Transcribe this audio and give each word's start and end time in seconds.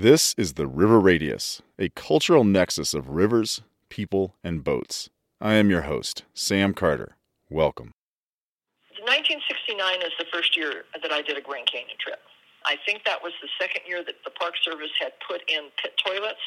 This 0.00 0.32
is 0.38 0.52
the 0.52 0.68
River 0.68 1.00
Radius, 1.00 1.60
a 1.76 1.88
cultural 1.88 2.44
nexus 2.44 2.94
of 2.94 3.08
rivers, 3.08 3.62
people, 3.88 4.36
and 4.44 4.62
boats. 4.62 5.10
I 5.40 5.54
am 5.54 5.70
your 5.70 5.90
host, 5.90 6.22
Sam 6.34 6.72
Carter. 6.72 7.16
Welcome. 7.50 7.90
1969 9.02 10.06
is 10.06 10.14
the 10.16 10.26
first 10.32 10.56
year 10.56 10.84
that 11.02 11.10
I 11.10 11.20
did 11.22 11.36
a 11.36 11.40
Grand 11.40 11.66
Canyon 11.66 11.98
trip. 11.98 12.20
I 12.64 12.76
think 12.86 13.02
that 13.06 13.20
was 13.20 13.32
the 13.42 13.48
second 13.58 13.82
year 13.88 14.04
that 14.04 14.14
the 14.22 14.30
Park 14.30 14.54
Service 14.62 14.94
had 15.00 15.14
put 15.26 15.42
in 15.50 15.66
pit 15.82 15.98
toilets, 15.98 16.46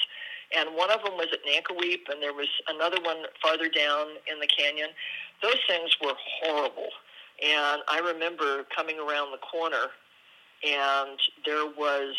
and 0.56 0.74
one 0.74 0.90
of 0.90 1.04
them 1.04 1.20
was 1.20 1.28
at 1.34 1.44
Nankoweap, 1.44 2.08
and 2.08 2.24
there 2.24 2.32
was 2.32 2.48
another 2.70 3.04
one 3.04 3.28
farther 3.44 3.68
down 3.68 4.16
in 4.32 4.40
the 4.40 4.48
canyon. 4.48 4.96
Those 5.44 5.60
things 5.68 5.92
were 6.02 6.16
horrible. 6.40 6.88
And 7.44 7.84
I 7.90 8.00
remember 8.00 8.64
coming 8.74 8.96
around 8.96 9.36
the 9.36 9.44
corner, 9.44 9.92
and 10.64 11.20
there 11.44 11.68
was 11.68 12.16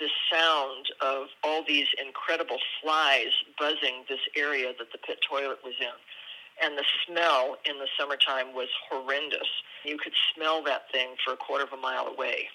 the 0.00 0.08
sound 0.32 0.88
of 1.04 1.28
all 1.44 1.62
these 1.62 1.86
incredible 2.00 2.58
flies 2.82 3.30
buzzing 3.58 4.02
this 4.08 4.24
area 4.36 4.72
that 4.78 4.90
the 4.90 4.98
pit 4.98 5.20
toilet 5.28 5.58
was 5.62 5.74
in. 5.78 5.94
And 6.62 6.76
the 6.76 6.84
smell 7.06 7.56
in 7.68 7.78
the 7.78 7.88
summertime 7.98 8.54
was 8.54 8.68
horrendous. 8.88 9.48
You 9.84 9.96
could 9.96 10.12
smell 10.34 10.62
that 10.64 10.90
thing 10.92 11.14
for 11.24 11.32
a 11.32 11.36
quarter 11.36 11.64
of 11.64 11.72
a 11.72 11.80
mile 11.80 12.06
away. 12.06 12.48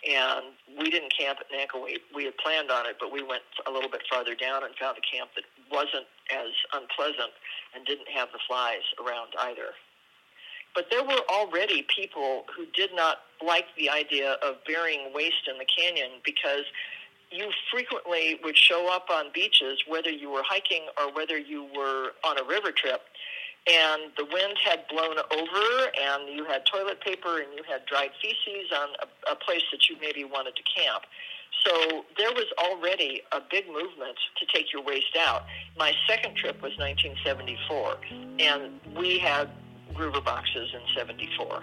And 0.00 0.56
we 0.80 0.88
didn't 0.90 1.12
camp 1.12 1.38
at 1.40 1.52
Nankoweap. 1.52 2.00
We 2.14 2.24
had 2.24 2.36
planned 2.38 2.70
on 2.70 2.86
it, 2.86 2.96
but 2.98 3.12
we 3.12 3.22
went 3.22 3.44
a 3.68 3.70
little 3.70 3.90
bit 3.90 4.00
farther 4.08 4.34
down 4.34 4.64
and 4.64 4.74
found 4.80 4.96
a 4.96 5.04
camp 5.04 5.30
that 5.36 5.44
wasn't 5.70 6.08
as 6.32 6.52
unpleasant 6.72 7.32
and 7.76 7.84
didn't 7.84 8.08
have 8.08 8.28
the 8.32 8.40
flies 8.48 8.84
around 8.96 9.32
either. 9.52 9.76
But 10.74 10.86
there 10.90 11.02
were 11.02 11.20
already 11.28 11.84
people 11.94 12.44
who 12.56 12.64
did 12.74 12.90
not 12.94 13.18
like 13.44 13.66
the 13.76 13.90
idea 13.90 14.36
of 14.42 14.56
burying 14.66 15.12
waste 15.14 15.48
in 15.50 15.58
the 15.58 15.64
canyon 15.64 16.20
because 16.24 16.64
you 17.30 17.50
frequently 17.70 18.38
would 18.42 18.56
show 18.56 18.92
up 18.92 19.08
on 19.10 19.26
beaches, 19.32 19.78
whether 19.86 20.10
you 20.10 20.30
were 20.30 20.42
hiking 20.44 20.86
or 20.98 21.12
whether 21.12 21.38
you 21.38 21.68
were 21.76 22.12
on 22.24 22.38
a 22.38 22.44
river 22.44 22.72
trip, 22.72 23.02
and 23.70 24.10
the 24.16 24.24
wind 24.24 24.56
had 24.64 24.84
blown 24.88 25.16
over, 25.18 25.90
and 26.00 26.34
you 26.34 26.44
had 26.44 26.66
toilet 26.66 27.00
paper 27.00 27.40
and 27.40 27.48
you 27.54 27.62
had 27.68 27.84
dried 27.86 28.10
feces 28.20 28.70
on 28.74 28.88
a, 29.02 29.32
a 29.32 29.36
place 29.36 29.62
that 29.70 29.88
you 29.88 29.96
maybe 30.00 30.24
wanted 30.24 30.56
to 30.56 30.62
camp. 30.62 31.04
So 31.64 32.04
there 32.16 32.30
was 32.32 32.46
already 32.58 33.22
a 33.32 33.40
big 33.50 33.66
movement 33.66 34.16
to 34.38 34.46
take 34.52 34.72
your 34.72 34.82
waste 34.82 35.16
out. 35.18 35.44
My 35.76 35.92
second 36.08 36.36
trip 36.36 36.62
was 36.62 36.72
1974, 36.78 37.98
and 38.38 38.80
we 38.96 39.18
had 39.18 39.50
groover 39.94 40.24
boxes 40.24 40.70
in 40.74 40.80
74. 40.96 41.62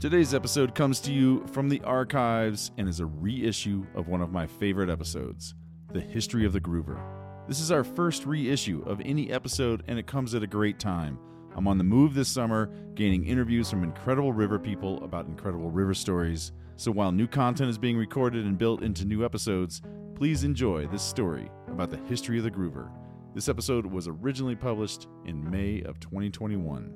Today's 0.00 0.34
episode 0.34 0.74
comes 0.74 1.00
to 1.00 1.12
you 1.12 1.46
from 1.46 1.68
the 1.68 1.80
archives 1.82 2.70
and 2.76 2.88
is 2.88 3.00
a 3.00 3.06
reissue 3.06 3.86
of 3.94 4.08
one 4.08 4.20
of 4.20 4.32
my 4.32 4.46
favorite 4.46 4.90
episodes, 4.90 5.54
The 5.92 6.00
History 6.00 6.44
of 6.44 6.52
the 6.52 6.60
Groover. 6.60 7.00
This 7.48 7.60
is 7.60 7.72
our 7.72 7.84
first 7.84 8.26
reissue 8.26 8.82
of 8.86 9.00
any 9.04 9.30
episode, 9.30 9.82
and 9.86 9.98
it 9.98 10.06
comes 10.06 10.34
at 10.34 10.42
a 10.42 10.46
great 10.46 10.78
time. 10.78 11.18
I'm 11.56 11.68
on 11.68 11.78
the 11.78 11.84
move 11.84 12.14
this 12.14 12.28
summer, 12.28 12.70
gaining 12.94 13.24
interviews 13.26 13.70
from 13.70 13.84
incredible 13.84 14.32
river 14.32 14.58
people 14.58 15.02
about 15.04 15.26
incredible 15.26 15.70
river 15.70 15.94
stories. 15.94 16.52
So 16.76 16.90
while 16.90 17.12
new 17.12 17.26
content 17.26 17.70
is 17.70 17.78
being 17.78 17.96
recorded 17.96 18.44
and 18.44 18.58
built 18.58 18.82
into 18.82 19.04
new 19.04 19.24
episodes, 19.24 19.80
please 20.14 20.44
enjoy 20.44 20.86
this 20.88 21.02
story 21.02 21.50
about 21.68 21.90
the 21.90 21.98
history 22.08 22.38
of 22.38 22.44
the 22.44 22.50
Groover. 22.50 22.90
This 23.34 23.48
episode 23.48 23.84
was 23.84 24.06
originally 24.06 24.54
published 24.54 25.08
in 25.24 25.50
May 25.50 25.82
of 25.82 25.98
2021. 25.98 26.94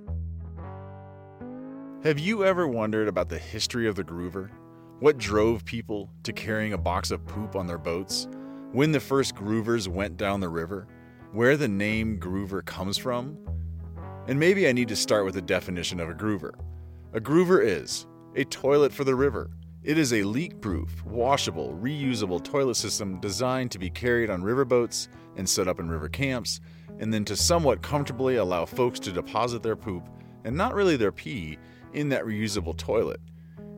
Have 2.05 2.21
you 2.21 2.45
ever 2.45 2.69
wondered 2.69 3.09
about 3.09 3.29
the 3.29 3.39
history 3.39 3.89
of 3.89 3.97
the 3.97 4.05
groover? 4.05 4.49
What 5.01 5.19
drove 5.19 5.65
people 5.65 6.13
to 6.23 6.33
carrying 6.33 6.75
a 6.75 6.79
box 6.79 7.11
of 7.11 7.27
poop 7.27 7.57
on 7.57 7.67
their 7.67 7.77
boats? 7.77 8.29
When 8.71 8.93
the 8.93 9.01
first 9.01 9.35
groovers 9.35 9.89
went 9.89 10.17
down 10.17 10.39
the 10.39 10.49
river? 10.49 10.87
Where 11.33 11.57
the 11.57 11.67
name 11.67 12.21
groover 12.21 12.65
comes 12.65 12.97
from? 12.97 13.37
And 14.29 14.39
maybe 14.39 14.69
I 14.69 14.73
need 14.73 14.87
to 14.89 14.97
start 14.97 15.25
with 15.25 15.39
a 15.39 15.43
definition 15.43 15.99
of 15.99 16.09
a 16.09 16.15
groover. 16.15 16.53
A 17.15 17.21
groover 17.21 17.67
is 17.67 18.07
a 18.37 18.45
toilet 18.45 18.93
for 18.93 19.03
the 19.03 19.17
river. 19.17 19.51
It 19.85 19.97
is 19.97 20.13
a 20.13 20.25
leak 20.25 20.61
proof, 20.61 21.05
washable, 21.05 21.79
reusable 21.81 22.43
toilet 22.43 22.75
system 22.75 23.21
designed 23.21 23.71
to 23.71 23.79
be 23.79 23.89
carried 23.89 24.29
on 24.29 24.43
riverboats 24.43 25.07
and 25.37 25.49
set 25.49 25.69
up 25.69 25.79
in 25.79 25.89
river 25.89 26.09
camps, 26.09 26.61
and 26.99 27.15
then 27.15 27.25
to 27.27 27.37
somewhat 27.37 27.81
comfortably 27.81 28.37
allow 28.37 28.65
folks 28.65 28.99
to 29.01 29.13
deposit 29.13 29.63
their 29.63 29.77
poop, 29.77 30.09
and 30.45 30.57
not 30.57 30.75
really 30.75 30.97
their 30.97 31.13
pee, 31.13 31.59
in 31.93 32.09
that 32.09 32.25
reusable 32.25 32.77
toilet. 32.77 33.21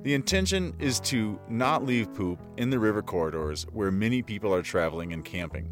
The 0.02 0.14
intention 0.14 0.74
is 0.78 1.00
to 1.00 1.38
not 1.50 1.84
leave 1.84 2.14
poop 2.14 2.40
in 2.56 2.70
the 2.70 2.78
river 2.78 3.02
corridors 3.02 3.66
where 3.70 3.92
many 3.92 4.22
people 4.22 4.54
are 4.54 4.62
traveling 4.62 5.12
and 5.12 5.22
camping. 5.22 5.68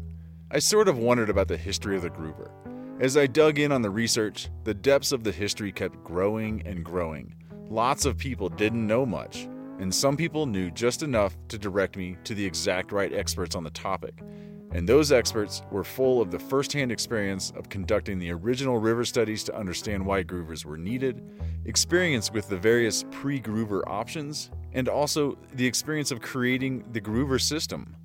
I 0.51 0.59
sort 0.59 0.87
of 0.87 0.99
wondered 0.99 1.31
about 1.31 1.47
the 1.47 1.57
history 1.57 1.95
of 1.95 2.03
the 2.03 2.11
groover. 2.11 2.51
As 2.99 3.17
I 3.17 3.25
dug 3.25 3.57
in 3.57 3.71
on 3.71 3.81
the 3.81 3.89
research, 3.89 4.49
the 4.63 4.75
depths 4.75 5.11
of 5.11 5.23
the 5.23 5.31
history 5.31 5.71
kept 5.71 6.03
growing 6.03 6.61
and 6.67 6.85
growing. 6.85 7.33
Lots 7.67 8.05
of 8.05 8.17
people 8.17 8.49
didn't 8.49 8.85
know 8.85 9.05
much, 9.05 9.47
and 9.79 9.93
some 9.93 10.17
people 10.17 10.45
knew 10.45 10.69
just 10.69 11.01
enough 11.03 11.37
to 11.47 11.57
direct 11.57 11.97
me 11.97 12.17
to 12.25 12.35
the 12.35 12.45
exact 12.45 12.91
right 12.91 13.13
experts 13.13 13.55
on 13.55 13.63
the 13.63 13.69
topic. 13.71 14.13
And 14.71 14.87
those 14.87 15.11
experts 15.11 15.63
were 15.71 15.83
full 15.83 16.21
of 16.21 16.29
the 16.29 16.37
firsthand 16.37 16.91
experience 16.91 17.51
of 17.55 17.69
conducting 17.69 18.19
the 18.19 18.31
original 18.31 18.77
river 18.77 19.03
studies 19.03 19.43
to 19.45 19.55
understand 19.55 20.05
why 20.05 20.23
groovers 20.23 20.63
were 20.63 20.77
needed, 20.77 21.23
experience 21.65 22.31
with 22.31 22.47
the 22.49 22.57
various 22.57 23.03
pre 23.09 23.41
groover 23.41 23.81
options, 23.87 24.51
and 24.73 24.87
also 24.87 25.37
the 25.53 25.65
experience 25.65 26.11
of 26.11 26.21
creating 26.21 26.85
the 26.91 27.01
groover 27.01 27.41
system. 27.41 27.95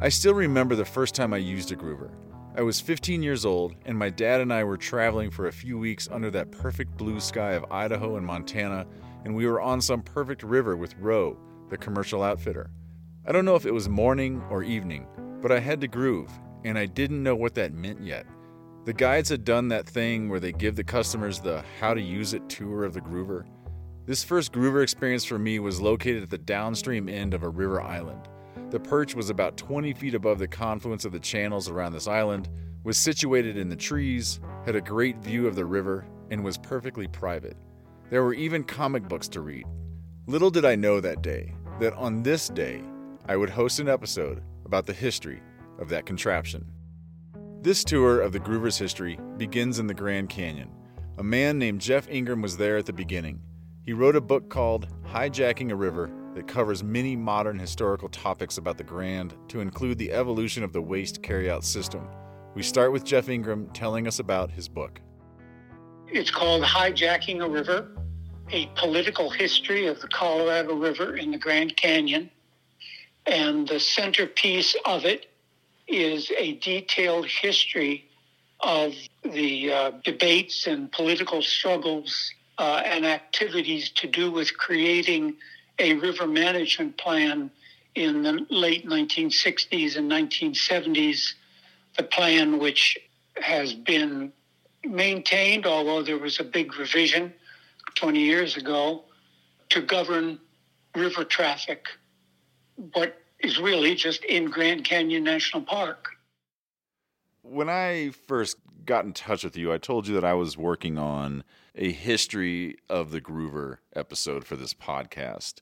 I 0.00 0.08
still 0.08 0.34
remember 0.34 0.74
the 0.74 0.84
first 0.84 1.14
time 1.14 1.32
I 1.32 1.36
used 1.36 1.70
a 1.70 1.76
groover. 1.76 2.10
I 2.56 2.62
was 2.62 2.80
15 2.80 3.22
years 3.22 3.44
old, 3.44 3.74
and 3.84 3.96
my 3.96 4.10
dad 4.10 4.40
and 4.40 4.52
I 4.52 4.64
were 4.64 4.76
traveling 4.76 5.30
for 5.30 5.46
a 5.46 5.52
few 5.52 5.78
weeks 5.78 6.08
under 6.10 6.30
that 6.32 6.50
perfect 6.50 6.96
blue 6.96 7.20
sky 7.20 7.52
of 7.52 7.64
Idaho 7.70 8.16
and 8.16 8.26
Montana, 8.26 8.86
and 9.24 9.34
we 9.34 9.46
were 9.46 9.60
on 9.60 9.80
some 9.80 10.02
perfect 10.02 10.42
river 10.42 10.76
with 10.76 10.94
Roe, 10.98 11.38
the 11.70 11.76
commercial 11.76 12.22
outfitter. 12.22 12.70
I 13.26 13.32
don't 13.32 13.44
know 13.44 13.56
if 13.56 13.66
it 13.66 13.72
was 13.72 13.88
morning 13.88 14.42
or 14.50 14.62
evening, 14.62 15.06
but 15.40 15.50
I 15.50 15.60
had 15.60 15.80
to 15.80 15.88
groove, 15.88 16.30
and 16.64 16.78
I 16.78 16.86
didn't 16.86 17.22
know 17.22 17.34
what 17.34 17.54
that 17.54 17.72
meant 17.72 18.02
yet. 18.02 18.26
The 18.84 18.92
guides 18.92 19.30
had 19.30 19.44
done 19.44 19.68
that 19.68 19.86
thing 19.86 20.28
where 20.28 20.40
they 20.40 20.52
give 20.52 20.76
the 20.76 20.84
customers 20.84 21.40
the 21.40 21.64
how 21.80 21.94
to 21.94 22.00
use 22.00 22.34
it 22.34 22.48
tour 22.50 22.84
of 22.84 22.92
the 22.92 23.00
groover. 23.00 23.46
This 24.04 24.22
first 24.22 24.52
groover 24.52 24.82
experience 24.82 25.24
for 25.24 25.38
me 25.38 25.58
was 25.58 25.80
located 25.80 26.22
at 26.22 26.28
the 26.28 26.36
downstream 26.36 27.08
end 27.08 27.32
of 27.32 27.42
a 27.42 27.48
river 27.48 27.80
island. 27.80 28.28
The 28.68 28.80
perch 28.80 29.14
was 29.14 29.30
about 29.30 29.56
20 29.56 29.94
feet 29.94 30.14
above 30.14 30.38
the 30.38 30.48
confluence 30.48 31.06
of 31.06 31.12
the 31.12 31.20
channels 31.20 31.70
around 31.70 31.92
this 31.92 32.06
island, 32.06 32.50
was 32.82 32.98
situated 32.98 33.56
in 33.56 33.70
the 33.70 33.76
trees, 33.76 34.40
had 34.66 34.76
a 34.76 34.80
great 34.82 35.16
view 35.18 35.46
of 35.46 35.54
the 35.54 35.64
river, 35.64 36.06
and 36.30 36.44
was 36.44 36.58
perfectly 36.58 37.08
private. 37.08 37.56
There 38.10 38.22
were 38.22 38.34
even 38.34 38.64
comic 38.64 39.08
books 39.08 39.28
to 39.28 39.40
read. 39.40 39.64
Little 40.26 40.50
did 40.50 40.64
I 40.64 40.76
know 40.76 41.00
that 41.00 41.22
day 41.22 41.54
that 41.80 41.94
on 41.94 42.22
this 42.22 42.48
day, 42.48 42.82
I 43.26 43.36
would 43.36 43.50
host 43.50 43.80
an 43.80 43.88
episode 43.88 44.42
about 44.64 44.86
the 44.86 44.92
history 44.92 45.42
of 45.78 45.88
that 45.88 46.06
contraption. 46.06 46.64
This 47.62 47.82
tour 47.82 48.20
of 48.20 48.32
the 48.32 48.40
Groover's 48.40 48.76
history 48.76 49.18
begins 49.38 49.78
in 49.78 49.86
the 49.86 49.94
Grand 49.94 50.28
Canyon. 50.28 50.70
A 51.16 51.22
man 51.22 51.58
named 51.58 51.80
Jeff 51.80 52.08
Ingram 52.08 52.42
was 52.42 52.56
there 52.56 52.76
at 52.76 52.86
the 52.86 52.92
beginning. 52.92 53.40
He 53.82 53.92
wrote 53.92 54.16
a 54.16 54.20
book 54.20 54.50
called 54.50 54.88
Hijacking 55.06 55.70
a 55.70 55.76
River 55.76 56.10
that 56.34 56.46
covers 56.46 56.82
many 56.82 57.16
modern 57.16 57.58
historical 57.58 58.08
topics 58.08 58.58
about 58.58 58.76
the 58.76 58.84
Grand 58.84 59.34
to 59.48 59.60
include 59.60 59.98
the 59.98 60.12
evolution 60.12 60.62
of 60.62 60.72
the 60.72 60.82
waste 60.82 61.22
carryout 61.22 61.64
system. 61.64 62.06
We 62.54 62.62
start 62.62 62.92
with 62.92 63.04
Jeff 63.04 63.28
Ingram 63.28 63.68
telling 63.70 64.06
us 64.06 64.18
about 64.18 64.50
his 64.50 64.68
book. 64.68 65.00
It's 66.08 66.30
called 66.30 66.62
Hijacking 66.62 67.42
a 67.42 67.48
River, 67.48 67.88
a 68.50 68.66
political 68.76 69.30
history 69.30 69.86
of 69.86 70.00
the 70.00 70.08
Colorado 70.08 70.74
River 70.74 71.16
in 71.16 71.30
the 71.30 71.38
Grand 71.38 71.76
Canyon. 71.76 72.30
And 73.26 73.66
the 73.66 73.80
centerpiece 73.80 74.76
of 74.84 75.04
it 75.04 75.26
is 75.88 76.30
a 76.36 76.54
detailed 76.54 77.26
history 77.26 78.04
of 78.60 78.92
the 79.22 79.72
uh, 79.72 79.90
debates 80.04 80.66
and 80.66 80.92
political 80.92 81.42
struggles 81.42 82.32
uh, 82.58 82.82
and 82.84 83.06
activities 83.06 83.90
to 83.90 84.06
do 84.06 84.30
with 84.30 84.56
creating 84.56 85.34
a 85.78 85.94
river 85.94 86.26
management 86.26 86.96
plan 86.98 87.50
in 87.94 88.22
the 88.22 88.46
late 88.50 88.86
1960s 88.86 89.96
and 89.96 90.10
1970s. 90.10 91.32
The 91.96 92.04
plan, 92.04 92.58
which 92.58 92.98
has 93.36 93.72
been 93.72 94.32
maintained, 94.86 95.66
although 95.66 96.02
there 96.02 96.18
was 96.18 96.40
a 96.40 96.44
big 96.44 96.76
revision 96.78 97.32
20 97.94 98.20
years 98.20 98.56
ago, 98.56 99.04
to 99.70 99.80
govern 99.80 100.38
river 100.94 101.24
traffic 101.24 101.86
what 102.92 103.20
is 103.40 103.58
really 103.58 103.94
just 103.94 104.24
in 104.24 104.46
Grand 104.46 104.84
Canyon 104.84 105.24
National 105.24 105.62
Park. 105.62 106.08
When 107.42 107.68
I 107.68 108.10
first 108.26 108.56
got 108.84 109.04
in 109.04 109.12
touch 109.12 109.44
with 109.44 109.56
you, 109.56 109.72
I 109.72 109.78
told 109.78 110.08
you 110.08 110.14
that 110.14 110.24
I 110.24 110.34
was 110.34 110.56
working 110.56 110.98
on 110.98 111.44
a 111.74 111.92
history 111.92 112.76
of 112.88 113.10
the 113.10 113.20
Groover 113.20 113.78
episode 113.94 114.44
for 114.44 114.56
this 114.56 114.74
podcast. 114.74 115.54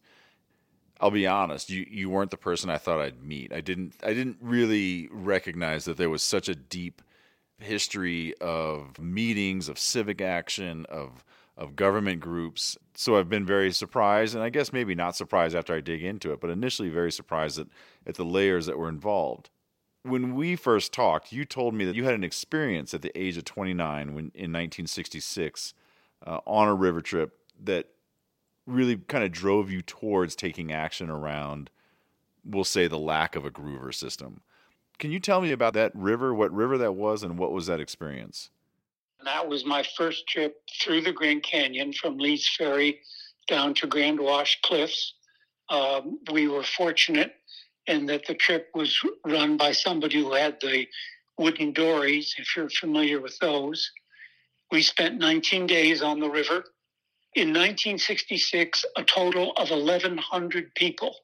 I'll 1.01 1.11
be 1.11 1.27
honest, 1.27 1.71
you, 1.71 1.85
you 1.91 2.09
weren't 2.11 2.31
the 2.31 2.37
person 2.37 2.71
I 2.71 2.79
thought 2.79 3.01
I'd 3.01 3.25
meet. 3.25 3.53
I 3.53 3.61
didn't 3.61 3.95
I 4.05 4.15
didn't 4.15 4.37
really 4.41 5.09
recognize 5.11 5.85
that 5.87 5.97
there 5.97 6.11
was 6.11 6.23
such 6.23 6.49
a 6.49 6.55
deep 6.55 7.03
history 7.63 8.35
of 8.41 8.99
meetings, 8.99 9.69
of 9.69 9.79
civic 9.79 10.21
action, 10.21 10.87
of 10.89 11.25
of 11.57 11.77
government 11.77 12.21
groups. 12.21 12.79
So 12.95 13.19
I've 13.19 13.29
been 13.29 13.45
very 13.45 13.73
surprised, 13.73 14.35
and 14.35 14.43
I 14.43 14.49
guess 14.49 14.73
maybe 14.73 14.95
not 14.95 15.17
surprised 15.17 15.55
after 15.55 15.75
I 15.75 15.81
dig 15.81 16.03
into 16.03 16.33
it, 16.33 16.41
but 16.41 16.51
initially 16.51 16.89
very 16.89 17.13
surprised 17.13 17.59
at, 17.59 17.67
at 18.07 18.15
the 18.15 18.25
layers 18.25 18.67
that 18.67 18.79
were 18.79 18.89
involved. 18.89 19.51
When 20.03 20.35
we 20.35 20.57
first 20.57 20.93
talked, 20.93 21.33
you 21.33 21.45
told 21.45 21.75
me 21.75 21.85
that 21.85 21.95
you 21.95 22.05
had 22.05 22.15
an 22.15 22.25
experience 22.25 22.93
at 22.95 23.03
the 23.03 23.17
age 23.17 23.37
of 23.37 23.45
29 23.45 24.09
when, 24.09 24.25
in 24.35 24.51
1966 24.51 25.75
uh, 26.27 26.41
on 26.47 26.69
a 26.69 26.75
river 26.75 27.01
trip 27.01 27.39
that 27.63 27.89
really 28.67 28.97
kind 28.97 29.23
of 29.23 29.31
drove 29.31 29.71
you 29.71 29.83
towards 29.83 30.35
taking 30.35 30.73
action 30.73 31.11
around, 31.11 31.71
we'll 32.45 32.65
say, 32.65 32.89
the 32.89 32.99
lack 32.99 33.37
of 33.37 33.45
a 33.45 33.51
groover 33.51 33.95
system. 33.95 34.41
Can 35.03 35.11
you 35.11 35.19
tell 35.19 35.41
me 35.41 35.51
about 35.51 35.75
that 35.75 35.91
river, 35.97 36.33
what 36.33 36.53
river 36.53 36.79
that 36.79 36.93
was, 36.93 37.25
and 37.25 37.37
what 37.37 37.51
was 37.51 37.67
that 37.67 37.81
experience? 37.81 38.51
That 39.25 39.49
was 39.49 39.65
my 39.65 39.83
first 39.97 40.29
trip 40.29 40.63
through 40.81 41.01
the 41.01 41.11
Grand 41.11 41.43
Canyon 41.43 41.93
from 41.93 42.19
Lee's 42.19 42.49
Ferry 42.57 43.01
down 43.49 43.75
to 43.75 43.89
Grand 43.89 44.21
Wash 44.21 44.61
Cliffs. 44.63 45.15
Um, 45.71 46.21
we 46.31 46.47
were 46.47 46.63
fortunate 46.63 47.35
in 47.89 48.07
that 48.07 48.27
the 48.29 48.35
trip 48.35 48.69
was 48.77 48.97
run 49.27 49.57
by 49.57 49.73
somebody 49.73 50.23
who 50.23 50.35
had 50.35 50.61
the 50.61 50.87
wooden 51.37 51.73
dories, 51.73 52.37
if 52.39 52.55
you're 52.55 52.71
familiar 52.71 53.21
with 53.21 53.37
those. 53.41 53.91
We 54.71 54.83
spent 54.83 55.19
19 55.19 55.67
days 55.67 56.01
on 56.01 56.21
the 56.21 56.31
river. 56.31 56.63
In 57.35 57.49
1966, 57.49 58.85
a 58.97 59.03
total 59.03 59.51
of 59.57 59.71
1,100 59.71 60.75
people 60.77 61.17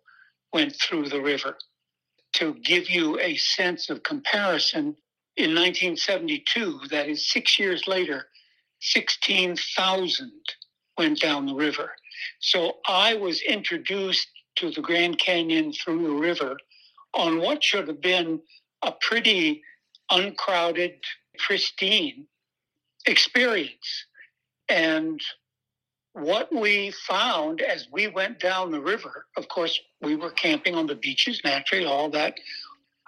went 0.53 0.75
through 0.75 1.11
the 1.11 1.23
river 1.23 1.57
to 2.39 2.55
give 2.55 2.89
you 2.89 3.19
a 3.21 3.37
sense 3.37 3.91
of 3.91 4.03
comparison, 4.03 4.97
in 5.37 5.55
1972, 5.55 6.81
that 6.91 7.09
is 7.09 7.31
six 7.31 7.61
years 7.61 7.87
later, 7.87 8.27
16,000 8.81 10.33
went 10.97 11.21
down 11.21 11.47
the 11.47 11.55
river. 11.55 11.93
So 12.41 12.79
I 12.89 13.15
was 13.15 13.41
introduced 13.43 14.27
to 14.57 14.73
the 14.73 14.83
Grand 14.83 15.19
Canyon 15.21 15.73
through 15.73 16.03
the 16.03 16.15
river 16.15 16.57
on 17.15 17.39
what 17.39 17.63
should 17.63 17.87
have 17.87 18.01
been 18.01 18.41
a 18.83 18.93
pretty 19.01 19.63
uncrowded, 20.11 20.95
pristine 21.39 22.27
experience. 23.07 24.07
And 24.69 25.21
what 26.21 26.53
we 26.53 26.91
found 26.91 27.61
as 27.61 27.87
we 27.91 28.09
went 28.09 28.41
down 28.41 28.71
the 28.71 28.81
river, 28.81 29.27
of 29.37 29.49
course, 29.49 29.79
we 30.01 30.17
were 30.17 30.31
camping 30.31 30.75
on 30.75 30.87
the 30.87 30.95
beaches, 30.95 31.41
naturally, 31.45 31.85
all 31.85 32.11
that, 32.11 32.35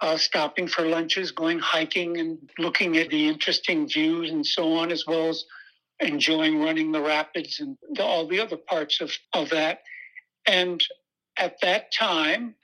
uh, 0.01 0.17
stopping 0.17 0.67
for 0.67 0.83
lunches, 0.83 1.31
going 1.31 1.59
hiking, 1.59 2.17
and 2.17 2.37
looking 2.57 2.97
at 2.97 3.09
the 3.09 3.27
interesting 3.27 3.87
views 3.87 4.31
and 4.31 4.45
so 4.45 4.73
on, 4.73 4.91
as 4.91 5.05
well 5.05 5.29
as 5.29 5.45
enjoying 5.99 6.59
running 6.59 6.91
the 6.91 7.01
rapids 7.01 7.59
and 7.59 7.77
the, 7.93 8.03
all 8.03 8.27
the 8.27 8.39
other 8.39 8.57
parts 8.57 9.01
of, 9.01 9.11
of 9.33 9.49
that. 9.49 9.81
And 10.47 10.83
at 11.37 11.61
that 11.61 11.93
time, 11.93 12.55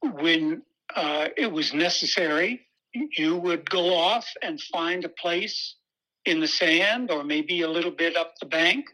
when 0.00 0.62
uh, 0.96 1.28
it 1.36 1.52
was 1.52 1.74
necessary, 1.74 2.62
you 2.92 3.36
would 3.36 3.68
go 3.68 3.94
off 3.94 4.26
and 4.42 4.60
find 4.60 5.04
a 5.04 5.08
place 5.08 5.76
in 6.24 6.40
the 6.40 6.48
sand 6.48 7.10
or 7.10 7.24
maybe 7.24 7.62
a 7.62 7.68
little 7.68 7.90
bit 7.90 8.16
up 8.16 8.34
the 8.40 8.46
bank 8.46 8.86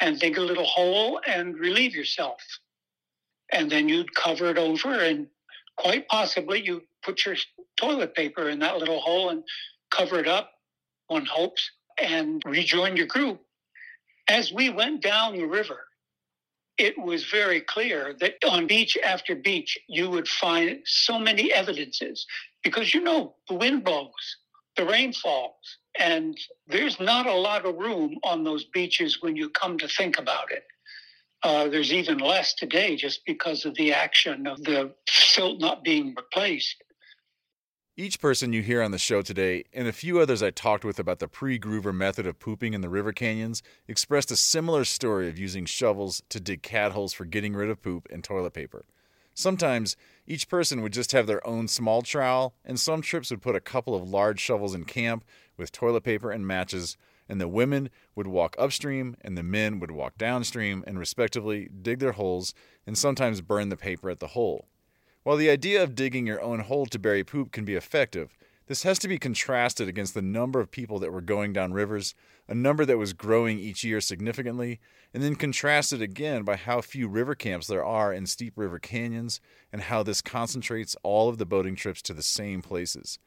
and 0.00 0.18
dig 0.18 0.38
a 0.38 0.42
little 0.42 0.64
hole 0.64 1.20
and 1.26 1.56
relieve 1.58 1.94
yourself. 1.94 2.40
And 3.52 3.70
then 3.70 3.88
you'd 3.88 4.14
cover 4.14 4.50
it 4.50 4.58
over, 4.58 4.92
and 4.92 5.28
quite 5.76 6.08
possibly 6.08 6.64
you 6.64 6.82
put 7.04 7.24
your 7.24 7.36
toilet 7.76 8.14
paper 8.14 8.48
in 8.48 8.58
that 8.60 8.78
little 8.78 9.00
hole 9.00 9.30
and 9.30 9.44
cover 9.90 10.18
it 10.18 10.26
up, 10.26 10.50
one 11.06 11.26
hopes, 11.26 11.70
and 12.00 12.42
rejoin 12.44 12.96
your 12.96 13.06
group. 13.06 13.40
As 14.28 14.52
we 14.52 14.70
went 14.70 15.02
down 15.02 15.36
the 15.36 15.46
river, 15.46 15.86
it 16.78 16.98
was 16.98 17.24
very 17.24 17.60
clear 17.60 18.14
that 18.20 18.34
on 18.46 18.66
beach 18.66 18.98
after 19.02 19.34
beach, 19.34 19.78
you 19.88 20.10
would 20.10 20.28
find 20.28 20.80
so 20.84 21.18
many 21.18 21.52
evidences 21.52 22.26
because 22.62 22.92
you 22.92 23.00
know 23.00 23.34
the 23.48 23.54
wind 23.54 23.84
blows, 23.84 24.36
the 24.76 24.84
rain 24.84 25.12
falls, 25.12 25.78
and 25.98 26.38
there's 26.66 27.00
not 27.00 27.26
a 27.26 27.34
lot 27.34 27.64
of 27.64 27.76
room 27.76 28.18
on 28.24 28.44
those 28.44 28.64
beaches 28.66 29.18
when 29.20 29.36
you 29.36 29.48
come 29.50 29.78
to 29.78 29.88
think 29.88 30.18
about 30.18 30.52
it. 30.52 30.64
Uh, 31.42 31.68
there's 31.68 31.92
even 31.92 32.18
less 32.18 32.54
today 32.54 32.96
just 32.96 33.20
because 33.26 33.64
of 33.64 33.74
the 33.74 33.92
action 33.92 34.46
of 34.46 34.62
the 34.64 34.92
silt 35.08 35.60
not 35.60 35.84
being 35.84 36.14
replaced. 36.16 36.82
Each 37.98 38.20
person 38.20 38.52
you 38.52 38.60
hear 38.60 38.82
on 38.82 38.90
the 38.90 38.98
show 38.98 39.22
today, 39.22 39.64
and 39.72 39.88
a 39.88 39.92
few 39.92 40.20
others 40.20 40.42
I 40.42 40.50
talked 40.50 40.84
with 40.84 40.98
about 40.98 41.18
the 41.18 41.28
pre 41.28 41.58
groover 41.58 41.94
method 41.94 42.26
of 42.26 42.38
pooping 42.38 42.74
in 42.74 42.82
the 42.82 42.90
river 42.90 43.12
canyons, 43.12 43.62
expressed 43.88 44.30
a 44.30 44.36
similar 44.36 44.84
story 44.84 45.30
of 45.30 45.38
using 45.38 45.64
shovels 45.64 46.22
to 46.28 46.38
dig 46.38 46.62
cat 46.62 46.92
holes 46.92 47.14
for 47.14 47.24
getting 47.24 47.54
rid 47.54 47.70
of 47.70 47.80
poop 47.80 48.06
and 48.10 48.22
toilet 48.22 48.52
paper. 48.52 48.84
Sometimes 49.38 49.98
each 50.26 50.48
person 50.48 50.80
would 50.80 50.94
just 50.94 51.12
have 51.12 51.26
their 51.26 51.46
own 51.46 51.68
small 51.68 52.00
trowel, 52.00 52.54
and 52.64 52.80
some 52.80 53.02
trips 53.02 53.30
would 53.30 53.42
put 53.42 53.54
a 53.54 53.60
couple 53.60 53.94
of 53.94 54.08
large 54.08 54.40
shovels 54.40 54.74
in 54.74 54.84
camp 54.84 55.26
with 55.58 55.70
toilet 55.70 56.04
paper 56.04 56.30
and 56.30 56.46
matches, 56.46 56.96
and 57.28 57.38
the 57.38 57.46
women 57.46 57.90
would 58.14 58.26
walk 58.26 58.56
upstream 58.58 59.14
and 59.20 59.36
the 59.36 59.42
men 59.42 59.78
would 59.78 59.90
walk 59.90 60.16
downstream 60.16 60.82
and 60.86 60.98
respectively 60.98 61.68
dig 61.82 61.98
their 61.98 62.12
holes 62.12 62.54
and 62.86 62.96
sometimes 62.96 63.42
burn 63.42 63.68
the 63.68 63.76
paper 63.76 64.08
at 64.08 64.20
the 64.20 64.28
hole. 64.28 64.68
While 65.22 65.36
the 65.36 65.50
idea 65.50 65.82
of 65.82 65.94
digging 65.94 66.26
your 66.26 66.40
own 66.40 66.60
hole 66.60 66.86
to 66.86 66.98
bury 66.98 67.22
poop 67.22 67.52
can 67.52 67.66
be 67.66 67.74
effective, 67.74 68.34
this 68.66 68.82
has 68.82 68.98
to 68.98 69.08
be 69.08 69.18
contrasted 69.18 69.88
against 69.88 70.14
the 70.14 70.22
number 70.22 70.58
of 70.58 70.70
people 70.70 70.98
that 70.98 71.12
were 71.12 71.20
going 71.20 71.52
down 71.52 71.72
rivers, 71.72 72.14
a 72.48 72.54
number 72.54 72.84
that 72.84 72.98
was 72.98 73.12
growing 73.12 73.58
each 73.58 73.84
year 73.84 74.00
significantly, 74.00 74.80
and 75.14 75.22
then 75.22 75.36
contrasted 75.36 76.02
again 76.02 76.42
by 76.42 76.56
how 76.56 76.80
few 76.80 77.06
river 77.06 77.34
camps 77.34 77.68
there 77.68 77.84
are 77.84 78.12
in 78.12 78.26
steep 78.26 78.54
river 78.56 78.78
canyons 78.78 79.40
and 79.72 79.82
how 79.82 80.02
this 80.02 80.20
concentrates 80.20 80.96
all 81.02 81.28
of 81.28 81.38
the 81.38 81.46
boating 81.46 81.76
trips 81.76 82.02
to 82.02 82.12
the 82.12 82.22
same 82.22 82.60
places. 82.60 83.18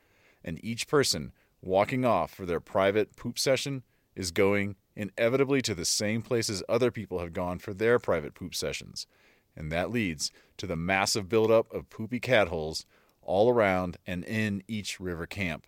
And 0.44 0.64
each 0.64 0.88
person 0.88 1.32
walking 1.62 2.04
off 2.04 2.34
for 2.34 2.46
their 2.46 2.60
private 2.60 3.16
poop 3.16 3.40
session 3.40 3.84
is 4.16 4.32
going 4.32 4.76
inevitably 4.96 5.62
to 5.62 5.74
the 5.74 5.86
same 5.86 6.22
places 6.22 6.64
other 6.68 6.92
people 6.92 7.20
have 7.20 7.32
gone 7.32 7.60
for 7.60 7.74
their 7.74 7.98
private 8.00 8.36
poop 8.36 8.54
sessions. 8.54 9.08
And 9.56 9.72
that 9.72 9.92
leads 9.92 10.32
to 10.58 10.68
the 10.68 10.76
massive 10.76 11.30
buildup 11.30 11.74
of 11.74 11.90
poopy 11.90 12.20
cat 12.20 12.50
holes 12.50 12.86
all 13.30 13.50
around 13.50 13.98
and 14.08 14.24
in 14.26 14.64
each 14.68 15.00
river 15.00 15.28
camp. 15.28 15.68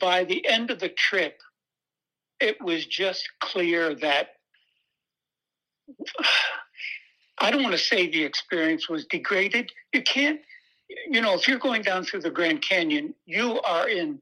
By 0.00 0.24
the 0.24 0.46
end 0.48 0.72
of 0.72 0.80
the 0.80 0.88
trip, 0.88 1.40
it 2.40 2.60
was 2.60 2.84
just 2.84 3.28
clear 3.40 3.94
that 3.94 4.30
I 7.38 7.50
don't 7.50 7.62
want 7.62 7.74
to 7.74 7.78
say 7.78 8.08
the 8.08 8.24
experience 8.24 8.88
was 8.88 9.06
degraded. 9.06 9.70
You 9.92 10.02
can't, 10.02 10.40
you 11.08 11.20
know, 11.20 11.34
if 11.34 11.46
you're 11.46 11.58
going 11.58 11.82
down 11.82 12.04
through 12.04 12.22
the 12.22 12.30
Grand 12.30 12.62
Canyon, 12.62 13.14
you 13.26 13.60
are 13.60 13.88
in 13.88 14.20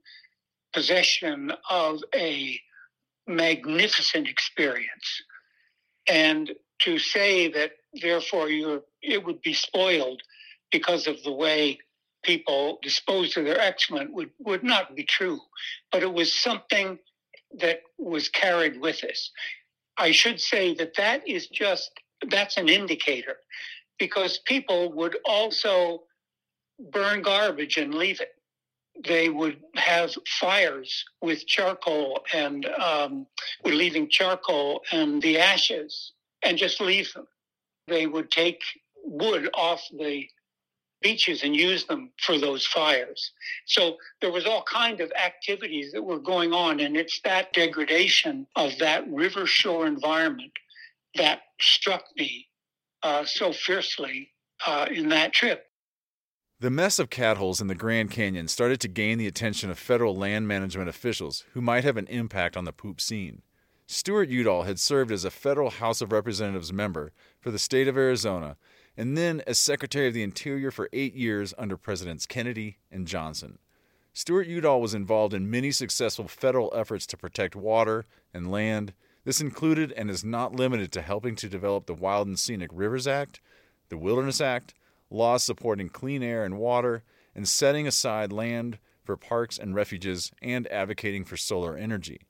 possession 0.72 1.52
of 1.68 2.02
a 2.14 2.60
magnificent 3.26 4.28
experience. 4.28 5.22
And 6.08 6.52
to 6.80 6.98
say 6.98 7.48
that 7.52 7.72
therefore 8.00 8.48
you're, 8.48 8.82
it 9.02 9.24
would 9.24 9.40
be 9.42 9.54
spoiled 9.54 10.22
because 10.70 11.06
of 11.06 11.22
the 11.22 11.32
way 11.32 11.78
people 12.22 12.78
disposed 12.82 13.36
of 13.36 13.44
their 13.44 13.60
excrement 13.60 14.12
would, 14.12 14.30
would 14.38 14.62
not 14.62 14.94
be 14.94 15.04
true. 15.04 15.40
But 15.92 16.02
it 16.02 16.12
was 16.12 16.34
something 16.34 16.98
that 17.58 17.80
was 17.98 18.28
carried 18.28 18.80
with 18.80 19.02
us. 19.04 19.30
I 19.96 20.12
should 20.12 20.40
say 20.40 20.74
that 20.74 20.96
that 20.96 21.28
is 21.28 21.46
just 21.48 21.90
that's 22.28 22.56
an 22.56 22.68
indicator 22.68 23.36
because 23.98 24.38
people 24.38 24.92
would 24.92 25.16
also 25.24 26.02
burn 26.92 27.22
garbage 27.22 27.76
and 27.76 27.94
leave 27.94 28.20
it 28.20 28.32
they 29.04 29.28
would 29.28 29.58
have 29.76 30.12
fires 30.26 31.04
with 31.22 31.46
charcoal 31.46 32.20
and 32.34 32.66
um, 32.66 33.26
were 33.64 33.72
leaving 33.72 34.08
charcoal 34.08 34.82
and 34.92 35.22
the 35.22 35.38
ashes 35.38 36.12
and 36.42 36.58
just 36.58 36.80
leave 36.80 37.12
them. 37.14 37.26
They 37.88 38.06
would 38.06 38.30
take 38.30 38.60
wood 39.04 39.48
off 39.54 39.82
the 39.90 40.26
beaches 41.02 41.42
and 41.42 41.54
use 41.56 41.84
them 41.86 42.10
for 42.20 42.38
those 42.38 42.66
fires. 42.66 43.32
So 43.66 43.96
there 44.20 44.32
was 44.32 44.46
all 44.46 44.62
kind 44.62 45.00
of 45.00 45.12
activities 45.12 45.92
that 45.92 46.02
were 46.02 46.18
going 46.18 46.52
on, 46.52 46.80
and 46.80 46.96
it's 46.96 47.20
that 47.22 47.52
degradation 47.52 48.46
of 48.56 48.78
that 48.78 49.10
river 49.10 49.46
shore 49.46 49.86
environment 49.86 50.52
that 51.14 51.40
struck 51.60 52.04
me 52.16 52.48
uh, 53.02 53.24
so 53.24 53.52
fiercely 53.52 54.30
uh, 54.66 54.86
in 54.90 55.08
that 55.08 55.32
trip. 55.32 55.66
The 56.60 56.70
mess 56.70 56.98
of 56.98 57.08
cat 57.08 57.38
holes 57.38 57.62
in 57.62 57.68
the 57.68 57.74
Grand 57.74 58.10
Canyon 58.10 58.46
started 58.46 58.80
to 58.82 58.88
gain 58.88 59.16
the 59.16 59.26
attention 59.26 59.70
of 59.70 59.78
federal 59.78 60.14
land 60.14 60.46
management 60.46 60.90
officials 60.90 61.44
who 61.54 61.62
might 61.62 61.84
have 61.84 61.96
an 61.96 62.06
impact 62.08 62.54
on 62.54 62.64
the 62.64 62.72
poop 62.72 63.00
scene. 63.00 63.40
Stuart 63.86 64.28
Udall 64.28 64.64
had 64.64 64.78
served 64.78 65.10
as 65.10 65.24
a 65.24 65.30
federal 65.30 65.70
House 65.70 66.02
of 66.02 66.12
Representatives 66.12 66.72
member 66.72 67.12
for 67.40 67.50
the 67.50 67.58
state 67.58 67.88
of 67.88 67.96
Arizona, 67.96 68.56
and 69.00 69.16
then 69.16 69.42
as 69.46 69.56
Secretary 69.56 70.08
of 70.08 70.12
the 70.12 70.22
Interior 70.22 70.70
for 70.70 70.90
eight 70.92 71.14
years 71.14 71.54
under 71.56 71.78
Presidents 71.78 72.26
Kennedy 72.26 72.76
and 72.92 73.06
Johnson. 73.06 73.58
Stuart 74.12 74.46
Udall 74.46 74.82
was 74.82 74.92
involved 74.92 75.32
in 75.32 75.50
many 75.50 75.70
successful 75.70 76.28
federal 76.28 76.70
efforts 76.76 77.06
to 77.06 77.16
protect 77.16 77.56
water 77.56 78.04
and 78.34 78.50
land. 78.50 78.92
This 79.24 79.40
included 79.40 79.90
and 79.92 80.10
is 80.10 80.22
not 80.22 80.54
limited 80.54 80.92
to 80.92 81.00
helping 81.00 81.34
to 81.36 81.48
develop 81.48 81.86
the 81.86 81.94
Wild 81.94 82.28
and 82.28 82.38
Scenic 82.38 82.68
Rivers 82.74 83.06
Act, 83.06 83.40
the 83.88 83.96
Wilderness 83.96 84.38
Act, 84.38 84.74
laws 85.08 85.42
supporting 85.42 85.88
clean 85.88 86.22
air 86.22 86.44
and 86.44 86.58
water, 86.58 87.02
and 87.34 87.48
setting 87.48 87.86
aside 87.86 88.30
land 88.30 88.78
for 89.02 89.16
parks 89.16 89.56
and 89.56 89.74
refuges 89.74 90.30
and 90.42 90.70
advocating 90.70 91.24
for 91.24 91.38
solar 91.38 91.74
energy. 91.74 92.20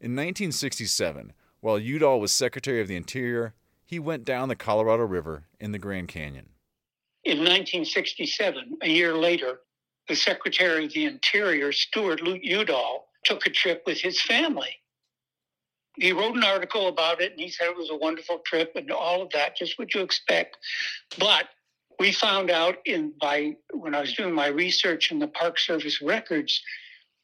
In 0.00 0.12
1967, 0.12 1.34
while 1.60 1.78
Udall 1.78 2.18
was 2.18 2.32
Secretary 2.32 2.80
of 2.80 2.88
the 2.88 2.96
Interior, 2.96 3.52
he 3.84 3.98
went 3.98 4.24
down 4.24 4.48
the 4.48 4.56
Colorado 4.56 5.04
River 5.04 5.44
in 5.60 5.72
the 5.72 5.78
Grand 5.78 6.08
Canyon. 6.08 6.48
In 7.24 7.38
1967, 7.38 8.78
a 8.82 8.88
year 8.88 9.14
later, 9.14 9.60
the 10.08 10.16
Secretary 10.16 10.84
of 10.84 10.92
the 10.92 11.06
Interior, 11.06 11.72
Stuart 11.72 12.20
Udall, 12.22 13.06
took 13.24 13.46
a 13.46 13.50
trip 13.50 13.82
with 13.86 14.00
his 14.00 14.20
family. 14.20 14.76
He 15.96 16.12
wrote 16.12 16.36
an 16.36 16.44
article 16.44 16.88
about 16.88 17.20
it 17.20 17.32
and 17.32 17.40
he 17.40 17.48
said 17.48 17.68
it 17.68 17.76
was 17.76 17.90
a 17.90 17.96
wonderful 17.96 18.40
trip 18.44 18.72
and 18.74 18.90
all 18.90 19.22
of 19.22 19.30
that, 19.30 19.56
just 19.56 19.78
what 19.78 19.94
you 19.94 20.02
expect. 20.02 20.56
But 21.18 21.48
we 21.98 22.12
found 22.12 22.50
out 22.50 22.78
in 22.84 23.12
by 23.20 23.56
when 23.72 23.94
I 23.94 24.00
was 24.00 24.14
doing 24.14 24.34
my 24.34 24.48
research 24.48 25.12
in 25.12 25.18
the 25.18 25.28
Park 25.28 25.58
Service 25.58 26.02
records, 26.02 26.60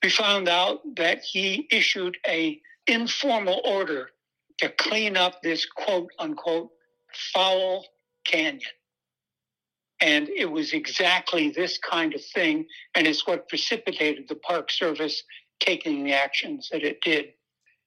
we 0.03 0.09
found 0.09 0.49
out 0.49 0.81
that 0.97 1.21
he 1.23 1.67
issued 1.71 2.17
a 2.27 2.61
informal 2.87 3.61
order 3.65 4.11
to 4.61 4.69
clean 4.71 5.17
up 5.17 5.43
this 5.43 5.67
quote 5.67 6.11
unquote 6.19 6.71
foul 7.33 7.85
canyon. 8.25 8.61
And 10.01 10.29
it 10.31 10.51
was 10.51 10.73
exactly 10.73 11.51
this 11.51 11.79
kind 11.79 12.15
of 12.15 12.25
thing, 12.25 12.67
and 12.95 13.07
it's 13.07 13.27
what 13.27 13.49
precipitated 13.49 14.29
the 14.29 14.37
Park 14.37 14.71
Service 14.71 15.23
taking 15.61 16.05
the 16.05 16.15
actions 16.15 16.71
that 16.73 16.83
it 16.83 17.03
did. 17.03 17.27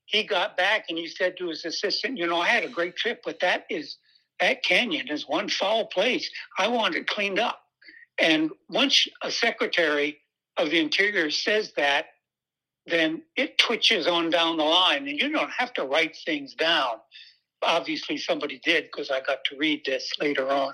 He 0.05 0.23
got 0.23 0.55
back 0.55 0.85
and 0.89 0.97
he 0.97 1.07
said 1.07 1.37
to 1.37 1.49
his 1.49 1.65
assistant, 1.65 2.17
You 2.17 2.27
know, 2.27 2.39
I 2.39 2.47
had 2.47 2.63
a 2.63 2.69
great 2.69 2.95
trip, 2.95 3.21
but 3.25 3.39
that 3.39 3.65
is 3.69 3.97
that 4.39 4.63
canyon 4.63 5.07
is 5.07 5.27
one 5.27 5.49
foul 5.49 5.85
place. 5.85 6.29
I 6.57 6.67
want 6.67 6.95
it 6.95 7.07
cleaned 7.07 7.39
up. 7.39 7.61
And 8.19 8.51
once 8.69 9.07
a 9.21 9.31
secretary 9.31 10.17
of 10.57 10.69
the 10.69 10.79
interior 10.79 11.31
says 11.31 11.71
that, 11.77 12.07
then 12.85 13.21
it 13.35 13.57
twitches 13.57 14.07
on 14.07 14.29
down 14.29 14.57
the 14.57 14.63
line 14.63 15.07
and 15.07 15.19
you 15.19 15.29
don't 15.31 15.51
have 15.51 15.73
to 15.73 15.83
write 15.83 16.17
things 16.25 16.53
down. 16.53 16.95
Obviously, 17.61 18.17
somebody 18.17 18.59
did 18.63 18.85
because 18.85 19.09
I 19.09 19.21
got 19.21 19.43
to 19.45 19.57
read 19.57 19.83
this 19.85 20.11
later 20.19 20.49
on. 20.49 20.73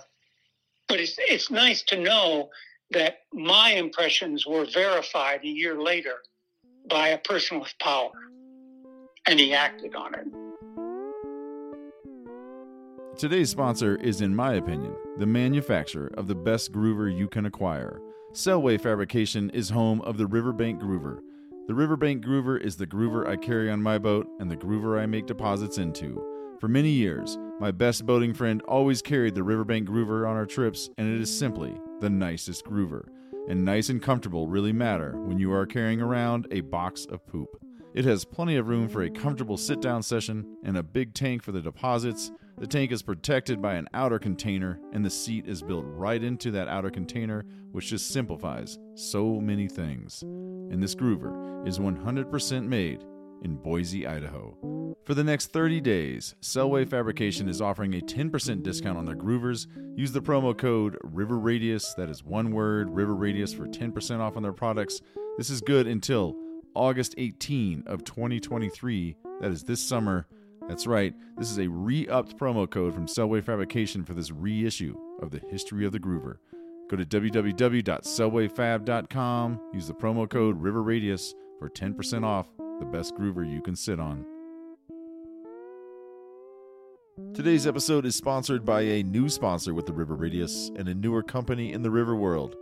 But 0.88 1.00
it's, 1.00 1.16
it's 1.20 1.52
nice 1.52 1.84
to 1.84 2.02
know 2.02 2.50
that 2.92 3.20
my 3.32 3.72
impressions 3.72 4.46
were 4.48 4.66
verified 4.66 5.42
a 5.44 5.48
year 5.48 5.80
later 5.80 6.16
by 6.90 7.10
a 7.10 7.18
person 7.20 7.60
with 7.60 7.74
power, 7.80 8.12
and 9.28 9.40
he 9.40 9.54
acted 9.54 9.94
on 9.96 10.16
it. 10.16 10.26
Today's 13.20 13.50
sponsor 13.52 13.98
is, 13.98 14.22
in 14.22 14.36
my 14.36 14.54
opinion, 14.54 14.96
the 15.18 15.28
manufacturer 15.28 16.10
of 16.18 16.28
the 16.28 16.36
best 16.36 16.72
groover 16.72 17.16
you 17.16 17.28
can 17.28 17.46
acquire. 17.46 18.00
Selway 18.34 18.82
Fabrication 18.82 19.50
is 19.52 19.70
home 19.70 20.02
of 20.02 20.18
the 20.18 20.26
Riverbank 20.26 20.82
Groover. 20.82 21.20
The 21.68 21.76
Riverbank 21.76 22.26
Groover 22.26 22.60
is 22.60 22.78
the 22.78 22.88
groover 22.88 23.28
I 23.28 23.36
carry 23.36 23.70
on 23.70 23.82
my 23.82 24.00
boat 24.00 24.28
and 24.40 24.50
the 24.50 24.58
groover 24.58 25.00
I 25.00 25.06
make 25.06 25.28
deposits 25.28 25.78
into. 25.78 26.24
For 26.60 26.68
many 26.68 26.90
years, 26.90 27.38
my 27.60 27.72
best 27.72 28.06
boating 28.06 28.34
friend 28.34 28.62
always 28.64 29.02
carried 29.02 29.36
the 29.36 29.44
Riverbank 29.44 29.88
Groover 29.88 30.28
on 30.28 30.36
our 30.36 30.46
trips, 30.46 30.90
and 30.98 31.08
it 31.08 31.22
is 31.22 31.38
simply 31.38 31.74
the 32.00 32.10
nicest 32.10 32.66
groover. 32.66 33.08
And 33.48 33.64
nice 33.64 33.90
and 33.90 34.02
comfortable 34.02 34.48
really 34.48 34.74
matter 34.74 35.18
when 35.18 35.38
you 35.38 35.54
are 35.54 35.66
carrying 35.66 36.02
around 36.02 36.48
a 36.52 36.62
box 36.62 37.06
of 37.06 37.26
poop. 37.28 37.50
It 37.94 38.06
has 38.06 38.26
plenty 38.26 38.56
of 38.56 38.68
room 38.68 38.88
for 38.88 39.04
a 39.04 39.10
comfortable 39.10 39.58
sit 39.58 39.82
down 39.82 40.04
session 40.04 40.58
and 40.64 40.78
a 40.78 40.84
big 40.84 41.14
tank 41.14 41.44
for 41.44 41.52
the 41.52 41.62
deposits 41.62 42.32
the 42.60 42.68
tank 42.68 42.92
is 42.92 43.02
protected 43.02 43.62
by 43.62 43.76
an 43.76 43.88
outer 43.94 44.20
container, 44.20 44.80
and 44.92 45.04
the 45.04 45.10
seat 45.10 45.48
is 45.48 45.62
built 45.62 45.86
right 45.88 46.22
into 46.22 46.52
that 46.52 46.68
outer 46.68 46.90
container, 46.90 47.46
which 47.72 47.88
just 47.88 48.10
simplifies 48.10 48.78
so 48.96 49.40
many 49.40 49.70
things. 49.70 50.22
And 50.24 50.84
this 50.84 50.94
Groover 50.94 51.66
is 51.66 51.80
100% 51.80 52.68
made 52.68 53.06
in 53.44 53.56
Boise, 53.56 54.06
Idaho. 54.06 54.58
For 55.06 55.14
the 55.14 55.24
next 55.24 55.54
30 55.54 55.80
days, 55.80 56.36
Selway 56.42 56.88
Fabrication 56.88 57.48
is 57.48 57.62
offering 57.62 57.96
a 57.96 58.02
10% 58.02 58.62
discount 58.62 58.98
on 58.98 59.06
their 59.06 59.16
Groovers. 59.16 59.66
Use 59.96 60.12
the 60.12 60.22
promo 60.22 60.56
code 60.56 60.98
River 61.02 61.40
Radius, 61.40 61.94
that 61.94 62.10
is 62.10 62.26
one 62.26 62.52
word, 62.52 62.90
River 62.90 63.16
Radius, 63.16 63.54
for 63.54 63.68
10% 63.68 64.20
off 64.20 64.36
on 64.36 64.44
their 64.44 64.52
products. 64.52 65.00
This 65.38 65.50
is 65.50 65.62
good 65.62 65.88
until 65.88 66.36
August 66.76 67.16
18 67.18 67.84
of 67.88 68.04
2023, 68.04 69.16
that 69.40 69.52
is 69.52 69.64
this 69.64 69.82
summer. 69.82 70.28
That's 70.70 70.86
right, 70.86 71.16
this 71.36 71.50
is 71.50 71.58
a 71.58 71.68
re 71.68 72.08
upped 72.08 72.38
promo 72.38 72.70
code 72.70 72.94
from 72.94 73.08
Selway 73.08 73.44
Fabrication 73.44 74.06
for 74.06 74.14
this 74.14 74.30
reissue 74.30 74.96
of 75.20 75.32
the 75.32 75.42
History 75.50 75.84
of 75.84 75.92
the 75.92 76.00
Groover. 76.00 76.36
Go 76.92 76.96
to 76.96 77.04
www.selwayfab.com, 77.04 79.60
use 79.74 79.88
the 79.88 79.96
promo 79.96 80.30
code 80.30 80.62
RiverRadius 80.62 81.34
for 81.58 81.72
10% 81.72 82.24
off 82.24 82.46
the 82.80 82.86
best 82.86 83.16
groover 83.16 83.52
you 83.52 83.64
can 83.64 83.76
sit 83.76 84.00
on. 84.00 84.24
Today's 87.34 87.66
episode 87.66 88.06
is 88.06 88.16
sponsored 88.16 88.64
by 88.64 88.82
a 88.82 89.02
new 89.02 89.28
sponsor 89.28 89.74
with 89.74 89.88
the 89.88 89.94
River 89.94 90.16
Radius 90.16 90.70
and 90.76 90.88
a 90.88 90.94
newer 90.94 91.24
company 91.24 91.74
in 91.74 91.82
the 91.82 91.90
river 91.90 92.16
world, 92.16 92.56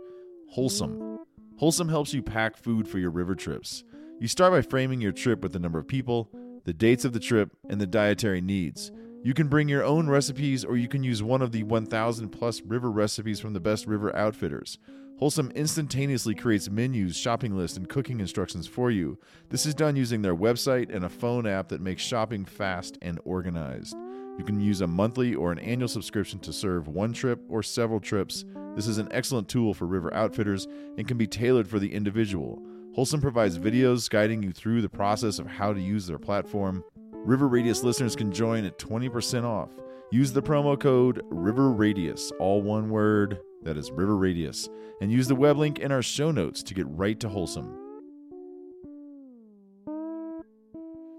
Wholesum. 0.56 1.18
Wholesum 1.60 1.90
helps 1.90 2.14
you 2.14 2.22
pack 2.22 2.56
food 2.56 2.88
for 2.88 2.98
your 2.98 3.10
river 3.10 3.34
trips. 3.34 3.84
You 4.18 4.28
start 4.28 4.54
by 4.54 4.62
framing 4.62 5.02
your 5.02 5.12
trip 5.12 5.42
with 5.42 5.52
the 5.52 5.58
number 5.58 5.78
of 5.78 5.86
people 5.86 6.30
the 6.64 6.72
dates 6.72 7.04
of 7.04 7.12
the 7.12 7.20
trip, 7.20 7.50
and 7.68 7.80
the 7.80 7.86
dietary 7.86 8.40
needs. 8.40 8.92
You 9.24 9.34
can 9.34 9.48
bring 9.48 9.68
your 9.68 9.84
own 9.84 10.08
recipes 10.08 10.64
or 10.64 10.76
you 10.76 10.88
can 10.88 11.02
use 11.02 11.22
one 11.22 11.42
of 11.42 11.50
the 11.50 11.64
1,000 11.64 12.28
plus 12.28 12.62
river 12.62 12.90
recipes 12.90 13.40
from 13.40 13.52
the 13.52 13.60
best 13.60 13.86
river 13.86 14.14
outfitters. 14.14 14.78
Wholesum 15.20 15.52
instantaneously 15.56 16.36
creates 16.36 16.70
menus, 16.70 17.16
shopping 17.16 17.56
lists, 17.56 17.76
and 17.76 17.88
cooking 17.88 18.20
instructions 18.20 18.68
for 18.68 18.92
you. 18.92 19.18
This 19.48 19.66
is 19.66 19.74
done 19.74 19.96
using 19.96 20.22
their 20.22 20.36
website 20.36 20.94
and 20.94 21.04
a 21.04 21.08
phone 21.08 21.44
app 21.46 21.68
that 21.68 21.80
makes 21.80 22.02
shopping 22.02 22.44
fast 22.44 22.96
and 23.02 23.18
organized. 23.24 23.96
You 24.38 24.44
can 24.44 24.60
use 24.60 24.80
a 24.80 24.86
monthly 24.86 25.34
or 25.34 25.50
an 25.50 25.58
annual 25.58 25.88
subscription 25.88 26.38
to 26.40 26.52
serve 26.52 26.86
one 26.86 27.12
trip 27.12 27.40
or 27.48 27.64
several 27.64 27.98
trips. 27.98 28.44
This 28.76 28.86
is 28.86 28.98
an 28.98 29.08
excellent 29.10 29.48
tool 29.48 29.74
for 29.74 29.86
river 29.86 30.14
outfitters 30.14 30.68
and 30.96 31.08
can 31.08 31.18
be 31.18 31.26
tailored 31.26 31.66
for 31.66 31.80
the 31.80 31.92
individual. 31.92 32.62
Wholesum 32.98 33.22
provides 33.22 33.56
videos 33.56 34.10
guiding 34.10 34.42
you 34.42 34.50
through 34.50 34.82
the 34.82 34.88
process 34.88 35.38
of 35.38 35.46
how 35.46 35.72
to 35.72 35.80
use 35.80 36.08
their 36.08 36.18
platform. 36.18 36.82
River 37.12 37.46
Radius 37.46 37.84
listeners 37.84 38.16
can 38.16 38.32
join 38.32 38.64
at 38.64 38.76
20% 38.76 39.44
off. 39.44 39.70
Use 40.10 40.32
the 40.32 40.42
promo 40.42 40.76
code 40.76 41.22
River 41.30 41.70
Radius, 41.70 42.32
all 42.40 42.60
one 42.60 42.90
word, 42.90 43.38
that 43.62 43.76
is 43.76 43.92
River 43.92 44.16
Radius, 44.16 44.68
and 45.00 45.12
use 45.12 45.28
the 45.28 45.36
web 45.36 45.56
link 45.56 45.78
in 45.78 45.92
our 45.92 46.02
show 46.02 46.32
notes 46.32 46.60
to 46.64 46.74
get 46.74 46.86
right 46.88 47.20
to 47.20 47.28
Wholesum. 47.28 47.72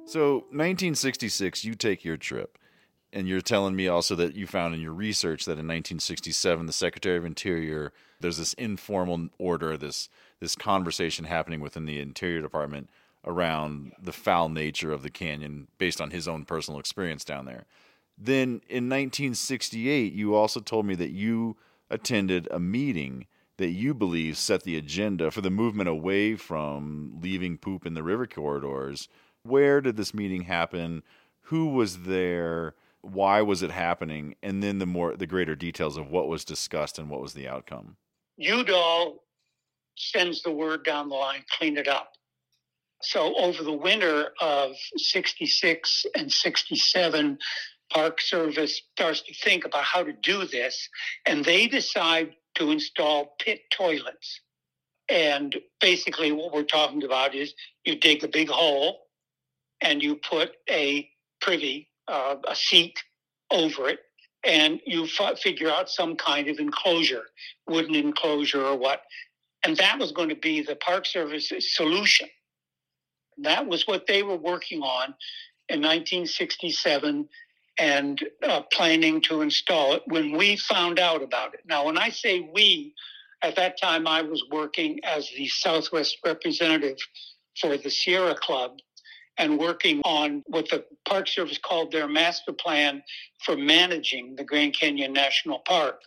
So, 0.04 0.34
1966, 0.52 1.64
you 1.64 1.76
take 1.76 2.04
your 2.04 2.18
trip, 2.18 2.58
and 3.14 3.26
you're 3.26 3.40
telling 3.40 3.78
me 3.78 3.88
also 3.88 4.16
that 4.16 4.36
you 4.36 4.48
found 4.48 4.76
in 4.76 4.82
your 4.82 4.92
research 4.92 5.46
that 5.46 5.54
in 5.54 5.60
1967, 5.60 6.66
the 6.66 6.74
Secretary 6.74 7.16
of 7.16 7.24
Interior, 7.24 7.94
there's 8.20 8.38
this 8.38 8.52
informal 8.56 9.30
order, 9.38 9.78
this 9.78 10.10
this 10.40 10.56
conversation 10.56 11.26
happening 11.26 11.60
within 11.60 11.86
the 11.86 12.00
Interior 12.00 12.42
Department 12.42 12.90
around 13.26 13.92
the 14.02 14.14
foul 14.14 14.50
nature 14.50 14.92
of 14.92 15.04
the 15.04 15.10
canyon 15.10 15.68
based 15.78 16.00
on 16.00 16.12
his 16.12 16.28
own 16.28 16.46
personal 16.46 16.80
experience 16.80 17.26
down 17.26 17.46
there. 17.46 17.66
Then 18.18 18.62
in 18.68 18.90
1968, 18.90 20.14
you 20.14 20.36
also 20.36 20.60
told 20.60 20.86
me 20.86 20.96
that 20.96 21.12
you 21.12 21.58
attended 21.90 22.48
a 22.52 22.60
meeting 22.60 23.28
that 23.58 23.70
you 23.70 23.94
believe 23.94 24.38
set 24.38 24.64
the 24.64 24.78
agenda 24.78 25.32
for 25.32 25.42
the 25.42 25.50
movement 25.50 25.90
away 25.90 26.36
from 26.36 27.18
leaving 27.22 27.58
poop 27.58 27.86
in 27.86 27.94
the 27.94 28.04
river 28.04 28.26
corridors. 28.26 29.10
Where 29.44 29.82
did 29.82 29.98
this 29.98 30.14
meeting 30.14 30.44
happen? 30.44 31.04
Who 31.44 31.68
was 31.68 32.04
there? 32.04 32.76
Why 33.02 33.42
was 33.42 33.62
it 33.62 33.72
happening? 33.72 34.36
And 34.42 34.64
then 34.64 34.80
the 34.80 34.86
more 34.86 35.16
the 35.16 35.28
greater 35.28 35.56
details 35.56 35.98
of 35.98 36.10
what 36.10 36.30
was 36.30 36.46
discussed 36.46 36.98
and 36.98 37.10
what 37.10 37.22
was 37.22 37.34
the 37.34 37.50
outcome. 37.50 37.98
Udall 38.38 39.24
sends 40.00 40.42
the 40.42 40.52
word 40.52 40.84
down 40.84 41.10
the 41.10 41.16
line, 41.16 41.44
clean 41.58 41.78
it 41.78 41.88
up. 41.88 42.14
So 43.02 43.36
over 43.38 43.64
the 43.64 43.74
winter 43.74 44.32
of 44.42 44.76
66 44.98 46.06
and 46.16 46.32
67, 46.32 47.38
Park 47.92 48.22
Service 48.22 48.82
starts 48.94 49.22
to 49.22 49.34
think 49.34 49.66
about 49.66 49.84
how 49.84 50.04
to 50.04 50.14
do 50.14 50.46
this, 50.46 50.90
and 51.26 51.44
they 51.44 51.68
decide 51.68 52.36
to 52.56 52.72
install 52.72 53.36
pit 53.40 53.62
toilets. 53.72 54.42
And 55.08 55.56
basically, 55.82 56.32
what 56.32 56.54
we're 56.54 56.64
talking 56.64 57.04
about 57.04 57.34
is 57.34 57.54
you 57.84 57.96
dig 57.96 58.24
a 58.24 58.28
big 58.28 58.50
hole 58.50 59.00
and 59.82 60.04
you 60.04 60.16
put 60.16 60.52
a 60.70 61.10
privy, 61.42 61.90
uh, 62.08 62.36
a 62.48 62.56
seat 62.56 63.00
over 63.50 63.90
it, 63.90 64.00
and 64.44 64.80
you 64.86 65.06
f- 65.06 65.40
figure 65.40 65.70
out 65.70 65.90
some 65.90 66.16
kind 66.16 66.48
of 66.48 66.60
enclosure, 66.60 67.24
wooden 67.68 67.96
enclosure 67.96 68.64
or 68.64 68.78
what. 68.78 69.02
And 69.64 69.76
that 69.78 70.00
was 70.00 70.12
going 70.12 70.30
to 70.30 70.36
be 70.36 70.62
the 70.62 70.76
Park 70.76 71.06
Service 71.06 71.52
solution. 71.60 72.28
That 73.38 73.68
was 73.68 73.88
what 73.88 74.08
they 74.08 74.24
were 74.24 74.38
working 74.38 74.82
on 74.82 75.14
in 75.68 75.82
1967 75.82 77.28
and 77.78 78.24
uh, 78.44 78.62
planning 78.74 79.22
to 79.22 79.42
install 79.42 79.94
it 79.94 80.04
when 80.08 80.36
we 80.36 80.58
found 80.58 81.00
out 81.00 81.24
about 81.24 81.54
it. 81.54 81.62
Now, 81.66 81.86
when 81.86 81.98
I 81.98 82.10
say 82.10 82.50
we, 82.54 82.94
at 83.42 83.56
that 83.56 83.80
time 83.80 84.06
I 84.06 84.22
was 84.22 84.44
working 84.52 85.00
as 85.04 85.30
the 85.30 85.48
Southwest 85.48 86.18
representative 86.26 86.98
for 87.60 87.78
the 87.78 87.90
Sierra 87.90 88.36
Club 88.36 88.78
and 89.38 89.58
working 89.58 90.02
on 90.04 90.44
what 90.48 90.70
the 90.70 90.84
Park 91.08 91.28
Service 91.30 91.58
called 91.58 91.92
their 91.92 92.10
master 92.10 92.52
plan 92.52 93.02
for 93.46 93.56
managing 93.56 94.36
the 94.36 94.44
Grand 94.44 94.78
Canyon 94.78 95.14
National 95.14 95.60
Park. 95.60 96.02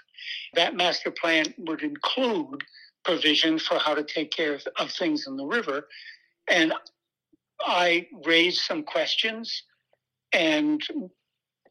That 0.55 0.77
master 0.77 1.11
plan 1.11 1.55
would 1.57 1.83
include 1.83 2.63
provisions 3.05 3.63
for 3.63 3.79
how 3.79 3.95
to 3.95 4.05
take 4.05 4.31
care 4.31 4.55
of, 4.55 4.67
of 4.79 4.91
things 4.91 5.27
in 5.27 5.37
the 5.37 5.45
river. 5.45 5.89
And 6.49 6.73
I 7.61 8.09
raised 8.25 8.63
some 8.63 8.83
questions, 8.83 9.63
and 10.33 10.83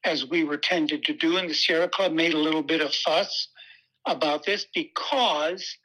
as 0.04 0.26
we 0.26 0.44
were 0.44 0.58
tended 0.58 1.04
to 1.06 1.14
do 1.14 1.38
in 1.38 1.48
the 1.48 1.54
Sierra 1.54 1.90
Club, 1.90 2.14
made 2.14 2.34
a 2.34 2.40
little 2.40 2.64
bit 2.64 2.82
of 2.82 2.94
fuss 2.94 3.50
about 4.06 4.46
this 4.46 4.66
because 4.74 5.78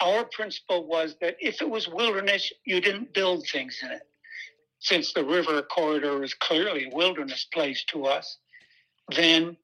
our 0.00 0.24
principle 0.24 0.86
was 0.86 1.16
that 1.20 1.36
if 1.40 1.62
it 1.62 1.70
was 1.70 1.88
wilderness, 1.88 2.52
you 2.64 2.80
didn't 2.80 3.14
build 3.14 3.46
things 3.46 3.78
in 3.82 3.90
it 3.90 4.02
since 4.82 5.12
the 5.12 5.24
river 5.24 5.62
corridor 5.62 6.24
is 6.24 6.34
clearly 6.34 6.86
a 6.86 6.94
wilderness 6.94 7.46
place 7.52 7.84
to 7.84 8.04
us, 8.04 8.38
then 9.14 9.56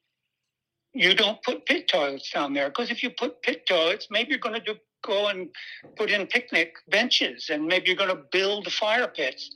you 0.94 1.12
don't 1.14 1.42
put 1.42 1.66
pit 1.66 1.88
toilets 1.88 2.30
down 2.30 2.54
there. 2.54 2.68
Because 2.68 2.90
if 2.90 3.02
you 3.02 3.10
put 3.10 3.42
pit 3.42 3.66
toilets, 3.66 4.06
maybe 4.10 4.30
you're 4.30 4.38
going 4.38 4.54
to 4.54 4.74
do, 4.74 4.78
go 5.02 5.28
and 5.28 5.48
put 5.96 6.10
in 6.10 6.26
picnic 6.26 6.74
benches 6.88 7.50
and 7.50 7.66
maybe 7.66 7.86
you're 7.88 7.96
going 7.96 8.08
to 8.14 8.22
build 8.32 8.72
fire 8.72 9.08
pits. 9.08 9.50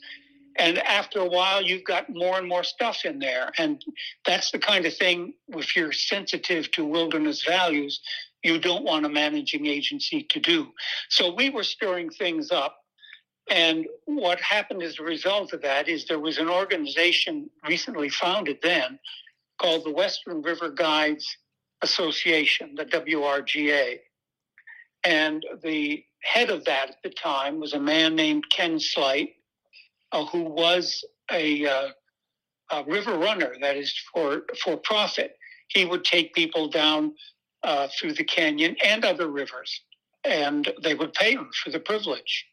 And 0.57 0.79
after 0.79 1.21
a 1.21 1.29
while, 1.29 1.63
you've 1.63 1.85
got 1.85 2.11
more 2.11 2.39
and 2.39 2.47
more 2.47 2.65
stuff 2.65 3.05
in 3.05 3.19
there. 3.19 3.51
And 3.57 3.83
that's 4.27 4.51
the 4.51 4.59
kind 4.59 4.85
of 4.85 4.95
thing, 4.95 5.33
if 5.49 5.75
you're 5.75 5.93
sensitive 5.93 6.71
to 6.73 6.85
wilderness 6.85 7.43
values, 7.43 8.01
you 8.43 8.59
don't 8.59 8.85
want 8.85 9.07
a 9.07 9.09
managing 9.09 9.67
agency 9.67 10.25
to 10.25 10.41
do. 10.41 10.69
So 11.09 11.35
we 11.35 11.49
were 11.49 11.65
stirring 11.65 12.11
things 12.11 12.51
up 12.51 12.83
and 13.51 13.87
what 14.05 14.41
happened 14.41 14.83
as 14.83 14.99
a 14.99 15.03
result 15.03 15.53
of 15.53 15.63
that 15.63 15.89
is 15.89 16.07
there 16.07 16.19
was 16.19 16.39
an 16.39 16.49
organization 16.49 17.51
recently 17.69 18.09
founded 18.09 18.59
then 18.63 18.99
called 19.61 19.85
the 19.85 19.93
Western 19.93 20.43
River 20.43 20.71
Guides 20.71 21.37
Association, 21.83 22.75
the 22.75 22.85
WRGA. 22.85 23.99
And 25.05 25.45
the 25.63 26.05
head 26.23 26.51
of 26.51 26.65
that 26.65 26.91
at 26.91 27.03
the 27.03 27.11
time 27.11 27.59
was 27.59 27.73
a 27.73 27.81
man 27.81 28.15
named 28.15 28.45
Ken 28.51 28.79
Sleight, 28.79 29.35
uh, 30.13 30.25
who 30.27 30.43
was 30.43 31.05
a, 31.31 31.67
uh, 31.67 31.89
a, 32.71 32.85
river 32.85 33.19
runner, 33.19 33.55
that 33.61 33.77
is 33.77 33.93
for, 34.13 34.43
for 34.63 34.77
profit. 34.77 35.37
He 35.69 35.85
would 35.85 36.05
take 36.05 36.35
people 36.35 36.69
down 36.69 37.15
uh, 37.63 37.89
through 37.99 38.15
the 38.15 38.25
canyon 38.25 38.77
and 38.85 39.05
other 39.05 39.29
rivers, 39.29 39.81
and 40.25 40.73
they 40.83 40.95
would 40.95 41.15
pay 41.15 41.33
him 41.33 41.51
for 41.63 41.71
the 41.71 41.81
privilege. 41.81 42.47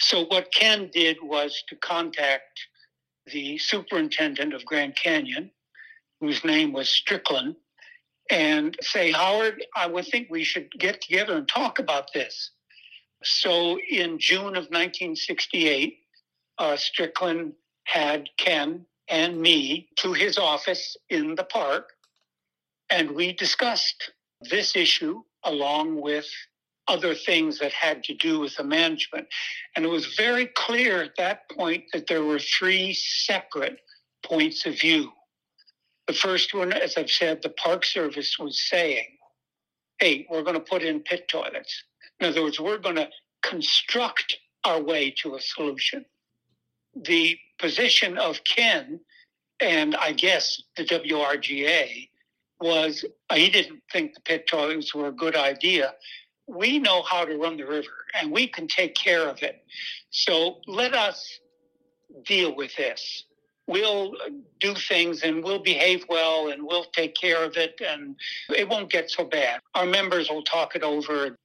So 0.00 0.24
what 0.26 0.52
Ken 0.52 0.90
did 0.92 1.18
was 1.22 1.62
to 1.68 1.76
contact 1.76 2.60
the 3.26 3.58
superintendent 3.58 4.54
of 4.54 4.64
Grand 4.64 4.96
Canyon, 4.96 5.50
whose 6.20 6.44
name 6.44 6.72
was 6.72 6.88
Stricklin, 6.88 7.54
and 8.30 8.76
say, 8.80 9.10
Howard, 9.10 9.64
I 9.74 9.86
would 9.86 10.06
think 10.06 10.28
we 10.30 10.44
should 10.44 10.70
get 10.72 11.00
together 11.02 11.36
and 11.36 11.48
talk 11.48 11.78
about 11.78 12.12
this. 12.14 12.50
So 13.22 13.78
in 13.78 14.18
June 14.18 14.56
of 14.56 14.68
1968, 14.70 15.98
uh, 16.58 16.76
Stricklin 16.76 17.52
had 17.84 18.28
Ken 18.38 18.86
and 19.08 19.40
me 19.40 19.88
to 19.96 20.12
his 20.12 20.38
office 20.38 20.96
in 21.08 21.34
the 21.34 21.44
park, 21.44 21.90
and 22.90 23.10
we 23.10 23.32
discussed 23.32 24.12
this 24.42 24.76
issue 24.76 25.22
along 25.44 26.00
with 26.00 26.26
other 26.88 27.14
things 27.14 27.58
that 27.58 27.72
had 27.72 28.02
to 28.04 28.14
do 28.14 28.40
with 28.40 28.56
the 28.56 28.64
management. 28.64 29.26
And 29.76 29.84
it 29.84 29.88
was 29.88 30.14
very 30.16 30.46
clear 30.46 31.02
at 31.02 31.16
that 31.18 31.48
point 31.50 31.84
that 31.92 32.06
there 32.06 32.24
were 32.24 32.38
three 32.38 32.94
separate 32.94 33.78
points 34.24 34.66
of 34.66 34.78
view. 34.78 35.12
The 36.10 36.16
first 36.16 36.52
one, 36.54 36.72
as 36.72 36.96
I've 36.96 37.08
said, 37.08 37.40
the 37.40 37.50
Park 37.50 37.84
Service 37.84 38.36
was 38.36 38.60
saying, 38.60 39.06
hey, 40.00 40.26
we're 40.28 40.42
going 40.42 40.56
to 40.56 40.60
put 40.60 40.82
in 40.82 40.98
pit 40.98 41.28
toilets. 41.28 41.84
In 42.18 42.26
other 42.26 42.42
words, 42.42 42.58
we're 42.58 42.78
going 42.78 42.96
to 42.96 43.08
construct 43.44 44.36
our 44.64 44.82
way 44.82 45.14
to 45.22 45.36
a 45.36 45.40
solution. 45.40 46.04
The 46.96 47.38
position 47.60 48.18
of 48.18 48.42
Ken 48.42 48.98
and 49.60 49.94
I 49.94 50.10
guess 50.10 50.60
the 50.76 50.84
WRGA 50.84 52.08
was 52.60 53.04
he 53.32 53.48
didn't 53.48 53.84
think 53.92 54.14
the 54.14 54.20
pit 54.22 54.48
toilets 54.48 54.92
were 54.92 55.06
a 55.06 55.12
good 55.12 55.36
idea 55.36 55.94
we 56.50 56.78
know 56.78 57.02
how 57.02 57.24
to 57.24 57.36
run 57.36 57.56
the 57.56 57.66
river 57.66 57.88
and 58.14 58.32
we 58.32 58.48
can 58.48 58.66
take 58.66 58.94
care 58.94 59.28
of 59.28 59.42
it. 59.42 59.62
So 60.10 60.56
let 60.66 60.94
us 60.94 61.38
deal 62.26 62.56
with 62.56 62.74
this. 62.76 63.24
We'll 63.70 64.14
do 64.58 64.74
things 64.74 65.22
and 65.22 65.42
we'll 65.42 65.62
behave 65.62 66.04
well 66.08 66.48
and 66.48 66.66
we'll 66.66 66.84
take 66.84 67.14
care 67.14 67.44
of 67.44 67.56
it 67.56 67.80
and 67.86 68.16
it 68.54 68.68
won't 68.68 68.90
get 68.90 69.10
so 69.10 69.24
bad. 69.24 69.60
Our 69.74 69.86
members 69.86 70.28
will 70.28 70.42
talk 70.42 70.74
it 70.74 70.82
over. 70.82 71.36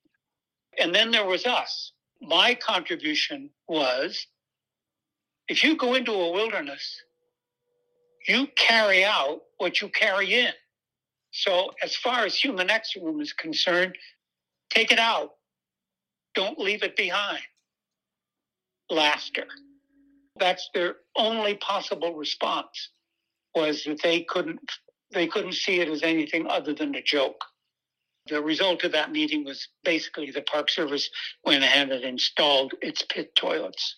And 0.80 0.94
then 0.94 1.12
there 1.12 1.26
was 1.26 1.46
us. 1.46 1.92
My 2.22 2.56
contribution 2.56 3.50
was 3.68 4.28
if 5.48 5.64
you 5.64 5.78
go 5.78 5.94
into 5.94 6.12
a 6.12 6.32
wilderness, 6.32 7.02
you 8.28 8.48
carry 8.58 9.06
out 9.06 9.42
what 9.58 9.82
you 9.82 9.90
carry 9.90 10.34
in. 10.34 10.52
So, 11.32 11.70
as 11.84 11.96
far 11.96 12.26
as 12.26 12.36
human 12.36 12.70
excrement 12.70 13.22
is 13.22 13.34
concerned, 13.34 13.96
Take 14.70 14.92
it 14.92 15.00
out. 15.00 15.32
Don't 16.34 16.60
leave 16.60 16.84
it 16.84 16.96
behind. 16.96 17.40
Laughter. 18.90 19.46
That's 20.38 20.70
their 20.74 20.96
only 21.16 21.56
possible 21.56 22.16
response 22.16 22.90
was 23.56 23.84
that 23.86 24.02
they 24.02 24.24
couldn't 24.24 24.60
they 25.12 25.28
couldn't 25.28 25.54
see 25.54 25.80
it 25.80 25.88
as 25.88 26.04
anything 26.04 26.48
other 26.48 26.74
than 26.74 26.94
a 26.96 27.02
joke. 27.02 27.42
The 28.28 28.42
result 28.42 28.84
of 28.84 28.92
that 28.94 29.12
meeting 29.12 29.46
was 29.46 29.68
basically 29.84 30.32
the 30.32 30.42
Park 30.42 30.70
Service 30.70 31.10
went 31.46 31.64
ahead 31.64 31.92
and 31.92 32.04
installed 32.04 32.74
its 32.82 33.04
pit 33.04 33.34
toilets. 33.36 33.98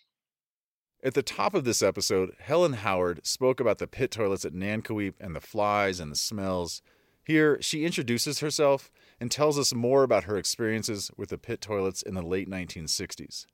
At 1.04 1.14
the 1.14 1.24
top 1.24 1.54
of 1.54 1.64
this 1.64 1.82
episode, 1.82 2.36
Helen 2.40 2.74
Howard 2.74 3.26
spoke 3.26 3.60
about 3.60 3.78
the 3.78 3.88
pit 3.88 4.12
toilets 4.12 4.44
at 4.44 4.54
Nankoweap 4.54 5.14
and 5.20 5.36
the 5.36 5.40
flies 5.40 6.00
and 6.00 6.12
the 6.12 6.16
smells. 6.18 6.82
Here, 7.24 7.62
she 7.62 7.86
introduces 7.86 8.40
herself 8.40 8.92
and 9.20 9.32
tells 9.32 9.58
us 9.58 9.74
more 9.74 10.04
about 10.04 10.26
her 10.26 10.38
experiences 10.38 11.10
with 11.16 11.30
the 11.30 11.38
pit 11.38 11.62
toilets 11.62 12.02
in 12.02 12.14
the 12.14 12.22
late 12.22 12.50
1960s. 12.50 13.46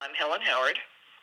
I'm 0.00 0.14
Helen 0.14 0.40
Howard. 0.40 0.78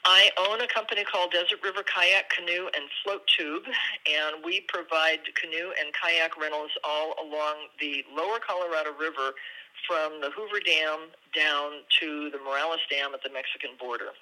I 0.06 0.30
own 0.38 0.62
a 0.62 0.68
company 0.68 1.04
called 1.04 1.32
Desert 1.32 1.60
River 1.63 1.82
Kayak, 1.84 2.30
Canoe, 2.30 2.70
and 2.78 2.86
Float 3.04 3.26
Tube, 3.26 3.63
and 4.06 4.46
we 4.46 4.62
provide 4.68 5.20
canoe 5.34 5.74
and 5.82 5.89
kayak 6.00 6.38
rentals 6.38 6.70
all 6.84 7.15
along 7.18 7.74
the 7.80 8.06
lower 8.13 8.38
Colorado 8.38 8.91
River 8.94 9.34
from 9.88 10.22
the 10.22 10.30
Hoover 10.30 10.62
Dam 10.63 11.10
down 11.34 11.82
to 12.00 12.30
the 12.30 12.38
Morelos 12.38 12.86
Dam 12.89 13.13
at 13.13 13.24
the 13.24 13.34
Mexican 13.34 13.72
border. 13.80 14.13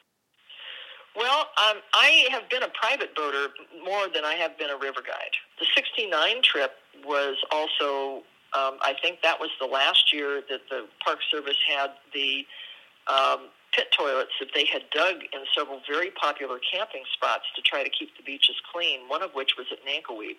Well, 1.16 1.52
um, 1.60 1.78
I 1.94 2.28
have 2.32 2.50
been 2.50 2.64
a 2.64 2.72
private 2.74 3.14
boater 3.16 3.54
more 3.84 4.08
than 4.08 4.26
I 4.26 4.34
have 4.34 4.58
been 4.58 4.72
a 4.72 4.78
river 4.78 5.02
guide. 5.06 5.36
The 5.60 5.68
69 5.76 6.42
trip 6.42 6.72
was 7.06 7.36
also 7.52 8.24
um, 8.56 8.78
I 8.82 8.94
think 9.02 9.22
that 9.24 9.40
was 9.40 9.50
the 9.60 9.66
last 9.66 10.14
year 10.14 10.42
that 10.50 10.62
the 10.70 10.86
Park 11.04 11.20
Service 11.30 11.58
had 11.68 11.92
the 12.14 12.46
um, 13.08 13.50
pit 13.76 13.88
toilets 13.98 14.32
that 14.40 14.50
they 14.54 14.66
had 14.66 14.84
dug 14.92 15.24
in 15.34 15.42
several 15.56 15.82
very 15.88 16.12
popular 16.12 16.60
camping 16.60 17.04
spots 17.14 17.46
to 17.56 17.62
try 17.62 17.84
to 17.84 17.90
keep 17.90 18.16
the 18.18 18.24
beaches 18.24 18.56
clean, 18.72 19.02
one 19.08 19.22
of 19.22 19.32
which 19.34 19.56
was 19.58 19.68
at 19.72 19.80
Nankoweap. 19.86 20.38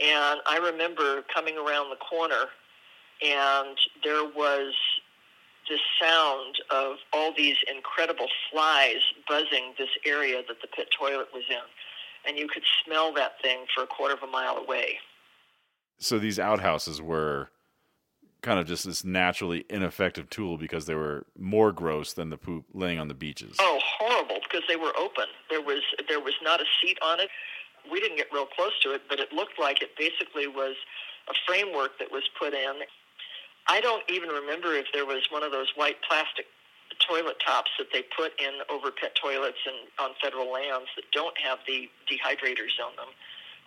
And 0.00 0.40
I 0.46 0.58
remember 0.58 1.24
coming 1.32 1.56
around 1.56 1.90
the 1.90 1.96
corner, 1.96 2.46
and 3.22 3.76
there 4.04 4.24
was 4.24 4.74
this 5.68 5.80
sound 6.00 6.56
of 6.70 6.96
all 7.12 7.32
these 7.36 7.56
incredible 7.74 8.28
flies 8.50 9.00
buzzing 9.28 9.74
this 9.78 9.88
area 10.04 10.42
that 10.46 10.60
the 10.60 10.68
pit 10.68 10.88
toilet 10.96 11.28
was 11.32 11.44
in. 11.50 11.56
And 12.28 12.38
you 12.38 12.46
could 12.48 12.62
smell 12.84 13.12
that 13.14 13.40
thing 13.42 13.66
for 13.74 13.84
a 13.84 13.86
quarter 13.86 14.14
of 14.14 14.22
a 14.22 14.26
mile 14.26 14.56
away 14.56 14.98
so 15.98 16.18
these 16.18 16.38
outhouses 16.38 17.00
were 17.00 17.50
kind 18.46 18.60
of 18.60 18.66
just 18.66 18.84
this 18.86 19.04
naturally 19.04 19.66
ineffective 19.68 20.30
tool 20.30 20.56
because 20.56 20.86
they 20.86 20.94
were 20.94 21.26
more 21.36 21.72
gross 21.72 22.12
than 22.12 22.30
the 22.30 22.36
poop 22.36 22.64
laying 22.72 22.96
on 23.00 23.08
the 23.08 23.14
beaches. 23.14 23.56
Oh, 23.58 23.80
horrible! 23.98 24.38
Because 24.40 24.62
they 24.68 24.76
were 24.76 24.92
open. 24.96 25.26
There 25.50 25.60
was 25.60 25.82
there 26.08 26.20
was 26.20 26.34
not 26.44 26.60
a 26.60 26.64
seat 26.80 26.96
on 27.02 27.18
it. 27.18 27.28
We 27.90 27.98
didn't 27.98 28.16
get 28.16 28.28
real 28.32 28.46
close 28.46 28.78
to 28.84 28.94
it, 28.94 29.02
but 29.08 29.18
it 29.18 29.32
looked 29.32 29.58
like 29.58 29.82
it 29.82 29.98
basically 29.98 30.46
was 30.46 30.76
a 31.28 31.34
framework 31.44 31.98
that 31.98 32.12
was 32.12 32.22
put 32.38 32.54
in. 32.54 32.86
I 33.66 33.80
don't 33.80 34.04
even 34.08 34.28
remember 34.28 34.74
if 34.74 34.86
there 34.94 35.04
was 35.04 35.26
one 35.30 35.42
of 35.42 35.50
those 35.50 35.72
white 35.74 35.96
plastic 36.08 36.46
toilet 37.02 37.42
tops 37.44 37.70
that 37.78 37.88
they 37.92 38.02
put 38.16 38.30
in 38.38 38.62
over 38.70 38.92
pit 38.92 39.18
toilets 39.20 39.58
and 39.66 39.90
on 39.98 40.14
federal 40.22 40.52
lands 40.52 40.86
that 40.94 41.04
don't 41.10 41.36
have 41.36 41.58
the 41.66 41.90
dehydrators 42.06 42.78
on 42.78 42.94
them, 42.94 43.10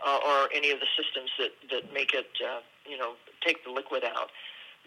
uh, 0.08 0.20
or 0.24 0.48
any 0.56 0.72
of 0.72 0.80
the 0.80 0.88
systems 0.96 1.32
that 1.38 1.52
that 1.70 1.94
make 1.94 2.14
it, 2.14 2.32
uh, 2.40 2.64
you 2.88 2.98
know, 2.98 3.20
take 3.44 3.66
the 3.66 3.72
liquid 3.72 4.06
out. 4.06 4.32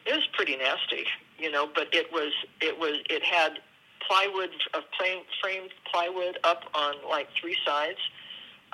It 0.07 0.15
was 0.15 0.27
pretty 0.33 0.57
nasty, 0.57 1.05
you 1.39 1.51
know, 1.51 1.69
but 1.73 1.89
it 1.93 2.13
was 2.13 2.33
it 2.61 2.79
was 2.79 2.99
it 3.09 3.23
had 3.23 3.59
plywood 4.07 4.51
of 4.75 4.83
plain 4.99 5.23
framed 5.41 5.71
plywood 5.91 6.39
up 6.45 6.65
on 6.75 6.95
like 7.09 7.29
three 7.41 7.57
sides. 7.65 7.99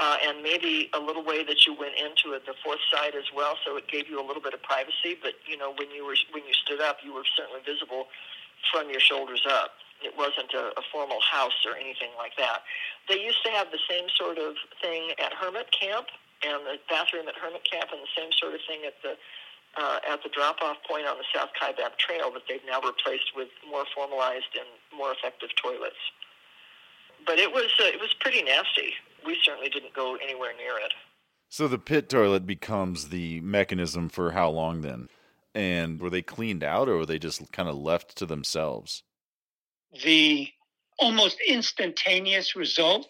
Uh, 0.01 0.17
and 0.23 0.45
maybe 0.45 0.89
a 0.95 1.01
little 1.01 1.25
way 1.25 1.43
that 1.43 1.67
you 1.67 1.75
went 1.75 1.91
into 1.99 2.31
it, 2.31 2.47
the 2.47 2.55
fourth 2.63 2.79
side 2.87 3.17
as 3.17 3.25
well, 3.35 3.59
so 3.67 3.75
it 3.77 3.89
gave 3.89 4.09
you 4.09 4.23
a 4.23 4.23
little 4.23 4.41
bit 4.41 4.55
of 4.55 4.63
privacy. 4.63 5.19
But 5.21 5.35
you 5.45 5.57
know, 5.57 5.75
when 5.75 5.91
you 5.91 6.07
were 6.07 6.15
when 6.31 6.47
you 6.47 6.55
stood 6.55 6.81
up, 6.81 6.99
you 7.03 7.13
were 7.13 7.27
certainly 7.37 7.61
visible 7.67 8.07
from 8.71 8.91
your 8.91 9.01
shoulders 9.01 9.43
up. 9.51 9.75
It 10.03 10.15
wasn't 10.17 10.55
a, 10.55 10.71
a 10.79 10.83
formal 10.93 11.19
house 11.21 11.67
or 11.67 11.75
anything 11.75 12.15
like 12.17 12.37
that. 12.39 12.63
They 13.09 13.19
used 13.19 13.43
to 13.45 13.51
have 13.51 13.71
the 13.75 13.83
same 13.91 14.07
sort 14.15 14.39
of 14.39 14.55
thing 14.81 15.11
at 15.19 15.35
Hermit 15.35 15.75
Camp 15.75 16.07
and 16.47 16.63
the 16.63 16.79
bathroom 16.89 17.27
at 17.27 17.35
Hermit 17.35 17.67
Camp 17.67 17.91
and 17.91 17.99
the 17.99 18.13
same 18.15 18.31
sort 18.39 18.55
of 18.55 18.61
thing 18.69 18.87
at 18.87 18.95
the 19.03 19.19
uh, 19.79 20.01
at 20.11 20.23
the 20.23 20.29
drop-off 20.31 20.77
point 20.89 21.07
on 21.07 21.17
the 21.19 21.25
South 21.35 21.51
Kaibab 21.61 21.97
Trail 21.99 22.31
that 22.33 22.43
they've 22.49 22.65
now 22.67 22.81
replaced 22.81 23.33
with 23.37 23.49
more 23.69 23.85
formalized 23.95 24.57
and 24.59 24.69
more 24.97 25.13
effective 25.13 25.51
toilets. 25.63 25.97
But 27.27 27.39
it 27.39 27.53
was 27.53 27.71
uh, 27.81 27.85
it 27.85 28.01
was 28.01 28.15
pretty 28.21 28.43
nasty. 28.43 28.95
We 29.25 29.37
certainly 29.43 29.69
didn't 29.69 29.95
go 29.95 30.17
anywhere 30.17 30.53
near 30.57 30.79
it. 30.79 30.93
So 31.49 31.67
the 31.67 31.79
pit 31.79 32.09
toilet 32.09 32.47
becomes 32.47 33.09
the 33.09 33.41
mechanism 33.41 34.09
for 34.09 34.33
how 34.33 34.51
long 34.51 34.83
then? 34.83 35.09
And 35.55 36.01
were 36.01 36.11
they 36.11 36.23
cleaned 36.23 36.63
out 36.63 36.89
or 36.89 36.99
were 36.99 37.07
they 37.07 37.19
just 37.19 37.51
kind 37.53 37.69
of 37.69 37.77
left 37.77 38.17
to 38.17 38.27
themselves? 38.27 39.03
The 40.05 40.49
almost 40.99 41.39
instantaneous 41.47 42.55
result 42.55 43.09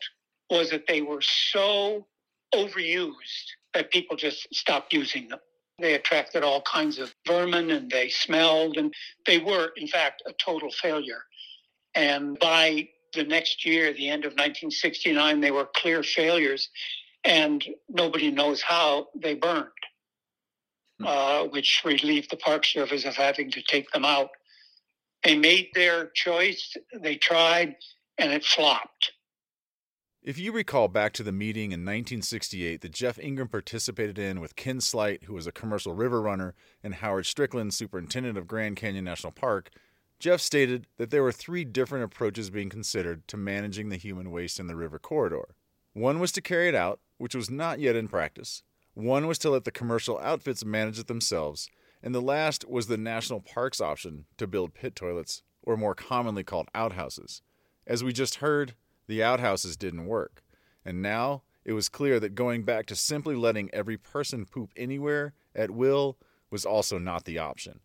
was 0.51 0.71
that 0.71 0.87
they 0.87 1.03
were 1.03 1.21
so 1.21 2.07
overused 2.55 3.49
that 3.75 3.91
people 3.91 4.17
just 4.17 4.47
stopped 4.55 4.93
using 4.93 5.29
them. 5.29 5.41
They 5.79 5.95
attracted 5.95 6.43
all 6.43 6.63
kinds 6.63 6.99
of 6.99 7.15
vermin 7.27 7.71
and 7.71 7.91
they 7.91 8.09
smelled, 8.09 8.77
and 8.77 8.93
they 9.27 9.39
were, 9.39 9.73
in 9.77 9.87
fact, 9.87 10.23
a 10.27 10.33
total 10.33 10.71
failure. 10.71 11.23
And 11.95 12.39
by 12.39 12.89
the 13.15 13.25
next 13.25 13.65
year, 13.65 13.93
the 13.93 14.09
end 14.09 14.25
of 14.25 14.33
1969, 14.33 15.41
they 15.41 15.51
were 15.51 15.69
clear 15.77 16.03
failures, 16.03 16.69
and 17.25 17.65
nobody 17.89 18.31
knows 18.31 18.61
how 18.61 19.09
they 19.15 19.35
burned. 19.35 19.69
Hmm. 21.01 21.07
uh, 21.07 21.45
which 21.45 21.83
relieved 21.85 22.31
the 22.31 22.37
Park 22.37 22.65
Service 22.65 23.05
of 23.05 23.15
having 23.15 23.51
to 23.53 23.63
take 23.63 23.91
them 23.93 24.05
out. 24.05 24.31
They 25.23 25.37
made 25.37 25.69
their 25.75 26.11
choice, 26.15 26.77
they 26.93 27.15
tried, 27.17 27.77
and 28.19 28.33
it 28.33 28.45
flopped. 28.45 28.98
If 30.29 30.39
you 30.39 30.53
recall 30.53 30.89
back 30.89 31.15
to 31.15 31.23
the 31.23 31.33
meeting 31.33 31.73
in 31.73 31.87
1968 31.87 32.83
that 32.83 32.93
Jeff 32.93 33.19
Ingram 33.19 33.49
participated 33.49 34.19
in 34.19 34.41
with 34.41 34.57
Ken 34.57 34.79
Sleight, 34.79 35.25
who 35.25 35.33
was 35.33 35.47
a 35.47 35.53
commercial 35.53 35.95
river 35.95 36.21
runner, 36.21 36.55
and 36.83 36.97
Howard 36.97 37.25
Stricklin, 37.25 37.73
superintendent 37.73 38.37
of 38.37 38.47
Grand 38.47 38.77
Canyon 38.77 39.07
National 39.07 39.33
Park, 39.33 39.71
Jeff 40.19 40.43
stated 40.43 40.87
that 40.99 41.09
there 41.09 41.23
were 41.23 41.33
three 41.33 41.65
different 41.65 42.05
approaches 42.05 42.51
being 42.51 42.69
considered 42.69 43.27
to 43.29 43.39
managing 43.39 43.89
the 43.89 43.97
human 43.97 44.31
waste 44.31 44.61
in 44.61 44.67
the 44.67 44.77
river 44.77 44.99
corridor. 44.99 45.55
One 45.95 46.21
was 46.21 46.31
to 46.33 46.43
carry 46.43 46.69
it 46.69 46.75
out, 46.75 47.01
which 47.17 47.35
was 47.35 47.49
not 47.49 47.81
yet 47.81 47.97
in 47.97 48.07
practice. 48.07 48.63
One 48.93 49.29
was 49.29 49.39
to 49.39 49.49
let 49.49 49.65
the 49.65 49.71
commercial 49.71 50.19
outfits 50.19 50.63
manage 50.63 50.99
it 50.99 51.07
themselves, 51.07 51.71
and 52.03 52.15
the 52.15 52.21
last 52.21 52.69
was 52.69 52.89
the 52.89 52.99
national 52.99 53.41
parks 53.41 53.81
option 53.81 54.27
to 54.37 54.47
build 54.47 54.75
pit 54.75 54.95
toilets, 54.95 55.41
or 55.63 55.79
more 55.79 55.95
commonly 55.95 56.45
called 56.45 56.69
outhouses. 56.75 57.41
As 57.87 58.05
we 58.05 58.13
just 58.13 58.35
heard, 58.35 58.75
the 59.09 59.23
outhouses 59.23 59.77
didn't 59.77 60.07
work, 60.07 60.43
and 60.85 61.03
now 61.03 61.43
it 61.65 61.73
was 61.73 61.89
clear 61.89 62.21
that 62.21 62.35
going 62.35 62.63
back 62.63 62.87
to 62.87 62.95
simply 62.95 63.35
letting 63.35 63.69
every 63.75 63.97
person 63.97 64.47
poop 64.47 64.71
anywhere 64.77 65.35
at 65.55 65.71
will 65.71 66.17
was 66.51 66.65
also 66.65 66.99
not 66.99 67.25
the 67.25 67.39
option. 67.39 67.81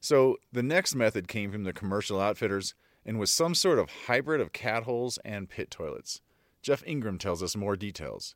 So 0.00 0.38
the 0.52 0.62
next 0.62 0.94
method 0.94 1.28
came 1.28 1.52
from 1.52 1.64
the 1.64 1.72
commercial 1.72 2.20
outfitters 2.20 2.74
and 3.04 3.18
was 3.18 3.30
some 3.30 3.54
sort 3.54 3.78
of 3.78 3.90
hybrid 4.06 4.40
of 4.40 4.52
cat 4.52 4.84
holes 4.84 5.18
and 5.24 5.48
pit 5.48 5.70
toilets. 5.70 6.20
Jeff 6.62 6.82
Ingram 6.86 7.18
tells 7.18 7.42
us 7.42 7.56
more 7.56 7.76
details. 7.76 8.34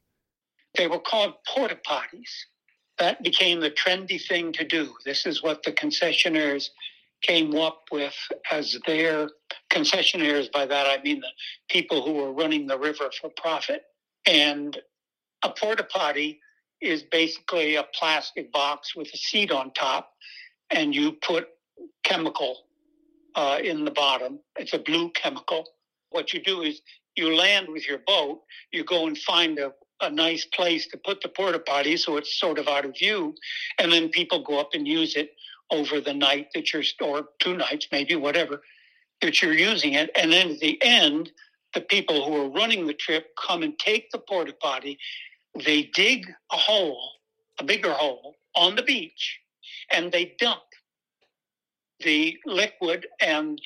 They 0.76 0.86
were 0.86 1.00
called 1.00 1.34
porta 1.46 1.78
potties. 1.86 2.30
That 2.98 3.22
became 3.22 3.60
the 3.60 3.70
trendy 3.70 4.24
thing 4.24 4.52
to 4.52 4.64
do. 4.64 4.94
This 5.04 5.26
is 5.26 5.42
what 5.42 5.62
the 5.62 5.72
concessionaires 5.72 6.70
came 7.22 7.54
up 7.56 7.82
with 7.90 8.14
as 8.50 8.76
their 8.86 9.28
concessionaires. 9.72 10.50
By 10.52 10.66
that 10.66 10.86
I 10.86 11.02
mean 11.02 11.20
the 11.20 11.30
people 11.70 12.02
who 12.02 12.14
were 12.14 12.32
running 12.32 12.66
the 12.66 12.78
river 12.78 13.10
for 13.20 13.30
profit. 13.36 13.82
And 14.26 14.78
a 15.42 15.50
porta 15.50 15.84
potty 15.84 16.40
is 16.80 17.02
basically 17.04 17.76
a 17.76 17.84
plastic 17.94 18.52
box 18.52 18.94
with 18.94 19.08
a 19.14 19.16
seat 19.16 19.50
on 19.50 19.72
top, 19.72 20.10
and 20.70 20.94
you 20.94 21.12
put 21.12 21.48
chemical 22.04 22.58
uh, 23.34 23.58
in 23.62 23.84
the 23.84 23.90
bottom. 23.90 24.40
It's 24.56 24.74
a 24.74 24.78
blue 24.78 25.10
chemical. 25.10 25.64
What 26.10 26.32
you 26.32 26.42
do 26.42 26.62
is 26.62 26.82
you 27.16 27.34
land 27.34 27.68
with 27.68 27.86
your 27.88 27.98
boat, 28.06 28.40
you 28.72 28.84
go 28.84 29.06
and 29.06 29.16
find 29.16 29.58
a, 29.58 29.72
a 30.00 30.10
nice 30.10 30.44
place 30.46 30.86
to 30.88 30.98
put 30.98 31.20
the 31.22 31.28
porta 31.28 31.58
potty 31.58 31.96
so 31.96 32.16
it's 32.16 32.38
sort 32.38 32.58
of 32.58 32.68
out 32.68 32.84
of 32.84 32.96
view. 32.96 33.34
And 33.78 33.92
then 33.92 34.08
people 34.08 34.42
go 34.42 34.58
up 34.58 34.70
and 34.74 34.86
use 34.86 35.16
it 35.16 35.30
over 35.72 36.00
the 36.00 36.14
night 36.14 36.48
that 36.54 36.72
you're, 36.72 36.84
or 37.00 37.28
two 37.40 37.56
nights, 37.56 37.88
maybe, 37.90 38.14
whatever, 38.14 38.62
that 39.20 39.42
you're 39.42 39.52
using 39.52 39.94
it. 39.94 40.10
And 40.16 40.32
then 40.32 40.52
at 40.52 40.60
the 40.60 40.78
end, 40.82 41.32
the 41.74 41.80
people 41.80 42.24
who 42.24 42.36
are 42.36 42.50
running 42.50 42.86
the 42.86 42.94
trip 42.94 43.30
come 43.44 43.62
and 43.62 43.78
take 43.78 44.10
the 44.10 44.18
porta 44.18 44.52
potty. 44.52 44.98
They 45.64 45.90
dig 45.94 46.26
a 46.52 46.56
hole, 46.56 47.10
a 47.58 47.64
bigger 47.64 47.92
hole, 47.92 48.36
on 48.54 48.76
the 48.76 48.82
beach, 48.82 49.38
and 49.92 50.12
they 50.12 50.36
dump 50.38 50.62
the 52.00 52.36
liquid 52.46 53.06
and 53.20 53.60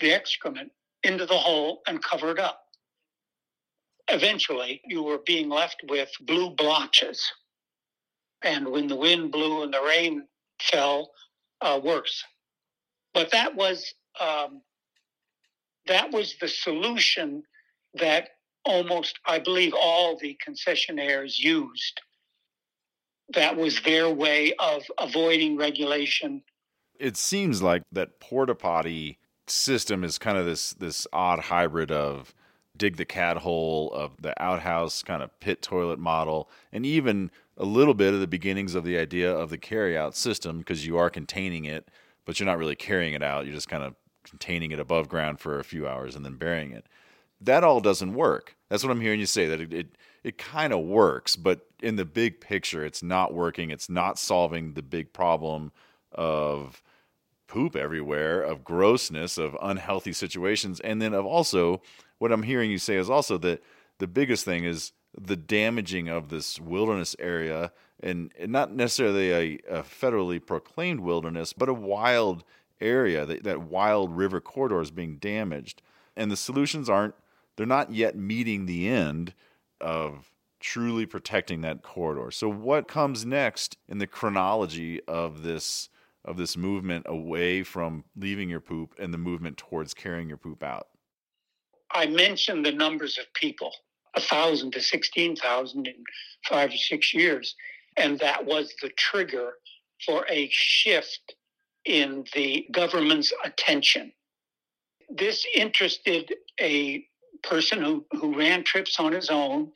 the 0.00 0.12
excrement 0.12 0.70
into 1.02 1.26
the 1.26 1.38
hole 1.38 1.82
and 1.86 2.02
cover 2.02 2.30
it 2.30 2.38
up 2.38 2.62
eventually 4.12 4.80
you 4.86 5.02
were 5.02 5.20
being 5.26 5.48
left 5.48 5.82
with 5.88 6.10
blue 6.20 6.50
blotches. 6.50 7.32
And 8.42 8.68
when 8.68 8.86
the 8.86 8.96
wind 8.96 9.32
blew 9.32 9.62
and 9.62 9.72
the 9.72 9.80
rain 9.80 10.26
fell, 10.70 11.10
uh, 11.60 11.80
worse. 11.82 12.24
But 13.14 13.30
that 13.32 13.54
was 13.54 13.94
um, 14.20 14.62
that 15.86 16.12
was 16.12 16.36
the 16.40 16.48
solution 16.48 17.42
that 17.94 18.30
almost, 18.64 19.18
I 19.26 19.38
believe, 19.38 19.74
all 19.74 20.16
the 20.16 20.38
concessionaires 20.46 21.38
used. 21.38 22.00
That 23.34 23.56
was 23.56 23.80
their 23.82 24.08
way 24.10 24.54
of 24.58 24.82
avoiding 24.98 25.56
regulation. 25.56 26.42
It 26.98 27.16
seems 27.16 27.62
like 27.62 27.82
that 27.92 28.20
porta 28.20 28.54
potty 28.54 29.18
system 29.46 30.04
is 30.04 30.18
kind 30.18 30.38
of 30.38 30.46
this 30.46 30.72
this 30.74 31.06
odd 31.12 31.40
hybrid 31.40 31.90
of 31.90 32.34
dig 32.76 32.96
the 32.96 33.04
cat 33.04 33.38
hole 33.38 33.92
of 33.92 34.20
the 34.20 34.40
outhouse 34.42 35.02
kind 35.02 35.22
of 35.22 35.38
pit 35.40 35.62
toilet 35.62 35.98
model, 35.98 36.48
and 36.72 36.86
even 36.86 37.30
a 37.62 37.64
little 37.64 37.94
bit 37.94 38.12
of 38.12 38.18
the 38.18 38.26
beginnings 38.26 38.74
of 38.74 38.82
the 38.82 38.98
idea 38.98 39.32
of 39.32 39.48
the 39.48 39.56
carryout 39.56 40.16
system 40.16 40.58
because 40.58 40.84
you 40.84 40.98
are 40.98 41.08
containing 41.08 41.64
it, 41.64 41.88
but 42.24 42.40
you're 42.40 42.46
not 42.46 42.58
really 42.58 42.74
carrying 42.74 43.14
it 43.14 43.22
out. 43.22 43.46
You're 43.46 43.54
just 43.54 43.68
kind 43.68 43.84
of 43.84 43.94
containing 44.24 44.72
it 44.72 44.80
above 44.80 45.08
ground 45.08 45.38
for 45.38 45.60
a 45.60 45.64
few 45.64 45.86
hours 45.86 46.16
and 46.16 46.24
then 46.24 46.34
burying 46.34 46.72
it. 46.72 46.86
That 47.40 47.62
all 47.62 47.80
doesn't 47.80 48.14
work. 48.14 48.56
That's 48.68 48.82
what 48.82 48.90
I'm 48.90 49.00
hearing 49.00 49.20
you 49.20 49.26
say. 49.26 49.46
That 49.46 49.60
it 49.60 49.72
it, 49.72 49.96
it 50.24 50.38
kind 50.38 50.72
of 50.72 50.80
works, 50.80 51.36
but 51.36 51.66
in 51.80 51.94
the 51.94 52.04
big 52.04 52.40
picture, 52.40 52.84
it's 52.84 53.02
not 53.02 53.32
working. 53.32 53.70
It's 53.70 53.88
not 53.88 54.18
solving 54.18 54.74
the 54.74 54.82
big 54.82 55.12
problem 55.12 55.70
of 56.10 56.82
poop 57.46 57.76
everywhere, 57.76 58.42
of 58.42 58.64
grossness, 58.64 59.38
of 59.38 59.56
unhealthy 59.62 60.12
situations, 60.12 60.80
and 60.80 61.00
then 61.00 61.14
of 61.14 61.26
also 61.26 61.80
what 62.18 62.32
I'm 62.32 62.42
hearing 62.42 62.72
you 62.72 62.78
say 62.78 62.96
is 62.96 63.08
also 63.08 63.38
that 63.38 63.62
the 63.98 64.08
biggest 64.08 64.44
thing 64.44 64.64
is 64.64 64.90
the 65.18 65.36
damaging 65.36 66.08
of 66.08 66.28
this 66.28 66.60
wilderness 66.60 67.14
area 67.18 67.72
and, 68.02 68.32
and 68.38 68.50
not 68.50 68.72
necessarily 68.72 69.30
a, 69.30 69.78
a, 69.78 69.82
federally 69.82 70.44
proclaimed 70.44 71.00
wilderness, 71.00 71.52
but 71.52 71.68
a 71.68 71.74
wild 71.74 72.44
area, 72.80 73.24
that, 73.26 73.44
that 73.44 73.62
wild 73.62 74.16
river 74.16 74.40
corridor 74.40 74.80
is 74.80 74.90
being 74.90 75.16
damaged. 75.16 75.82
And 76.16 76.30
the 76.30 76.36
solutions 76.36 76.88
aren't, 76.90 77.14
they're 77.56 77.66
not 77.66 77.92
yet 77.92 78.16
meeting 78.16 78.66
the 78.66 78.88
end 78.88 79.34
of 79.80 80.30
truly 80.60 81.06
protecting 81.06 81.60
that 81.60 81.82
corridor. 81.82 82.30
So 82.30 82.48
what 82.48 82.88
comes 82.88 83.26
next 83.26 83.76
in 83.88 83.98
the 83.98 84.06
chronology 84.06 85.00
of 85.06 85.42
this 85.42 85.88
of 86.24 86.36
this 86.36 86.56
movement 86.56 87.04
away 87.08 87.64
from 87.64 88.04
leaving 88.16 88.48
your 88.48 88.60
poop 88.60 88.94
and 88.96 89.12
the 89.12 89.18
movement 89.18 89.56
towards 89.56 89.92
carrying 89.92 90.28
your 90.28 90.38
poop 90.38 90.62
out? 90.62 90.86
I 91.90 92.06
mentioned 92.06 92.64
the 92.64 92.70
numbers 92.70 93.18
of 93.18 93.32
people, 93.34 93.72
a 94.14 94.20
thousand 94.20 94.72
to 94.72 94.80
sixteen 94.80 95.36
thousand 95.36 95.86
in 95.86 96.04
five 96.48 96.70
or 96.70 96.76
six 96.76 97.14
years, 97.14 97.54
and 97.96 98.18
that 98.18 98.44
was 98.44 98.74
the 98.82 98.90
trigger 98.90 99.54
for 100.04 100.26
a 100.28 100.48
shift 100.50 101.34
in 101.84 102.24
the 102.34 102.66
government's 102.72 103.32
attention. 103.44 104.12
This 105.08 105.44
interested 105.54 106.34
a 106.60 107.04
person 107.42 107.82
who, 107.82 108.04
who 108.12 108.38
ran 108.38 108.64
trips 108.64 108.98
on 108.98 109.12
his 109.12 109.30
own 109.30 109.70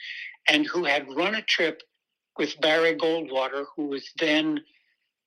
and 0.49 0.67
who 0.67 0.85
had 0.85 1.15
run 1.17 1.35
a 1.35 1.43
trip 1.43 1.83
with 2.39 2.61
Barry 2.61 2.95
Goldwater, 2.95 3.65
who 3.75 3.87
was 3.87 4.11
then 4.19 4.61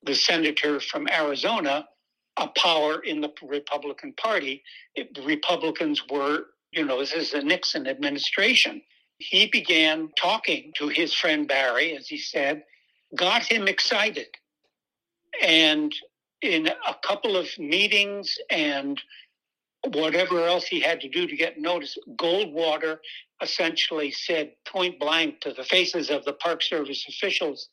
the 0.03 0.15
senator 0.15 0.79
from 0.79 1.07
Arizona, 1.09 1.87
a 2.37 2.47
power 2.49 2.99
in 2.99 3.19
the 3.19 3.31
Republican 3.43 4.13
Party. 4.13 4.63
It, 4.95 5.13
the 5.13 5.23
Republicans 5.23 6.01
were, 6.09 6.45
you 6.71 6.85
know, 6.85 6.99
this 6.99 7.13
is 7.13 7.31
the 7.31 7.43
Nixon 7.43 7.87
administration. 7.87 8.81
He 9.19 9.47
began 9.47 10.09
talking 10.17 10.71
to 10.77 10.87
his 10.87 11.13
friend 11.13 11.47
Barry, 11.47 11.95
as 11.95 12.07
he 12.07 12.17
said, 12.17 12.63
got 13.15 13.43
him 13.43 13.67
excited. 13.67 14.27
And 15.41 15.93
in 16.41 16.67
a 16.67 16.95
couple 17.03 17.37
of 17.37 17.47
meetings 17.59 18.37
and 18.49 18.99
whatever 19.89 20.45
else 20.45 20.65
he 20.65 20.79
had 20.79 21.01
to 21.01 21.09
do 21.09 21.27
to 21.27 21.35
get 21.35 21.59
notice, 21.59 21.97
Goldwater 22.17 22.99
essentially 23.41 24.11
said 24.11 24.51
point 24.65 24.99
blank 24.99 25.41
to 25.41 25.53
the 25.53 25.63
faces 25.63 26.09
of 26.09 26.25
the 26.25 26.33
Park 26.33 26.61
Service 26.61 27.05
officials 27.07 27.69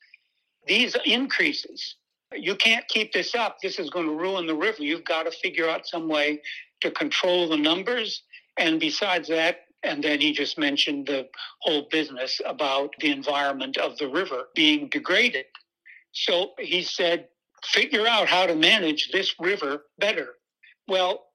these 0.66 0.96
increases, 1.04 1.96
you 2.32 2.56
can't 2.56 2.86
keep 2.88 3.12
this 3.12 3.34
up. 3.34 3.58
This 3.62 3.78
is 3.78 3.88
going 3.90 4.06
to 4.06 4.14
ruin 4.14 4.46
the 4.46 4.54
river. 4.54 4.82
You've 4.82 5.04
got 5.04 5.24
to 5.24 5.30
figure 5.30 5.68
out 5.68 5.86
some 5.86 6.08
way 6.08 6.42
to 6.80 6.90
control 6.90 7.48
the 7.48 7.56
numbers. 7.56 8.22
And 8.56 8.80
besides 8.80 9.28
that, 9.28 9.65
and 9.86 10.02
then 10.02 10.20
he 10.20 10.32
just 10.32 10.58
mentioned 10.58 11.06
the 11.06 11.28
whole 11.60 11.86
business 11.90 12.40
about 12.44 12.90
the 13.00 13.10
environment 13.10 13.78
of 13.78 13.96
the 13.98 14.08
river 14.08 14.44
being 14.54 14.88
degraded. 14.88 15.46
So 16.12 16.50
he 16.58 16.82
said, 16.82 17.28
figure 17.64 18.06
out 18.06 18.28
how 18.28 18.46
to 18.46 18.56
manage 18.56 19.10
this 19.12 19.34
river 19.38 19.84
better. 19.98 20.34
Well, 20.88 21.26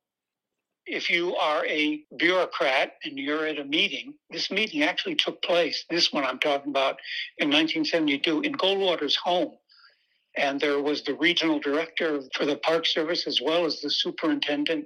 if 0.85 1.09
you 1.09 1.35
are 1.37 1.65
a 1.65 2.03
bureaucrat 2.17 2.93
and 3.05 3.17
you're 3.17 3.47
at 3.47 3.59
a 3.59 3.63
meeting, 3.63 4.15
this 4.29 4.51
meeting 4.51 4.83
actually 4.83 5.15
took 5.15 5.41
place, 5.41 5.85
this 5.89 6.11
one 6.11 6.25
I'm 6.25 6.39
talking 6.39 6.71
about, 6.71 6.97
in 7.37 7.49
1972 7.49 8.41
in 8.41 8.53
Goldwater's 8.53 9.15
home. 9.15 9.53
And 10.35 10.59
there 10.59 10.81
was 10.81 11.03
the 11.03 11.13
regional 11.13 11.59
director 11.59 12.21
for 12.33 12.45
the 12.45 12.57
Park 12.57 12.85
Service 12.85 13.27
as 13.27 13.39
well 13.41 13.65
as 13.65 13.81
the 13.81 13.89
superintendent 13.89 14.85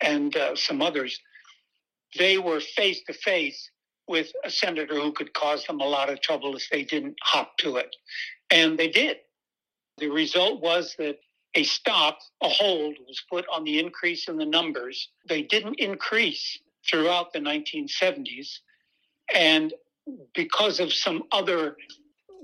and 0.00 0.34
uh, 0.36 0.56
some 0.56 0.80
others. 0.80 1.18
They 2.18 2.38
were 2.38 2.60
face 2.60 3.02
to 3.06 3.12
face 3.12 3.70
with 4.08 4.32
a 4.44 4.50
senator 4.50 4.96
who 4.96 5.12
could 5.12 5.32
cause 5.32 5.64
them 5.64 5.80
a 5.80 5.88
lot 5.88 6.10
of 6.10 6.20
trouble 6.20 6.56
if 6.56 6.68
they 6.70 6.84
didn't 6.84 7.16
hop 7.22 7.56
to 7.58 7.76
it. 7.76 7.94
And 8.50 8.78
they 8.78 8.88
did. 8.88 9.18
The 9.98 10.08
result 10.08 10.60
was 10.60 10.94
that 10.98 11.18
a 11.54 11.62
stop, 11.64 12.18
a 12.42 12.48
hold 12.48 12.96
was 13.06 13.22
put 13.30 13.46
on 13.52 13.64
the 13.64 13.78
increase 13.78 14.28
in 14.28 14.36
the 14.36 14.46
numbers. 14.46 15.08
They 15.28 15.42
didn't 15.42 15.78
increase 15.78 16.58
throughout 16.88 17.32
the 17.32 17.38
1970s. 17.38 18.58
And 19.34 19.72
because 20.34 20.80
of 20.80 20.92
some 20.92 21.24
other 21.30 21.76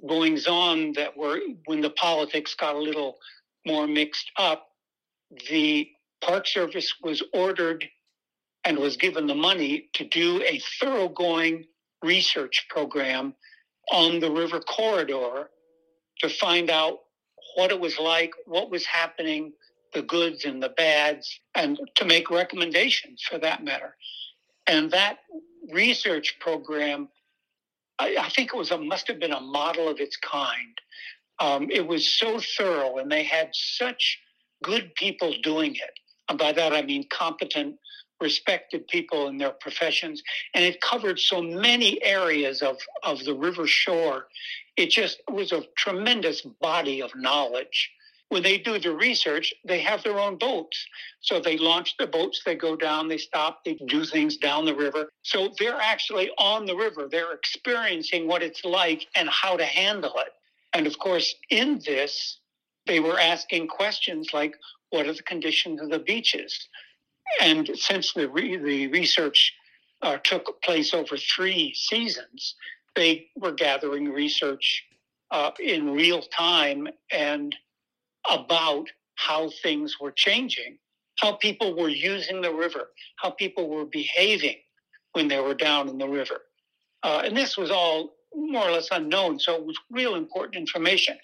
goings 0.07 0.47
on 0.47 0.93
that 0.93 1.17
were 1.17 1.41
when 1.65 1.81
the 1.81 1.91
politics 1.91 2.55
got 2.55 2.77
a 2.77 2.79
little 2.79 3.19
more 3.67 3.87
mixed 3.87 4.31
up, 4.37 4.69
the 5.51 5.91
Park 6.21 6.47
Service 6.47 6.95
was 7.03 7.23
ordered 7.33 7.85
and 8.65 8.79
was 8.79 8.97
given 8.97 9.27
the 9.27 9.35
money 9.35 9.89
to 9.95 10.05
do 10.05 10.43
a 10.43 10.61
thoroughgoing 10.81 11.65
research 12.03 12.67
program 12.69 13.35
on 13.93 14.21
the 14.21 14.31
river 14.31 14.61
corridor 14.61 15.51
to 16.21 16.29
find 16.29 16.71
out 16.71 16.99
what 17.57 17.71
it 17.71 17.81
was 17.81 17.99
like, 17.99 18.33
what 18.47 18.71
was 18.71 18.85
happening, 18.85 19.53
the 19.95 20.03
goods 20.03 20.45
and 20.45 20.63
the 20.63 20.69
bads, 20.71 21.41
and 21.55 21.79
to 21.95 22.05
make 22.05 22.31
recommendations 22.31 23.23
for 23.23 23.39
that 23.39 23.65
matter. 23.65 23.97
And 24.67 24.91
that 24.91 25.19
research 25.73 26.37
program, 26.41 27.09
I, 27.99 28.17
I 28.21 28.29
think 28.29 28.51
it 28.53 28.57
was 28.57 28.71
a 28.71 28.79
must 28.79 29.09
have 29.09 29.19
been 29.19 29.33
a 29.33 29.41
model 29.41 29.89
of 29.89 29.99
its 29.99 30.17
kind. 30.17 30.79
Um, 31.41 31.69
it 31.71 31.87
was 31.87 32.07
so 32.07 32.41
thorough, 32.57 32.99
and 32.99 33.11
they 33.11 33.23
had 33.23 33.51
such 33.53 34.19
good 34.63 34.95
people 34.95 35.33
doing 35.43 35.75
it. 35.75 35.99
And 36.29 36.39
by 36.39 36.53
that 36.53 36.75
I 36.75 36.83
mean 36.83 37.07
competent, 37.11 37.77
respected 38.21 38.87
people 38.89 39.29
in 39.29 39.39
their 39.39 39.51
professions, 39.51 40.23
and 40.55 40.65
it 40.65 40.81
covered 40.81 41.19
so 41.19 41.41
many 41.41 42.03
areas 42.03 42.63
of, 42.63 42.77
of 43.03 43.25
the 43.25 43.35
river 43.35 43.67
shore 43.67 44.27
it 44.79 44.91
just 44.91 45.21
was 45.29 45.51
a 45.51 45.65
tremendous 45.77 46.41
body 46.41 47.03
of 47.03 47.11
knowledge. 47.17 47.91
When 48.29 48.45
they 48.45 48.59
do 48.59 48.79
the 48.79 48.95
research, 48.95 49.53
they 49.67 49.81
have 49.81 50.05
their 50.05 50.21
own 50.21 50.39
boats. 50.39 50.87
So 51.21 51.41
they 51.41 51.59
launch 51.59 51.97
the 51.99 52.07
boats, 52.07 52.43
they 52.47 52.55
go 52.55 52.77
down, 52.77 53.09
they 53.09 53.19
stop, 53.19 53.65
they 53.65 53.75
do 53.89 54.05
things 54.05 54.37
down 54.37 54.67
the 54.67 54.77
river. 54.77 55.11
So 55.23 55.53
they're 55.59 55.81
actually 55.81 56.31
on 56.39 56.65
the 56.65 56.77
river. 56.77 57.09
They're 57.11 57.33
experiencing 57.33 58.29
what 58.29 58.43
it's 58.43 58.65
like 58.65 59.05
and 59.17 59.29
how 59.29 59.57
to 59.57 59.65
handle 59.65 60.13
it. 60.19 60.33
And 60.75 60.87
of 60.87 60.97
course, 61.01 61.35
in 61.51 61.81
this, 61.85 62.39
they 62.87 63.01
were 63.01 63.19
asking 63.19 63.67
questions 63.67 64.29
like, 64.33 64.55
what 64.91 65.07
are 65.09 65.13
the 65.13 65.25
conditions 65.25 65.81
of 65.83 65.91
the 65.91 65.99
beaches? 65.99 66.69
And 67.41 67.71
since 67.75 68.13
the, 68.13 68.29
re- 68.29 68.57
the 68.57 68.89
research 68.89 69.53
uh, 70.03 70.19
took 70.25 70.61
place 70.63 70.95
over 70.95 71.17
three 71.17 71.75
seasons, 71.75 72.55
they 72.97 73.27
were 73.37 73.53
gathering 73.53 74.11
research 74.11 74.85
uh, 75.31 75.51
in 75.61 75.91
real 75.93 76.23
time 76.23 76.89
and 77.13 77.55
about 78.31 78.87
how 79.17 79.51
things 79.63 79.97
were 80.01 80.13
changing, 80.13 80.79
how 81.19 81.33
people 81.33 81.77
were 81.77 81.89
using 81.89 82.41
the 82.41 82.53
river, 82.53 82.89
how 83.17 83.31
people 83.31 83.69
were 83.69 83.85
behaving 83.85 84.57
when 85.13 85.29
they 85.29 85.41
were 85.41 85.55
down 85.55 85.89
in 85.89 85.99
the 85.99 86.09
river. 86.09 86.43
Uh, 87.03 87.23
and 87.25 87.37
this 87.37 87.57
was 87.57 87.71
all 87.71 88.15
more 88.35 88.69
or 88.69 88.73
less 88.73 88.89
unknown, 88.91 89.39
so 89.39 89.55
it 89.55 89.65
was 89.65 89.79
real 89.91 90.15
important 90.15 90.57
information. 90.57 91.17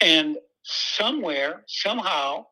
And 0.00 0.36
somewhere, 0.62 1.64
somehow, 1.66 2.46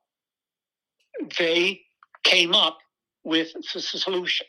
they 1.38 1.82
came 2.26 2.54
up 2.54 2.78
with 3.24 3.52
the 3.72 3.80
solution. 3.80 4.46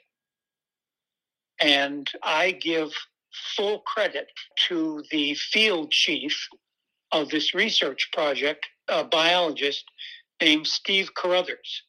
And 1.60 2.10
I 2.24 2.52
give 2.52 2.92
full 3.56 3.80
credit 3.80 4.28
to 4.68 5.04
the 5.12 5.36
field 5.36 5.92
chief 5.92 6.36
of 7.12 7.30
this 7.30 7.54
research 7.54 8.10
project, 8.14 8.66
a 8.88 9.04
biologist 9.04 9.86
named 10.42 10.68
Steve 10.68 11.12
Carothers. 11.14 11.84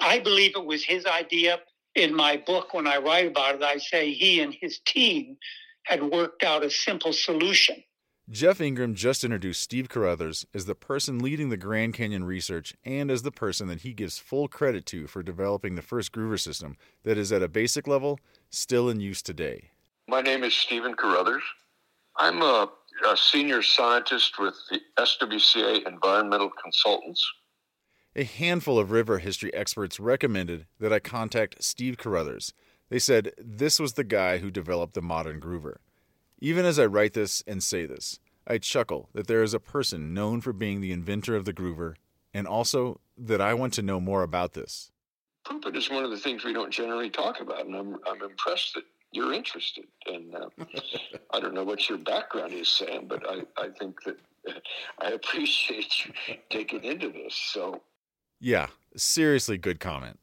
I 0.00 0.18
believe 0.18 0.52
it 0.56 0.66
was 0.66 0.84
his 0.84 1.06
idea. 1.06 1.60
In 1.94 2.14
my 2.14 2.36
book, 2.36 2.74
when 2.74 2.86
I 2.86 2.98
write 2.98 3.28
about 3.28 3.56
it, 3.56 3.62
I 3.62 3.78
say 3.78 4.12
he 4.12 4.40
and 4.40 4.54
his 4.60 4.80
team 4.84 5.36
had 5.84 6.02
worked 6.02 6.42
out 6.42 6.64
a 6.64 6.70
simple 6.70 7.12
solution. 7.12 7.76
Jeff 8.32 8.62
Ingram 8.62 8.94
just 8.94 9.24
introduced 9.24 9.60
Steve 9.60 9.90
Carothers 9.90 10.46
as 10.54 10.64
the 10.64 10.74
person 10.74 11.18
leading 11.18 11.50
the 11.50 11.56
Grand 11.58 11.92
Canyon 11.92 12.24
research 12.24 12.74
and 12.82 13.10
as 13.10 13.20
the 13.20 13.30
person 13.30 13.68
that 13.68 13.82
he 13.82 13.92
gives 13.92 14.18
full 14.18 14.48
credit 14.48 14.86
to 14.86 15.06
for 15.06 15.22
developing 15.22 15.74
the 15.74 15.82
first 15.82 16.12
groover 16.12 16.40
system 16.40 16.78
that 17.02 17.18
is 17.18 17.30
at 17.30 17.42
a 17.42 17.48
basic 17.48 17.86
level 17.86 18.18
still 18.48 18.88
in 18.88 19.00
use 19.00 19.20
today. 19.20 19.72
My 20.08 20.22
name 20.22 20.44
is 20.44 20.54
Steven 20.54 20.94
Carothers. 20.94 21.42
I'm 22.16 22.40
a, 22.40 22.70
a 23.06 23.16
senior 23.18 23.60
scientist 23.60 24.38
with 24.38 24.54
the 24.70 24.80
SWCA 24.98 25.86
Environmental 25.86 26.48
Consultants. 26.48 27.30
A 28.16 28.24
handful 28.24 28.78
of 28.78 28.92
river 28.92 29.18
history 29.18 29.52
experts 29.52 30.00
recommended 30.00 30.64
that 30.80 30.90
I 30.90 31.00
contact 31.00 31.62
Steve 31.62 31.98
Carothers. 31.98 32.54
They 32.88 32.98
said 32.98 33.32
this 33.36 33.78
was 33.78 33.92
the 33.92 34.04
guy 34.04 34.38
who 34.38 34.50
developed 34.50 34.94
the 34.94 35.02
modern 35.02 35.38
groover. 35.38 35.76
Even 36.42 36.64
as 36.64 36.76
I 36.76 36.86
write 36.86 37.12
this 37.12 37.44
and 37.46 37.62
say 37.62 37.86
this, 37.86 38.18
I 38.48 38.58
chuckle 38.58 39.08
that 39.14 39.28
there 39.28 39.44
is 39.44 39.54
a 39.54 39.60
person 39.60 40.12
known 40.12 40.40
for 40.40 40.52
being 40.52 40.80
the 40.80 40.90
inventor 40.90 41.36
of 41.36 41.44
the 41.44 41.52
groover, 41.52 41.94
and 42.34 42.48
also 42.48 42.98
that 43.16 43.40
I 43.40 43.54
want 43.54 43.74
to 43.74 43.82
know 43.82 44.00
more 44.00 44.24
about 44.24 44.54
this. 44.54 44.90
Pooping 45.46 45.76
is 45.76 45.88
one 45.88 46.02
of 46.02 46.10
the 46.10 46.18
things 46.18 46.44
we 46.44 46.52
don't 46.52 46.72
generally 46.72 47.10
talk 47.10 47.40
about, 47.40 47.64
and 47.66 47.76
I'm, 47.76 47.96
I'm 48.08 48.28
impressed 48.28 48.74
that 48.74 48.82
you're 49.12 49.32
interested. 49.32 49.84
And 50.06 50.34
uh, 50.34 50.48
I 51.32 51.38
don't 51.38 51.54
know 51.54 51.62
what 51.62 51.88
your 51.88 51.98
background 51.98 52.52
is, 52.54 52.68
Sam, 52.68 53.06
but 53.06 53.22
I, 53.24 53.42
I 53.56 53.68
think 53.78 54.02
that 54.02 54.16
I 55.00 55.10
appreciate 55.10 56.04
you 56.04 56.12
taking 56.50 56.82
into 56.82 57.12
this. 57.12 57.36
So, 57.36 57.82
yeah, 58.40 58.66
seriously 58.96 59.58
good 59.58 59.78
comment. 59.78 60.18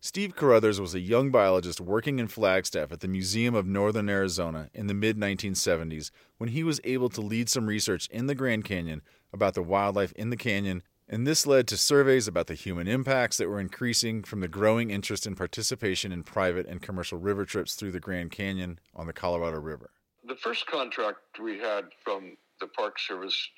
Steve 0.00 0.36
Carothers 0.36 0.80
was 0.80 0.94
a 0.94 1.00
young 1.00 1.32
biologist 1.32 1.80
working 1.80 2.20
in 2.20 2.28
Flagstaff 2.28 2.92
at 2.92 3.00
the 3.00 3.08
Museum 3.08 3.56
of 3.56 3.66
Northern 3.66 4.08
Arizona 4.08 4.70
in 4.72 4.86
the 4.86 4.94
mid 4.94 5.16
1970s 5.16 6.12
when 6.36 6.50
he 6.50 6.62
was 6.62 6.80
able 6.84 7.08
to 7.08 7.20
lead 7.20 7.48
some 7.48 7.66
research 7.66 8.08
in 8.10 8.26
the 8.26 8.34
Grand 8.34 8.64
Canyon 8.64 9.02
about 9.32 9.54
the 9.54 9.62
wildlife 9.62 10.12
in 10.12 10.30
the 10.30 10.36
canyon 10.36 10.84
and 11.08 11.26
this 11.26 11.46
led 11.48 11.66
to 11.66 11.76
surveys 11.76 12.28
about 12.28 12.46
the 12.46 12.54
human 12.54 12.86
impacts 12.86 13.38
that 13.38 13.48
were 13.48 13.58
increasing 13.58 14.22
from 14.22 14.38
the 14.38 14.46
growing 14.46 14.90
interest 14.90 15.26
in 15.26 15.34
participation 15.34 16.12
in 16.12 16.22
private 16.22 16.66
and 16.66 16.80
commercial 16.80 17.18
river 17.18 17.44
trips 17.44 17.74
through 17.74 17.92
the 17.92 18.00
Grand 18.00 18.30
Canyon 18.30 18.78
on 18.94 19.06
the 19.08 19.12
Colorado 19.12 19.58
River. 19.58 19.90
The 20.24 20.36
first 20.36 20.66
contract 20.66 21.40
we 21.42 21.58
had 21.58 21.86
from 22.04 22.36
the 22.60 22.68
Park 22.68 23.00
Service 23.00 23.48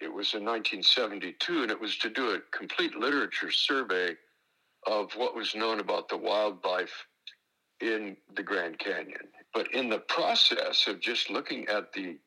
It 0.00 0.12
was 0.12 0.34
in 0.34 0.44
1972, 0.44 1.62
and 1.62 1.70
it 1.72 1.80
was 1.80 1.96
to 1.98 2.08
do 2.08 2.30
a 2.30 2.40
complete 2.56 2.94
literature 2.94 3.50
survey 3.50 4.16
of 4.88 5.12
what 5.16 5.36
was 5.36 5.54
known 5.54 5.80
about 5.80 6.08
the 6.08 6.16
wildlife 6.16 7.06
in 7.80 8.16
the 8.34 8.42
Grand 8.42 8.78
Canyon. 8.78 9.28
But 9.52 9.72
in 9.74 9.88
the 9.88 10.00
process 10.00 10.86
of 10.86 11.00
just 11.00 11.30
looking 11.30 11.68
at 11.68 11.92
the 11.92 12.18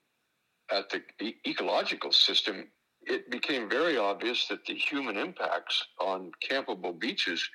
at 0.71 0.89
the 0.89 1.02
e- 1.21 1.36
ecological 1.47 2.12
system, 2.13 2.67
it 3.02 3.30
became 3.30 3.69
very 3.69 3.97
obvious 3.97 4.47
that 4.47 4.63
the 4.65 4.76
human 4.76 5.17
impacts 5.17 5.84
on 6.00 6.32
campable 6.50 6.97
beaches 6.97 7.50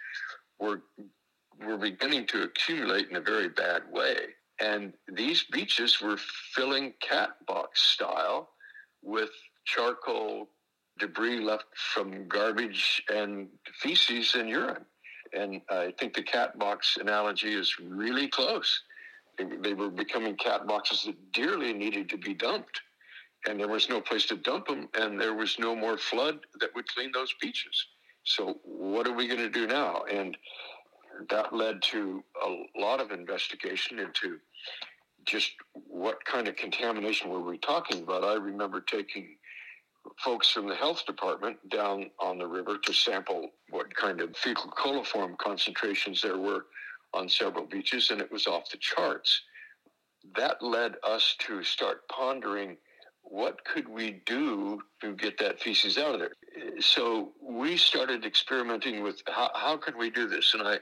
were 0.58 0.82
were 1.64 1.78
beginning 1.78 2.26
to 2.26 2.42
accumulate 2.42 3.08
in 3.08 3.16
a 3.16 3.20
very 3.20 3.48
bad 3.48 3.82
way. 3.90 4.16
And 4.60 4.92
these 5.12 5.44
beaches 5.52 6.00
were 6.00 6.18
filling 6.54 6.94
cat 7.00 7.30
box 7.46 7.82
style 7.82 8.50
with 9.02 9.30
charcoal 9.64 10.48
debris 10.98 11.40
left 11.40 11.66
from 11.76 12.26
garbage 12.28 13.02
and 13.12 13.48
feces 13.74 14.34
and 14.34 14.48
urine. 14.48 14.84
And 15.36 15.60
I 15.70 15.92
think 15.98 16.14
the 16.14 16.22
cat 16.22 16.58
box 16.58 16.96
analogy 17.00 17.52
is 17.52 17.78
really 17.78 18.28
close. 18.28 18.82
They 19.38 19.74
were 19.74 19.90
becoming 19.90 20.36
cat 20.36 20.66
boxes 20.66 21.04
that 21.04 21.32
dearly 21.32 21.72
needed 21.72 22.08
to 22.10 22.16
be 22.16 22.34
dumped. 22.34 22.80
And 23.46 23.60
there 23.60 23.68
was 23.68 23.88
no 23.88 24.00
place 24.00 24.26
to 24.26 24.36
dump 24.36 24.66
them, 24.66 24.88
and 24.94 25.20
there 25.20 25.34
was 25.34 25.58
no 25.58 25.76
more 25.76 25.98
flood 25.98 26.40
that 26.60 26.74
would 26.74 26.88
clean 26.88 27.12
those 27.12 27.34
beaches. 27.40 27.86
So, 28.24 28.58
what 28.64 29.06
are 29.06 29.12
we 29.12 29.28
going 29.28 29.40
to 29.40 29.50
do 29.50 29.66
now? 29.66 30.02
And 30.10 30.36
that 31.30 31.54
led 31.54 31.80
to 31.82 32.24
a 32.44 32.80
lot 32.80 33.00
of 33.00 33.12
investigation 33.12 34.00
into 34.00 34.38
just 35.26 35.52
what 35.72 36.24
kind 36.24 36.48
of 36.48 36.56
contamination 36.56 37.30
were 37.30 37.42
we 37.42 37.58
talking 37.58 38.02
about. 38.02 38.24
I 38.24 38.34
remember 38.34 38.80
taking 38.80 39.36
folks 40.22 40.50
from 40.50 40.68
the 40.68 40.74
health 40.74 41.04
department 41.06 41.56
down 41.68 42.10
on 42.20 42.38
the 42.38 42.46
river 42.46 42.78
to 42.78 42.92
sample 42.92 43.50
what 43.70 43.94
kind 43.94 44.20
of 44.20 44.36
fecal 44.36 44.70
coliform 44.70 45.36
concentrations 45.38 46.22
there 46.22 46.38
were 46.38 46.66
on 47.14 47.28
several 47.28 47.66
beaches, 47.66 48.10
and 48.10 48.20
it 48.20 48.30
was 48.30 48.46
off 48.46 48.70
the 48.70 48.78
charts. 48.78 49.42
That 50.36 50.62
led 50.62 50.94
us 51.02 51.36
to 51.40 51.62
start 51.62 52.08
pondering 52.08 52.76
what 53.22 53.64
could 53.64 53.88
we 53.88 54.22
do 54.26 54.80
to 55.00 55.14
get 55.14 55.38
that 55.38 55.60
feces 55.60 55.98
out 55.98 56.14
of 56.14 56.20
there. 56.20 56.32
So 56.80 57.32
we 57.42 57.76
started 57.76 58.24
experimenting 58.24 59.02
with 59.02 59.22
how, 59.26 59.50
how 59.54 59.76
could 59.76 59.96
we 59.96 60.10
do 60.10 60.28
this, 60.28 60.54
and 60.54 60.66
I, 60.66 60.78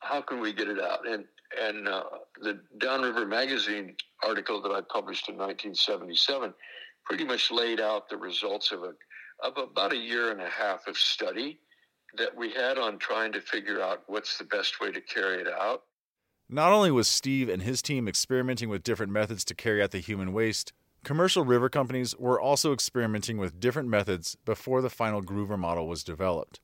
how 0.00 0.20
can 0.20 0.40
we 0.40 0.52
get 0.52 0.68
it 0.68 0.80
out? 0.80 1.06
And 1.06 1.24
and 1.64 1.88
uh, 1.88 2.04
the 2.42 2.60
Downriver 2.78 3.24
Magazine 3.24 3.96
article 4.22 4.60
that 4.62 4.70
I 4.70 4.80
published 4.82 5.28
in 5.28 5.36
1977 5.36 6.52
pretty 7.08 7.24
much 7.24 7.50
laid 7.50 7.80
out 7.80 8.08
the 8.08 8.16
results 8.16 8.70
of 8.70 8.82
a 8.82 8.92
of 9.40 9.56
about 9.56 9.92
a 9.92 9.96
year 9.96 10.32
and 10.32 10.40
a 10.40 10.48
half 10.48 10.86
of 10.88 10.96
study 10.98 11.60
that 12.16 12.36
we 12.36 12.50
had 12.50 12.76
on 12.76 12.98
trying 12.98 13.32
to 13.32 13.40
figure 13.40 13.80
out 13.80 14.02
what's 14.08 14.36
the 14.36 14.44
best 14.44 14.80
way 14.80 14.90
to 14.90 15.00
carry 15.00 15.40
it 15.40 15.46
out. 15.46 15.84
Not 16.48 16.72
only 16.72 16.90
was 16.90 17.06
Steve 17.06 17.48
and 17.48 17.62
his 17.62 17.80
team 17.80 18.08
experimenting 18.08 18.68
with 18.68 18.82
different 18.82 19.12
methods 19.12 19.44
to 19.44 19.54
carry 19.54 19.80
out 19.80 19.92
the 19.92 19.98
human 19.98 20.32
waste, 20.32 20.72
commercial 21.04 21.44
river 21.44 21.68
companies 21.68 22.16
were 22.16 22.40
also 22.40 22.72
experimenting 22.72 23.38
with 23.38 23.60
different 23.60 23.88
methods 23.88 24.36
before 24.44 24.82
the 24.82 24.90
final 24.90 25.22
Groover 25.22 25.58
model 25.58 25.86
was 25.86 26.02
developed. 26.02 26.58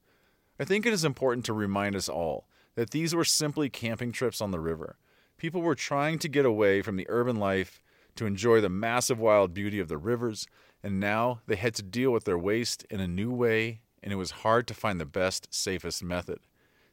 I 0.59 0.64
think 0.64 0.85
it 0.85 0.92
is 0.92 1.04
important 1.04 1.44
to 1.46 1.52
remind 1.52 1.94
us 1.94 2.09
all 2.09 2.48
that 2.74 2.90
these 2.90 3.14
were 3.14 3.24
simply 3.24 3.68
camping 3.68 4.11
trips 4.11 4.40
on 4.40 4.50
the 4.50 4.61
river. 4.61 4.96
People 5.37 5.61
were 5.61 5.76
trying 5.76 6.18
to 6.20 6.28
get 6.28 6.46
away 6.46 6.83
from 6.83 6.96
the 6.96 7.07
urban 7.09 7.37
life 7.37 7.84
to 8.16 8.27
enjoy 8.27 8.61
the 8.61 8.68
massive 8.68 9.18
wild 9.18 9.55
beauty 9.55 9.81
of 9.81 9.88
the 9.88 9.98
rivers, 9.98 10.46
and 10.83 11.00
now 11.00 11.40
they 11.46 11.57
had 11.57 11.74
to 11.74 11.83
deal 11.83 12.11
with 12.11 12.24
their 12.24 12.38
waste 12.38 12.85
in 12.90 13.00
a 13.00 13.09
new 13.09 13.31
way, 13.33 13.81
and 14.03 14.12
it 14.12 14.16
was 14.16 14.31
hard 14.31 14.66
to 14.68 14.74
find 14.74 15.00
the 15.00 15.07
best, 15.07 15.53
safest 15.53 16.03
method. 16.03 16.40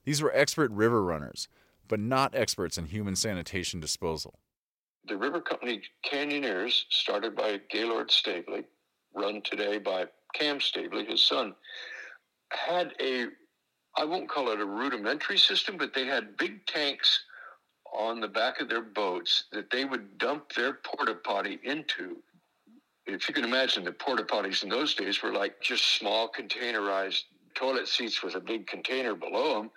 These 0.03 0.21
were 0.21 0.35
expert 0.35 0.71
river 0.71 1.03
runners, 1.03 1.47
but 1.87 1.99
not 1.99 2.33
experts 2.33 2.77
in 2.77 2.85
human 2.85 3.15
sanitation 3.15 3.79
disposal. 3.79 4.39
The 5.07 5.17
river 5.17 5.41
company 5.41 5.81
Canyoneers, 6.05 6.83
started 6.89 7.35
by 7.35 7.59
Gaylord 7.69 8.11
Staveley, 8.11 8.63
run 9.13 9.41
today 9.41 9.77
by 9.77 10.05
Cam 10.33 10.59
Staveley, 10.59 11.05
his 11.05 11.23
son, 11.23 11.53
had 12.51 12.93
a, 13.01 13.25
I 13.97 14.05
won't 14.05 14.29
call 14.29 14.49
it 14.51 14.59
a 14.59 14.65
rudimentary 14.65 15.37
system, 15.37 15.77
but 15.77 15.93
they 15.93 16.05
had 16.05 16.37
big 16.37 16.65
tanks 16.65 17.19
on 17.91 18.19
the 18.19 18.27
back 18.27 18.61
of 18.61 18.69
their 18.69 18.81
boats 18.81 19.45
that 19.51 19.69
they 19.69 19.85
would 19.85 20.17
dump 20.17 20.53
their 20.53 20.73
porta 20.73 21.15
potty 21.15 21.59
into. 21.63 22.17
If 23.05 23.27
you 23.27 23.33
can 23.33 23.43
imagine, 23.43 23.83
the 23.83 23.91
porta 23.91 24.23
potties 24.23 24.63
in 24.63 24.69
those 24.69 24.95
days 24.95 25.21
were 25.21 25.33
like 25.33 25.61
just 25.61 25.97
small 25.97 26.29
containerized 26.29 27.23
toilet 27.55 27.87
seats 27.87 28.23
with 28.23 28.35
a 28.35 28.39
big 28.39 28.67
container 28.67 29.15
below 29.15 29.55
them, 29.55 29.71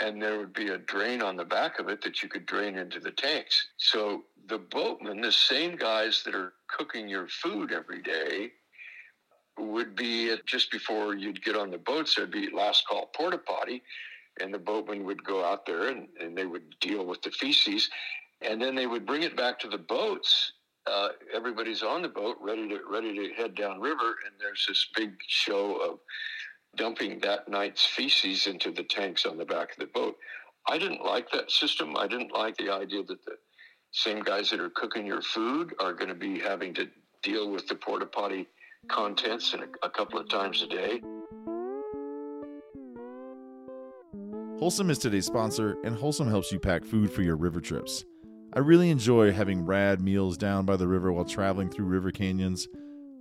and 0.00 0.22
there 0.22 0.38
would 0.38 0.54
be 0.54 0.68
a 0.68 0.78
drain 0.78 1.20
on 1.22 1.36
the 1.36 1.44
back 1.44 1.78
of 1.78 1.88
it 1.88 2.00
that 2.02 2.22
you 2.22 2.28
could 2.28 2.46
drain 2.46 2.78
into 2.78 3.00
the 3.00 3.10
tanks. 3.10 3.68
So 3.76 4.22
the 4.48 4.58
boatmen, 4.58 5.20
the 5.20 5.32
same 5.32 5.76
guys 5.76 6.22
that 6.24 6.34
are 6.34 6.54
cooking 6.68 7.08
your 7.08 7.28
food 7.28 7.72
every 7.72 8.00
day, 8.00 8.52
would 9.58 9.94
be 9.94 10.34
just 10.46 10.70
before 10.70 11.14
you'd 11.14 11.44
get 11.44 11.56
on 11.56 11.70
the 11.70 11.78
boats, 11.78 12.14
there'd 12.14 12.30
be 12.30 12.48
last 12.50 12.86
call 12.88 13.10
porta 13.14 13.36
potty 13.36 13.82
and 14.40 14.52
the 14.52 14.58
boatmen 14.58 15.04
would 15.04 15.22
go 15.24 15.44
out 15.44 15.66
there 15.66 15.88
and, 15.88 16.08
and 16.20 16.36
they 16.36 16.46
would 16.46 16.74
deal 16.80 17.04
with 17.04 17.22
the 17.22 17.30
feces 17.30 17.88
and 18.40 18.60
then 18.60 18.74
they 18.74 18.86
would 18.86 19.06
bring 19.06 19.22
it 19.22 19.36
back 19.36 19.58
to 19.58 19.68
the 19.68 19.78
boats 19.78 20.52
uh, 20.86 21.08
everybody's 21.32 21.82
on 21.82 22.02
the 22.02 22.08
boat 22.08 22.36
ready 22.40 22.68
to 22.68 22.80
ready 22.90 23.14
to 23.14 23.34
head 23.34 23.54
down 23.54 23.80
river 23.80 24.16
and 24.26 24.34
there's 24.40 24.64
this 24.68 24.88
big 24.96 25.12
show 25.28 25.76
of 25.76 25.98
dumping 26.76 27.18
that 27.20 27.48
night's 27.48 27.84
feces 27.84 28.46
into 28.46 28.70
the 28.70 28.82
tanks 28.84 29.26
on 29.26 29.36
the 29.36 29.44
back 29.44 29.72
of 29.72 29.78
the 29.78 29.86
boat. 29.86 30.16
I 30.68 30.78
didn't 30.78 31.04
like 31.04 31.30
that 31.32 31.50
system. 31.50 31.96
I 31.96 32.06
didn't 32.06 32.32
like 32.32 32.56
the 32.56 32.70
idea 32.70 33.02
that 33.04 33.24
the 33.24 33.36
same 33.90 34.22
guys 34.22 34.50
that 34.50 34.60
are 34.60 34.70
cooking 34.70 35.06
your 35.06 35.22
food 35.22 35.74
are 35.80 35.92
going 35.92 36.08
to 36.08 36.14
be 36.14 36.38
having 36.38 36.72
to 36.74 36.88
deal 37.22 37.50
with 37.50 37.66
the 37.68 37.74
porta 37.74 38.06
potty 38.06 38.46
contents 38.88 39.54
a, 39.54 39.86
a 39.86 39.90
couple 39.90 40.18
of 40.18 40.28
times 40.28 40.62
a 40.62 40.66
day 40.66 41.02
Wholesum 44.62 44.90
is 44.90 44.98
today's 44.98 45.26
sponsor, 45.26 45.76
and 45.82 45.96
Wholesum 45.96 46.28
helps 46.28 46.52
you 46.52 46.60
pack 46.60 46.84
food 46.84 47.10
for 47.10 47.22
your 47.22 47.34
river 47.34 47.60
trips. 47.60 48.04
I 48.52 48.60
really 48.60 48.90
enjoy 48.90 49.32
having 49.32 49.66
rad 49.66 50.00
meals 50.00 50.36
down 50.36 50.66
by 50.66 50.76
the 50.76 50.86
river 50.86 51.12
while 51.12 51.24
traveling 51.24 51.68
through 51.68 51.86
river 51.86 52.12
canyons, 52.12 52.68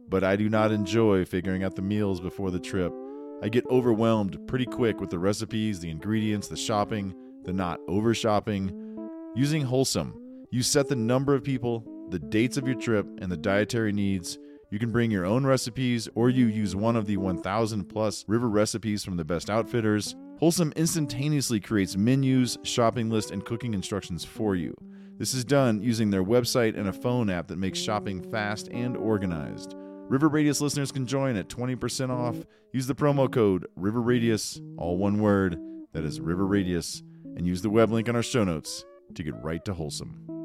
but 0.08 0.24
I 0.24 0.36
do 0.36 0.50
not 0.50 0.72
enjoy 0.72 1.26
figuring 1.26 1.64
out 1.64 1.76
the 1.76 1.82
meals 1.82 2.22
before 2.22 2.52
the 2.52 2.60
trip. 2.60 2.94
I 3.42 3.50
get 3.50 3.66
overwhelmed 3.72 4.38
pretty 4.48 4.68
quick 4.68 5.02
with 5.02 5.10
the 5.10 5.18
recipes, 5.18 5.80
the 5.80 5.90
ingredients, 5.90 6.48
the 6.48 6.56
shopping, 6.56 7.16
the 7.44 7.54
not 7.54 7.80
over 7.88 8.14
shopping. 8.14 9.10
Using 9.36 9.66
Wholesum, 9.66 10.14
you 10.52 10.62
set 10.62 10.90
the 10.90 10.96
number 10.96 11.34
of 11.34 11.44
people, 11.44 11.84
the 12.12 12.20
dates 12.20 12.58
of 12.58 12.68
your 12.68 12.78
trip, 12.78 13.08
and 13.18 13.32
the 13.32 13.38
dietary 13.38 13.94
needs. 13.94 14.38
You 14.72 14.80
can 14.80 14.92
bring 14.94 15.12
your 15.12 15.26
own 15.26 15.46
recipes, 15.46 16.08
or 16.16 16.30
you 16.30 16.46
use 16.46 16.78
one 16.78 16.96
of 16.96 17.06
the 17.06 17.18
1,000 17.18 17.84
plus 17.90 18.24
river 18.30 18.48
recipes 18.48 19.04
from 19.04 19.18
the 19.18 19.26
best 19.26 19.50
outfitters. 19.50 20.16
Wholesum 20.42 20.74
instantaneously 20.78 21.60
creates 21.60 21.98
menus, 21.98 22.58
shopping 22.64 23.10
lists, 23.10 23.32
and 23.32 23.44
cooking 23.44 23.74
instructions 23.74 24.24
for 24.24 24.56
you. 24.56 24.74
This 25.18 25.34
is 25.34 25.44
done 25.44 25.84
using 25.84 26.10
their 26.10 26.24
website 26.24 26.80
and 26.80 26.88
a 26.88 26.94
phone 26.94 27.30
app 27.30 27.48
that 27.50 27.60
makes 27.60 27.80
shopping 27.80 28.24
fast 28.32 28.70
and 28.70 28.96
organized. 28.96 29.76
River 29.76 30.30
Radius 30.30 30.62
listeners 30.62 30.94
can 30.94 31.06
join 31.06 31.36
at 31.36 31.50
20% 31.50 32.10
off. 32.10 32.38
Use 32.72 32.88
the 32.88 32.96
promo 32.96 33.30
code 33.30 33.68
River 33.76 34.02
Radius, 34.02 34.62
all 34.78 34.98
one 34.98 35.20
word, 35.20 35.60
that 35.92 36.06
is 36.06 36.22
River 36.22 36.48
Radius, 36.48 37.04
and 37.36 37.46
use 37.46 37.62
the 37.62 37.70
web 37.70 37.92
link 37.92 38.08
on 38.08 38.16
our 38.16 38.24
show 38.24 38.46
notes 38.46 38.86
to 39.16 39.24
get 39.24 39.36
right 39.44 39.64
to 39.66 39.74
Wholesum. 39.74 40.41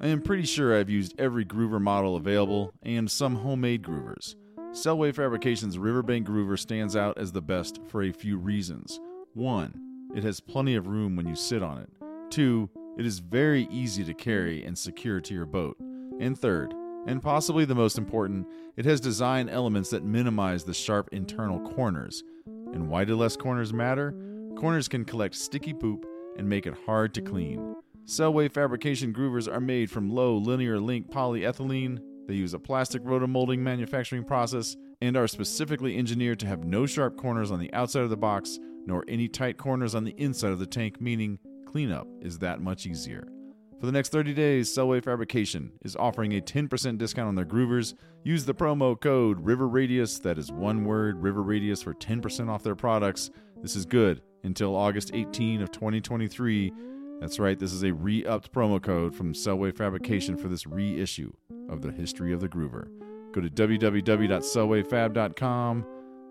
I 0.00 0.06
am 0.06 0.22
pretty 0.22 0.44
sure 0.44 0.78
I've 0.78 0.88
used 0.88 1.18
every 1.18 1.44
groover 1.44 1.80
model 1.80 2.14
available 2.14 2.72
and 2.84 3.10
some 3.10 3.34
homemade 3.34 3.82
groovers. 3.82 4.36
Selway 4.70 5.12
Fabrication's 5.12 5.76
Riverbank 5.76 6.24
Groover 6.24 6.56
stands 6.56 6.94
out 6.94 7.18
as 7.18 7.32
the 7.32 7.42
best 7.42 7.80
for 7.88 8.04
a 8.04 8.12
few 8.12 8.36
reasons. 8.36 9.00
One, 9.34 9.74
it 10.14 10.22
has 10.22 10.38
plenty 10.38 10.76
of 10.76 10.86
room 10.86 11.16
when 11.16 11.26
you 11.26 11.34
sit 11.34 11.64
on 11.64 11.78
it. 11.78 11.90
Two, 12.30 12.70
it 12.96 13.06
is 13.06 13.18
very 13.18 13.66
easy 13.72 14.04
to 14.04 14.14
carry 14.14 14.64
and 14.64 14.78
secure 14.78 15.20
to 15.20 15.34
your 15.34 15.46
boat. 15.46 15.76
And 16.20 16.38
third, 16.38 16.74
and 17.08 17.20
possibly 17.20 17.64
the 17.64 17.74
most 17.74 17.98
important, 17.98 18.46
it 18.76 18.84
has 18.84 19.00
design 19.00 19.48
elements 19.48 19.90
that 19.90 20.04
minimize 20.04 20.62
the 20.62 20.74
sharp 20.74 21.08
internal 21.10 21.58
corners. 21.70 22.22
And 22.46 22.88
why 22.88 23.04
do 23.04 23.16
less 23.16 23.36
corners 23.36 23.72
matter? 23.72 24.14
Corners 24.56 24.86
can 24.86 25.04
collect 25.04 25.34
sticky 25.34 25.74
poop 25.74 26.06
and 26.36 26.48
make 26.48 26.68
it 26.68 26.74
hard 26.86 27.14
to 27.14 27.20
clean. 27.20 27.74
Selway 28.08 28.50
fabrication 28.50 29.12
groovers 29.12 29.52
are 29.52 29.60
made 29.60 29.90
from 29.90 30.10
low 30.10 30.36
linear 30.36 30.80
link 30.80 31.10
polyethylene 31.10 32.00
they 32.28 32.34
use 32.34 32.52
a 32.52 32.58
plastic 32.58 33.02
rotomolding 33.02 33.58
manufacturing 33.58 34.22
process 34.22 34.76
and 35.00 35.16
are 35.16 35.26
specifically 35.26 35.96
engineered 35.96 36.38
to 36.40 36.46
have 36.46 36.62
no 36.62 36.84
sharp 36.84 37.16
corners 37.16 37.50
on 37.50 37.58
the 37.58 37.72
outside 37.72 38.02
of 38.02 38.10
the 38.10 38.16
box 38.16 38.58
nor 38.86 39.02
any 39.08 39.28
tight 39.28 39.56
corners 39.56 39.94
on 39.94 40.04
the 40.04 40.14
inside 40.18 40.52
of 40.52 40.58
the 40.58 40.66
tank, 40.66 41.00
meaning 41.00 41.38
cleanup 41.66 42.06
is 42.20 42.38
that 42.38 42.60
much 42.60 42.86
easier. 42.86 43.26
For 43.80 43.86
the 43.86 43.92
next 43.92 44.12
30 44.12 44.34
days, 44.34 44.74
Selway 44.74 45.02
Fabrication 45.02 45.72
is 45.84 45.96
offering 45.96 46.34
a 46.34 46.40
10% 46.40 46.98
discount 46.98 47.28
on 47.28 47.34
their 47.34 47.44
groovers. 47.44 47.94
Use 48.24 48.44
the 48.44 48.54
promo 48.54 49.00
code 49.00 49.40
River 49.40 49.68
Radius, 49.68 50.18
that 50.20 50.38
is 50.38 50.50
one 50.50 50.84
word, 50.84 51.22
River 51.22 51.42
Radius, 51.42 51.82
for 51.82 51.94
10% 51.94 52.48
off 52.48 52.62
their 52.62 52.74
products. 52.74 53.30
This 53.62 53.76
is 53.76 53.86
good 53.86 54.20
until 54.42 54.74
August 54.74 55.12
18 55.14 55.62
of 55.62 55.70
2023. 55.70 56.72
That's 57.20 57.38
right, 57.38 57.56
this 57.58 57.72
is 57.72 57.84
a 57.84 57.92
re-upped 57.92 58.52
promo 58.52 58.82
code 58.82 59.14
from 59.14 59.34
Selway 59.34 59.74
Fabrication 59.74 60.36
for 60.36 60.48
this 60.48 60.66
reissue 60.66 61.32
of 61.68 61.82
the 61.82 61.90
history 61.90 62.32
of 62.32 62.40
the 62.40 62.48
groover. 62.48 62.88
Go 63.32 63.40
to 63.40 63.50
www.selwayfab.com. 63.50 65.86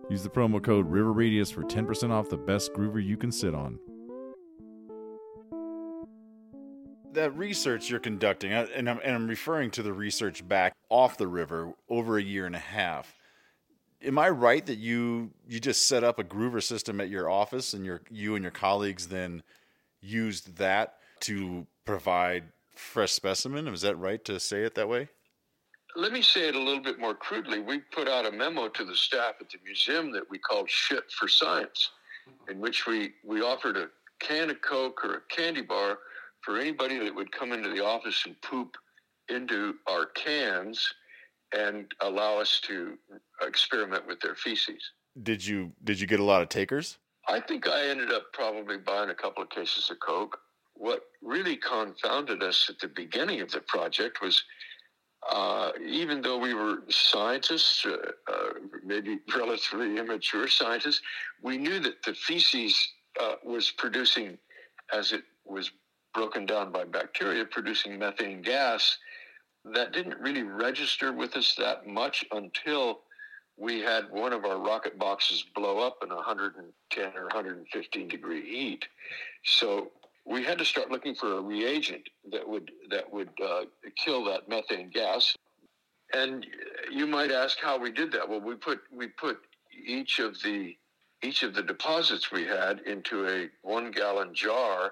Use 0.10 0.24
the 0.24 0.30
promo 0.30 0.64
code 0.64 0.90
River 0.90 1.12
Radius 1.12 1.52
for 1.52 1.64
10% 1.64 2.12
off 2.12 2.30
the 2.30 2.38
best 2.38 2.72
groover 2.74 3.04
you 3.04 3.18
can 3.18 3.30
sit 3.32 3.54
on. 3.54 3.78
that 7.18 7.36
research 7.36 7.90
you're 7.90 8.00
conducting, 8.00 8.54
uh, 8.54 8.68
and 8.74 8.90
I'm, 8.90 9.00
and 9.04 9.16
I'm 9.16 9.28
referring 9.28 9.72
to 9.72 9.84
the 9.84 9.92
research 9.92 10.48
back 10.48 10.74
off 10.90 11.18
the 11.18 11.28
river 11.28 11.74
over 11.90 12.18
a 12.18 12.24
year 12.24 12.46
and 12.46 12.56
a 12.56 12.60
half. 12.60 13.14
Am 14.02 14.18
I 14.18 14.30
right 14.30 14.66
that 14.66 14.78
you 14.78 15.32
you 15.48 15.60
just 15.60 15.88
set 15.88 16.04
up 16.04 16.20
a 16.20 16.24
groover 16.24 16.62
system 16.62 17.02
at 17.02 17.10
your 17.10 17.30
office, 17.30 17.74
and 17.74 17.84
your 17.84 18.02
you 18.10 18.36
and 18.36 18.44
your 18.44 18.52
colleagues 18.52 19.08
then 19.08 19.44
used 20.02 20.58
that 20.58 20.95
to 21.22 21.68
provide 21.86 22.43
fresh 22.76 23.12
specimen? 23.12 23.68
Is 23.68 23.82
that 23.82 23.95
right 23.95 24.24
to 24.26 24.39
say 24.39 24.64
it 24.64 24.76
that 24.76 24.89
way? 24.89 25.10
Let 25.95 26.12
me 26.12 26.22
say 26.22 26.48
it 26.48 26.56
a 26.56 26.60
little 26.60 26.84
bit 26.84 27.00
more 27.00 27.16
crudely. 27.16 27.60
We 27.60 27.80
put 27.80 28.08
out 28.08 28.26
a 28.26 28.32
memo 28.32 28.68
to 28.70 28.86
the 28.86 28.95
staff 28.95 29.36
at 29.41 29.50
the 29.50 29.58
museum 29.64 30.12
that 30.12 30.30
we 30.30 30.38
called 30.38 30.70
"Shit 30.70 31.12
for 31.12 31.28
Science," 31.28 31.89
in 32.50 32.60
which 32.60 32.86
we 32.86 33.14
we 33.24 33.41
offered 33.41 33.78
a 33.78 33.89
can 34.20 34.50
of 34.50 34.62
Coke 34.62 35.04
or 35.04 35.16
a 35.16 35.22
candy 35.36 35.62
bar 35.62 35.98
for 36.41 36.58
anybody 36.58 37.00
that 37.00 37.14
would 37.14 37.32
come 37.32 37.52
into 37.52 37.70
the 37.70 37.84
office 37.84 38.26
and 38.26 38.39
poop 38.41 38.78
into 39.30 39.76
our 39.88 40.06
cans 40.06 40.93
and 41.56 41.91
allow 42.02 42.38
us 42.38 42.60
to 42.62 42.98
experiment 43.41 44.06
with 44.08 44.20
their 44.20 44.36
feces. 44.36 44.91
Did 45.22 45.45
you 45.45 45.72
did 45.84 46.00
you 46.00 46.08
get 46.08 46.20
a 46.20 46.24
lot 46.24 46.41
of 46.41 46.50
takers? 46.50 46.98
I 47.28 47.40
think 47.42 47.68
I 47.68 47.88
ended 47.88 48.12
up 48.12 48.32
probably 48.34 48.78
buying 48.78 49.10
a 49.10 49.16
couple 49.16 49.44
of 49.44 49.50
cases 49.50 49.90
of 49.90 50.00
Coke. 50.00 50.40
What 50.76 51.02
really 51.22 51.58
confounded 51.58 52.44
us 52.44 52.68
at 52.70 52.80
the 52.80 52.88
beginning 52.88 53.42
of 53.42 53.52
the 53.52 53.62
project 53.62 54.22
was 54.22 54.44
uh, 55.30 55.72
even 55.86 56.22
though 56.22 56.38
we 56.38 56.54
were 56.54 56.84
scientists, 56.90 57.86
uh, 57.86 57.98
uh, 58.32 58.54
maybe 58.86 59.20
relatively 59.36 59.98
immature 59.98 60.48
scientists, 60.48 61.02
we 61.42 61.58
knew 61.58 61.80
that 61.80 62.02
the 62.04 62.14
feces 62.14 62.88
uh, 63.20 63.34
was 63.44 63.72
producing, 63.72 64.38
as 64.94 65.12
it 65.12 65.24
was 65.46 65.72
broken 66.14 66.46
down 66.46 66.72
by 66.72 66.84
bacteria 66.84 67.44
producing 67.46 67.98
methane 67.98 68.42
gas 68.42 68.98
that 69.74 69.92
didn't 69.92 70.20
really 70.20 70.44
register 70.44 71.12
with 71.12 71.36
us 71.36 71.56
that 71.56 71.86
much 71.86 72.26
until 72.32 73.02
we 73.58 73.82
had 73.82 74.10
one 74.12 74.34
of 74.34 74.45
our 74.45 74.60
rocket 74.60 74.99
boxes 74.99 75.43
blow 75.55 75.80
up 75.80 75.97
in 76.03 76.10
110 76.10 77.05
or 77.16 77.24
115 77.24 78.08
degree 78.08 78.45
heat. 78.45 78.88
So 79.43 79.91
we 80.26 80.43
had 80.43 80.58
to 80.60 80.66
start 80.66 80.91
looking 80.91 81.16
for 81.16 81.38
a 81.38 81.41
reagent 81.41 82.10
that 82.32 82.47
would 82.47 82.72
that 82.89 83.12
would 83.12 83.30
uh, 83.43 83.64
kill 83.95 84.24
that 84.26 84.47
methane 84.47 84.89
gas. 84.89 85.36
And 86.14 86.45
you 86.91 87.08
might 87.08 87.32
ask 87.32 87.58
how 87.60 87.78
we 87.80 87.91
did 87.91 88.12
that. 88.14 88.28
Well, 88.30 88.41
we 88.41 88.55
put 88.55 88.80
we 88.91 89.08
put 89.08 89.39
each 89.86 90.20
of 90.20 90.41
the 90.43 90.76
each 91.24 91.43
of 91.43 91.55
the 91.55 91.64
deposits 91.64 92.32
we 92.32 92.45
had 92.45 92.80
into 92.82 93.28
a 93.28 93.49
one 93.64 93.91
gallon 93.91 94.34
jar 94.36 94.91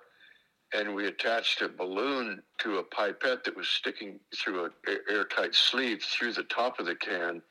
and 0.73 0.93
we 0.93 1.07
attached 1.07 1.61
a 1.61 1.69
balloon 1.69 2.41
to 2.59 2.77
a 2.77 2.83
pipette 2.83 3.43
that 3.43 3.55
was 3.55 3.67
sticking 3.67 4.19
through 4.35 4.65
an 4.65 4.71
airtight 5.09 5.53
sleeve 5.53 6.01
through 6.03 6.33
the 6.33 6.43
top 6.43 6.79
of 6.79 6.85
the 6.85 6.95
can, 6.95 7.41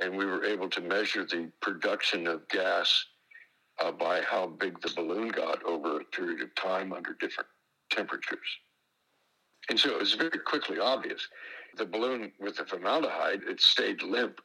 and 0.00 0.16
we 0.16 0.26
were 0.26 0.44
able 0.44 0.68
to 0.70 0.80
measure 0.80 1.24
the 1.24 1.50
production 1.60 2.26
of 2.26 2.48
gas 2.48 3.04
uh, 3.80 3.92
by 3.92 4.20
how 4.22 4.46
big 4.46 4.80
the 4.80 4.92
balloon 4.94 5.28
got 5.28 5.62
over 5.64 6.00
a 6.00 6.04
period 6.04 6.42
of 6.42 6.54
time 6.54 6.92
under 6.92 7.14
different 7.14 7.48
temperatures. 7.90 8.38
And 9.68 9.78
so 9.78 9.90
it 9.90 9.98
was 9.98 10.14
very 10.14 10.38
quickly 10.38 10.78
obvious. 10.78 11.26
The 11.76 11.86
balloon 11.86 12.32
with 12.38 12.56
the 12.56 12.66
formaldehyde, 12.66 13.42
it 13.48 13.60
stayed 13.60 14.02
limp 14.02 14.40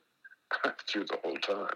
through 0.88 1.06
the 1.06 1.18
whole 1.24 1.38
time. 1.38 1.76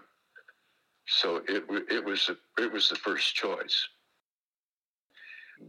So 1.06 1.42
it, 1.48 1.64
it, 1.90 2.04
was, 2.04 2.30
it 2.58 2.72
was 2.72 2.88
the 2.88 2.96
first 2.96 3.34
choice. 3.34 3.88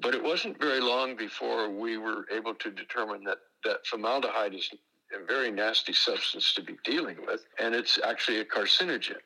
But 0.01 0.15
it 0.15 0.23
wasn't 0.23 0.59
very 0.59 0.79
long 0.79 1.15
before 1.15 1.69
we 1.69 1.97
were 1.97 2.25
able 2.31 2.55
to 2.55 2.71
determine 2.71 3.23
that, 3.25 3.37
that 3.63 3.85
formaldehyde 3.85 4.55
is 4.55 4.69
a 5.15 5.25
very 5.25 5.51
nasty 5.51 5.93
substance 5.93 6.53
to 6.53 6.61
be 6.61 6.77
dealing 6.83 7.17
with, 7.25 7.45
and 7.59 7.73
it's 7.73 7.99
actually 8.03 8.39
a 8.39 8.45
carcinogen. 8.45 9.17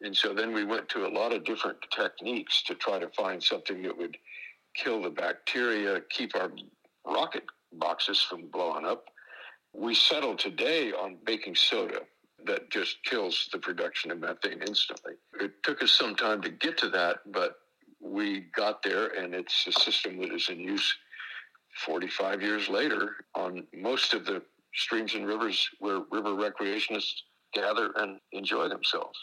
And 0.00 0.16
so 0.16 0.34
then 0.34 0.52
we 0.52 0.64
went 0.64 0.88
to 0.90 1.06
a 1.06 1.08
lot 1.08 1.32
of 1.32 1.44
different 1.44 1.78
techniques 1.94 2.62
to 2.64 2.74
try 2.74 2.98
to 2.98 3.08
find 3.08 3.42
something 3.42 3.82
that 3.82 3.96
would 3.96 4.16
kill 4.74 5.02
the 5.02 5.10
bacteria, 5.10 6.00
keep 6.10 6.34
our 6.34 6.50
rocket 7.06 7.44
boxes 7.72 8.20
from 8.20 8.48
blowing 8.48 8.84
up. 8.84 9.04
We 9.72 9.94
settled 9.94 10.38
today 10.38 10.92
on 10.92 11.16
baking 11.24 11.54
soda 11.54 12.00
that 12.46 12.70
just 12.70 13.02
kills 13.04 13.48
the 13.52 13.58
production 13.58 14.10
of 14.10 14.20
methane 14.20 14.62
instantly. 14.66 15.14
It 15.40 15.62
took 15.62 15.82
us 15.82 15.92
some 15.92 16.14
time 16.14 16.42
to 16.42 16.50
get 16.50 16.76
to 16.78 16.88
that, 16.90 17.20
but 17.32 17.56
we 18.00 18.40
got 18.54 18.82
there, 18.82 19.06
and 19.06 19.34
it's 19.34 19.66
a 19.66 19.72
system 19.72 20.18
that 20.20 20.32
is 20.32 20.48
in 20.50 20.60
use 20.60 20.94
45 21.86 22.42
years 22.42 22.68
later 22.68 23.16
on 23.34 23.66
most 23.72 24.12
of 24.14 24.26
the 24.26 24.42
streams 24.74 25.14
and 25.14 25.26
rivers 25.26 25.68
where 25.78 26.00
river 26.10 26.30
recreationists 26.30 27.14
gather 27.52 27.92
and 27.96 28.18
enjoy 28.32 28.68
themselves. 28.68 29.18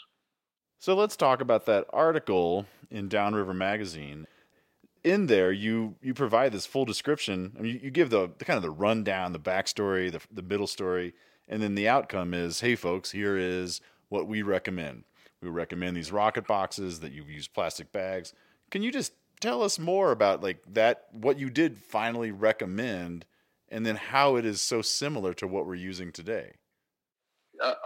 So 0.78 0.94
let's 0.94 1.16
talk 1.16 1.40
about 1.40 1.66
that 1.66 1.86
article 1.92 2.66
in 2.90 3.08
Downriver 3.08 3.54
Magazine. 3.54 4.26
In 5.04 5.26
there, 5.26 5.52
you 5.52 5.96
you 6.00 6.14
provide 6.14 6.52
this 6.52 6.66
full 6.66 6.84
description. 6.84 7.54
I 7.58 7.62
mean, 7.62 7.80
you, 7.82 7.90
give 7.90 8.10
the, 8.10 8.30
the, 8.38 8.44
kind 8.44 8.56
of 8.56 8.62
the 8.62 8.70
rundown, 8.70 9.32
the 9.32 9.38
backstory, 9.38 10.10
the 10.10 10.20
the 10.32 10.42
middle 10.42 10.66
story, 10.66 11.14
and 11.48 11.62
then 11.62 11.74
the 11.74 11.88
outcome 11.88 12.34
is, 12.34 12.60
hey, 12.60 12.76
folks, 12.76 13.10
here 13.10 13.36
is 13.36 13.80
what 14.08 14.26
we 14.26 14.42
recommend. 14.42 15.04
We 15.40 15.48
recommend 15.48 15.96
these 15.96 16.12
rocket 16.12 16.46
boxes 16.46 17.00
that 17.00 17.12
you 17.12 17.24
use 17.24 17.48
plastic 17.48 17.90
bags. 17.92 18.32
Can 18.70 18.82
you 18.82 18.92
just 18.92 19.12
tell 19.40 19.62
us 19.62 19.78
more 19.78 20.12
about 20.12 20.42
like 20.42 20.62
that 20.72 21.06
what 21.10 21.38
you 21.38 21.50
did 21.50 21.76
finally 21.76 22.30
recommend 22.30 23.24
and 23.72 23.86
then 23.86 23.96
how 23.96 24.36
it 24.36 24.44
is 24.44 24.60
so 24.60 24.82
similar 24.82 25.32
to 25.34 25.46
what 25.46 25.66
we're 25.66 25.74
using 25.74 26.12
today? 26.12 26.52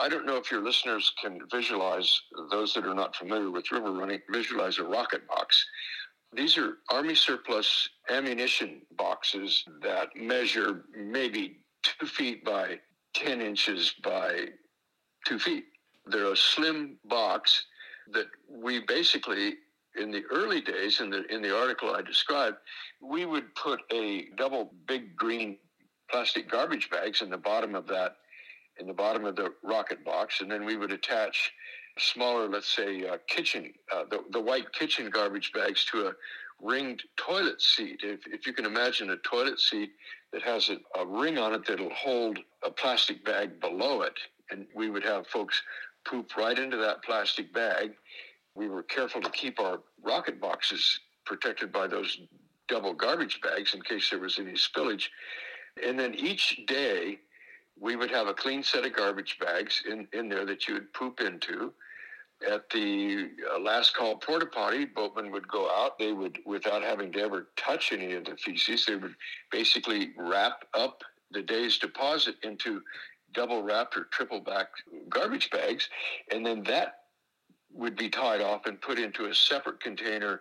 I 0.01 0.09
don't 0.09 0.26
know 0.26 0.37
if 0.37 0.51
your 0.51 0.62
listeners 0.62 1.12
can 1.20 1.41
visualize, 1.53 2.20
those 2.51 2.72
that 2.74 2.87
are 2.87 2.95
not 2.95 3.14
familiar 3.14 3.51
with 3.51 3.70
river 3.70 3.93
running, 3.93 4.20
visualize 4.30 4.78
a 4.78 4.84
rocket 4.84 5.26
box. 5.28 5.64
These 6.32 6.59
are 6.59 6.78
Army 6.91 7.14
surplus 7.14 7.89
ammunition 8.09 8.82
boxes 8.97 9.64
that 9.82 10.09
measure 10.16 10.84
maybe 10.97 11.59
two 11.82 12.07
feet 12.07 12.45
by 12.45 12.80
10 13.14 13.41
inches 13.41 13.95
by 14.03 14.47
two 15.26 15.39
feet. 15.39 15.64
They're 16.07 16.32
a 16.32 16.37
slim 16.37 16.99
box 17.05 17.66
that 18.12 18.26
we 18.49 18.80
basically 18.80 19.57
in 19.99 20.11
the 20.11 20.24
early 20.30 20.61
days, 20.61 21.01
in 21.01 21.11
the 21.11 21.24
in 21.34 21.43
the 21.43 21.57
article 21.57 21.95
I 21.95 22.03
described, 22.03 22.59
we 23.01 23.24
would 23.24 23.55
put 23.55 23.80
a 23.93 24.26
double 24.37 24.72
big 24.87 25.16
green 25.16 25.57
plastic 26.11 26.50
garbage 26.50 26.90
bags 26.90 27.22
in 27.22 27.30
the 27.30 27.36
bottom 27.36 27.74
of 27.74 27.86
that, 27.88 28.16
in 28.78 28.86
the 28.86 28.92
bottom 28.92 29.24
of 29.24 29.36
the 29.36 29.52
rocket 29.62 30.04
box, 30.04 30.40
and 30.40 30.50
then 30.50 30.64
we 30.64 30.76
would 30.76 30.92
attach 30.92 31.52
smaller, 31.98 32.48
let's 32.48 32.74
say, 32.74 33.07
uh, 33.07 33.16
kitchen, 33.26 33.72
uh, 33.94 34.04
the, 34.11 34.24
the 34.30 34.40
white 34.40 34.72
kitchen 34.72 35.11
garbage 35.11 35.52
bags 35.52 35.84
to 35.86 36.09
a 36.09 36.12
ringed 36.62 37.02
toilet 37.16 37.61
seat. 37.61 38.00
If, 38.02 38.26
if 38.26 38.46
you 38.46 38.52
can 38.52 38.66
imagine 38.66 39.11
a 39.11 39.16
toilet 39.18 39.61
seat 39.61 39.90
that 40.32 40.42
has 40.42 40.68
a, 40.68 40.78
a 40.98 41.07
ring 41.07 41.38
on 41.38 41.54
it 41.54 41.66
that'll 41.66 41.90
hold 41.90 42.38
a 42.64 42.70
plastic 42.70 43.24
bag 43.24 43.61
below 43.61 44.02
it, 44.02 44.18
and 44.50 44.66
we 44.74 44.90
would 44.90 45.04
have 45.04 45.26
folks 45.26 45.62
poop 46.07 46.36
right 46.36 46.59
into 46.59 46.76
that 46.76 47.02
plastic 47.02 47.52
bag 47.52 47.92
we 48.57 48.68
were 48.68 48.82
careful 48.82 49.20
to 49.20 49.30
keep 49.30 49.61
our 49.61 49.80
rocket 50.02 50.40
boxes 50.40 51.00
protected 51.24 51.70
by 51.70 51.86
those 51.86 52.18
double 52.68 52.94
garbage 52.94 53.40
bags 53.42 53.74
in 53.74 53.82
case 53.82 54.11
there 54.11 54.18
was 54.18 54.38
any 54.38 54.52
spillage. 54.52 55.09
And 55.85 55.99
then 55.99 56.14
each 56.14 56.62
day, 56.66 57.18
we 57.79 57.97
would 57.97 58.11
have 58.11 58.27
a 58.27 58.35
clean 58.35 58.62
set 58.62 58.87
of 58.87 58.95
garbage 58.95 59.39
bags 59.39 59.83
in, 59.89 60.09
in 60.12 60.29
there 60.29 60.47
that 60.47 60.66
you 60.66 60.74
would 60.74 60.93
poop 60.93 61.20
into. 61.20 61.72
At 62.47 62.68
the 62.70 63.31
uh, 63.51 63.59
last 63.59 63.97
call 63.97 64.16
porta 64.16 64.47
potty, 64.47 64.85
boatmen 64.85 65.31
would 65.33 65.49
go 65.49 65.70
out. 65.70 65.99
They 65.99 66.12
would, 66.12 66.39
without 66.45 66.83
having 66.83 67.12
to 67.12 67.20
ever 67.20 67.49
touch 67.57 67.93
any 67.93 68.12
of 68.12 68.24
the 68.24 68.37
feces, 68.37 68.85
they 68.85 68.97
would 68.97 69.14
basically 69.51 70.12
wrap 70.16 70.64
up 70.74 71.03
the 71.31 71.43
day's 71.43 71.79
deposit 71.79 72.37
into 72.43 72.83
double 73.33 73.62
wrapped 73.62 73.97
or 73.97 74.05
triple 74.05 74.41
back 74.41 74.68
garbage 75.09 75.51
bags. 75.51 75.89
And 76.31 76.45
then 76.45 76.62
that 76.64 77.01
would 77.72 77.97
be 77.97 78.09
tied 78.09 78.41
off 78.41 78.66
and 78.66 78.81
put 78.81 78.99
into 78.99 79.27
a 79.27 79.35
separate 79.35 79.81
container 79.81 80.41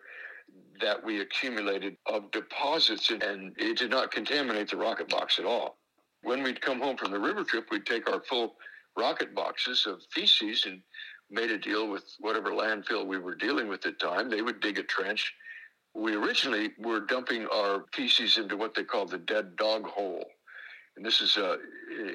that 0.81 1.03
we 1.03 1.21
accumulated 1.21 1.97
of 2.05 2.31
deposits, 2.31 3.09
and 3.09 3.53
it 3.57 3.77
did 3.77 3.89
not 3.89 4.11
contaminate 4.11 4.69
the 4.69 4.77
rocket 4.77 5.09
box 5.09 5.39
at 5.39 5.45
all. 5.45 5.77
When 6.23 6.43
we'd 6.43 6.61
come 6.61 6.79
home 6.79 6.97
from 6.97 7.11
the 7.11 7.19
river 7.19 7.43
trip, 7.43 7.67
we'd 7.71 7.85
take 7.85 8.09
our 8.09 8.21
full 8.21 8.55
rocket 8.97 9.35
boxes 9.35 9.85
of 9.85 10.01
feces 10.11 10.65
and 10.65 10.81
made 11.29 11.51
a 11.51 11.57
deal 11.57 11.89
with 11.89 12.03
whatever 12.19 12.51
landfill 12.51 13.05
we 13.05 13.17
were 13.17 13.35
dealing 13.35 13.67
with 13.67 13.85
at 13.85 13.97
the 13.99 14.05
time. 14.05 14.29
They 14.29 14.41
would 14.41 14.59
dig 14.59 14.79
a 14.79 14.83
trench. 14.83 15.33
We 15.93 16.15
originally 16.15 16.71
were 16.77 17.01
dumping 17.01 17.47
our 17.47 17.85
feces 17.93 18.37
into 18.37 18.57
what 18.57 18.75
they 18.75 18.83
call 18.83 19.05
the 19.05 19.17
dead 19.17 19.55
dog 19.55 19.85
hole. 19.85 20.25
And 20.95 21.05
this 21.05 21.21
is 21.21 21.37
uh, 21.37 21.57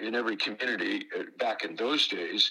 in 0.03 0.14
every 0.14 0.37
community 0.37 1.07
uh, 1.18 1.24
back 1.39 1.64
in 1.64 1.76
those 1.76 2.09
days. 2.09 2.51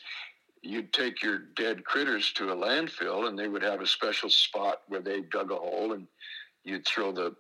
You'd 0.62 0.91
take 0.93 1.24
your 1.24 1.39
dead 1.55 1.86
critters 1.86 2.32
to 2.34 2.51
a 2.51 2.55
landfill, 2.55 3.28
and 3.28 3.38
they 3.38 3.47
would 3.47 3.64
have 3.64 3.82
a 3.82 3.88
special 3.88 4.30
spot 4.30 4.82
where 4.88 5.01
they 5.01 5.22
dug 5.22 5.51
a 5.51 5.55
hole, 5.55 5.93
and 5.93 6.07
you'd 6.64 6.86
throw 6.86 7.12
the 7.12 7.36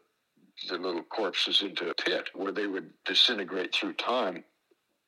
the 0.67 0.77
little 0.77 1.03
corpses 1.03 1.61
into 1.61 1.89
a 1.89 1.93
pit 1.93 2.29
where 2.33 2.51
they 2.51 2.67
would 2.67 2.89
disintegrate 3.05 3.73
through 3.73 3.93
time 3.93 4.43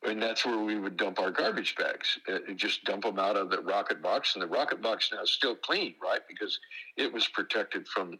and 0.04 0.22
that's 0.22 0.46
where 0.46 0.58
we 0.58 0.80
would 0.80 0.98
dump 0.98 1.20
our 1.20 1.32
garbage 1.32 1.76
bags. 1.76 2.18
Uh, 2.28 2.40
and 2.48 2.58
just 2.58 2.84
dump 2.86 3.04
them 3.04 3.20
out 3.20 3.38
of 3.38 3.50
the 3.50 3.62
rocket 3.62 4.02
box, 4.02 4.36
and 4.36 4.42
the 4.42 4.48
rocket 4.48 4.82
box 4.82 5.12
now 5.14 5.22
is 5.22 5.32
still 5.32 5.56
clean, 5.56 5.96
right? 6.02 6.22
Because 6.28 6.60
it 6.98 7.12
was 7.12 7.28
protected 7.28 7.88
from 7.88 8.18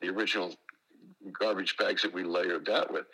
the 0.00 0.08
original 0.08 0.54
garbage 1.38 1.76
bags 1.76 2.02
that 2.02 2.14
we 2.14 2.22
layered 2.22 2.66
that 2.66 2.92
with. 2.92 3.06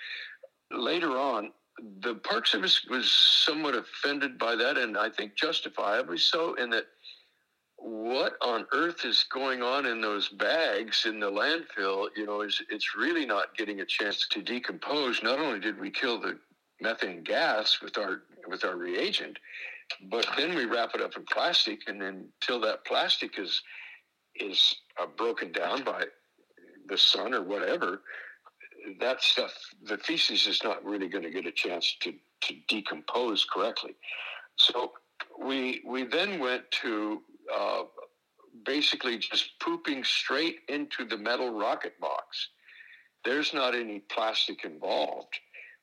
Later 0.70 1.16
on, 1.18 1.52
the 2.00 2.14
Park 2.16 2.46
Service 2.46 2.84
was 2.88 3.10
somewhat 3.10 3.74
offended 3.74 4.38
by 4.38 4.56
that, 4.56 4.76
and 4.76 4.96
I 4.96 5.10
think 5.10 5.34
justifiably 5.34 6.18
so, 6.18 6.54
in 6.54 6.70
that 6.70 6.86
what 7.76 8.34
on 8.42 8.66
earth 8.72 9.04
is 9.06 9.24
going 9.32 9.62
on 9.62 9.86
in 9.86 10.00
those 10.00 10.28
bags 10.28 11.06
in 11.06 11.18
the 11.18 11.30
landfill? 11.30 12.08
You 12.14 12.26
know, 12.26 12.42
is 12.42 12.60
it's 12.68 12.94
really 12.94 13.24
not 13.24 13.56
getting 13.56 13.80
a 13.80 13.86
chance 13.86 14.26
to 14.28 14.42
decompose. 14.42 15.22
Not 15.22 15.38
only 15.38 15.60
did 15.60 15.80
we 15.80 15.90
kill 15.90 16.20
the 16.20 16.38
methane 16.80 17.22
gas 17.22 17.80
with 17.82 17.96
our 17.96 18.22
with 18.46 18.64
our 18.64 18.76
reagent, 18.76 19.38
but 20.10 20.26
then 20.36 20.54
we 20.54 20.66
wrap 20.66 20.94
it 20.94 21.00
up 21.00 21.16
in 21.16 21.24
plastic, 21.24 21.80
and 21.88 22.00
then 22.00 22.28
until 22.40 22.60
that 22.60 22.84
plastic 22.84 23.38
is 23.38 23.62
is 24.34 24.74
uh, 25.00 25.06
broken 25.16 25.50
down 25.52 25.82
by 25.82 26.04
the 26.86 26.98
sun 26.98 27.34
or 27.34 27.42
whatever, 27.42 28.02
that 29.00 29.22
stuff, 29.22 29.54
the 29.82 29.98
feces 29.98 30.46
is 30.46 30.62
not 30.62 30.84
really 30.84 31.08
going 31.08 31.24
to 31.24 31.30
get 31.30 31.46
a 31.46 31.52
chance 31.52 31.96
to 32.00 32.12
to 32.42 32.54
decompose 32.68 33.44
correctly. 33.44 33.94
So 34.56 34.92
we 35.42 35.82
we 35.86 36.04
then 36.04 36.38
went 36.38 36.70
to 36.82 37.22
uh, 37.54 37.82
basically 38.64 39.18
just 39.18 39.58
pooping 39.60 40.04
straight 40.04 40.60
into 40.68 41.04
the 41.04 41.16
metal 41.16 41.50
rocket 41.58 41.98
box. 42.00 42.48
There's 43.24 43.52
not 43.52 43.74
any 43.74 44.00
plastic 44.10 44.64
involved 44.64 45.38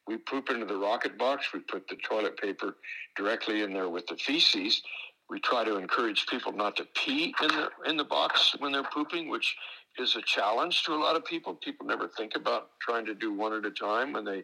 we 0.08 0.18
poop 0.18 0.50
into 0.50 0.66
the 0.66 0.78
rocket 0.78 1.18
box. 1.18 1.48
We 1.54 1.60
put 1.60 1.88
the 1.88 1.98
toilet 1.98 2.38
paper 2.38 2.78
directly 3.16 3.62
in 3.62 3.74
there 3.74 3.90
with 3.90 4.08
the 4.08 4.16
feces. 4.16 4.82
We 5.30 5.40
try 5.40 5.64
to 5.64 5.78
encourage 5.78 6.26
people 6.28 6.52
not 6.54 6.76
to 6.78 6.86
pee 6.96 7.34
in 7.42 7.48
the 7.50 7.70
in 7.86 7.98
the 7.98 8.04
box 8.04 8.56
when 8.60 8.72
they're 8.72 8.84
pooping, 8.84 9.30
which 9.30 9.56
is 10.00 10.16
a 10.16 10.22
challenge 10.22 10.84
to 10.84 10.94
a 10.94 10.96
lot 10.96 11.16
of 11.16 11.26
people. 11.26 11.54
People 11.56 11.86
never 11.86 12.08
think 12.08 12.36
about 12.36 12.70
trying 12.80 13.06
to 13.06 13.14
do 13.14 13.34
one 13.34 13.54
at 13.54 13.66
a 13.66 13.72
time 13.72 14.14
when 14.14 14.24
they 14.24 14.44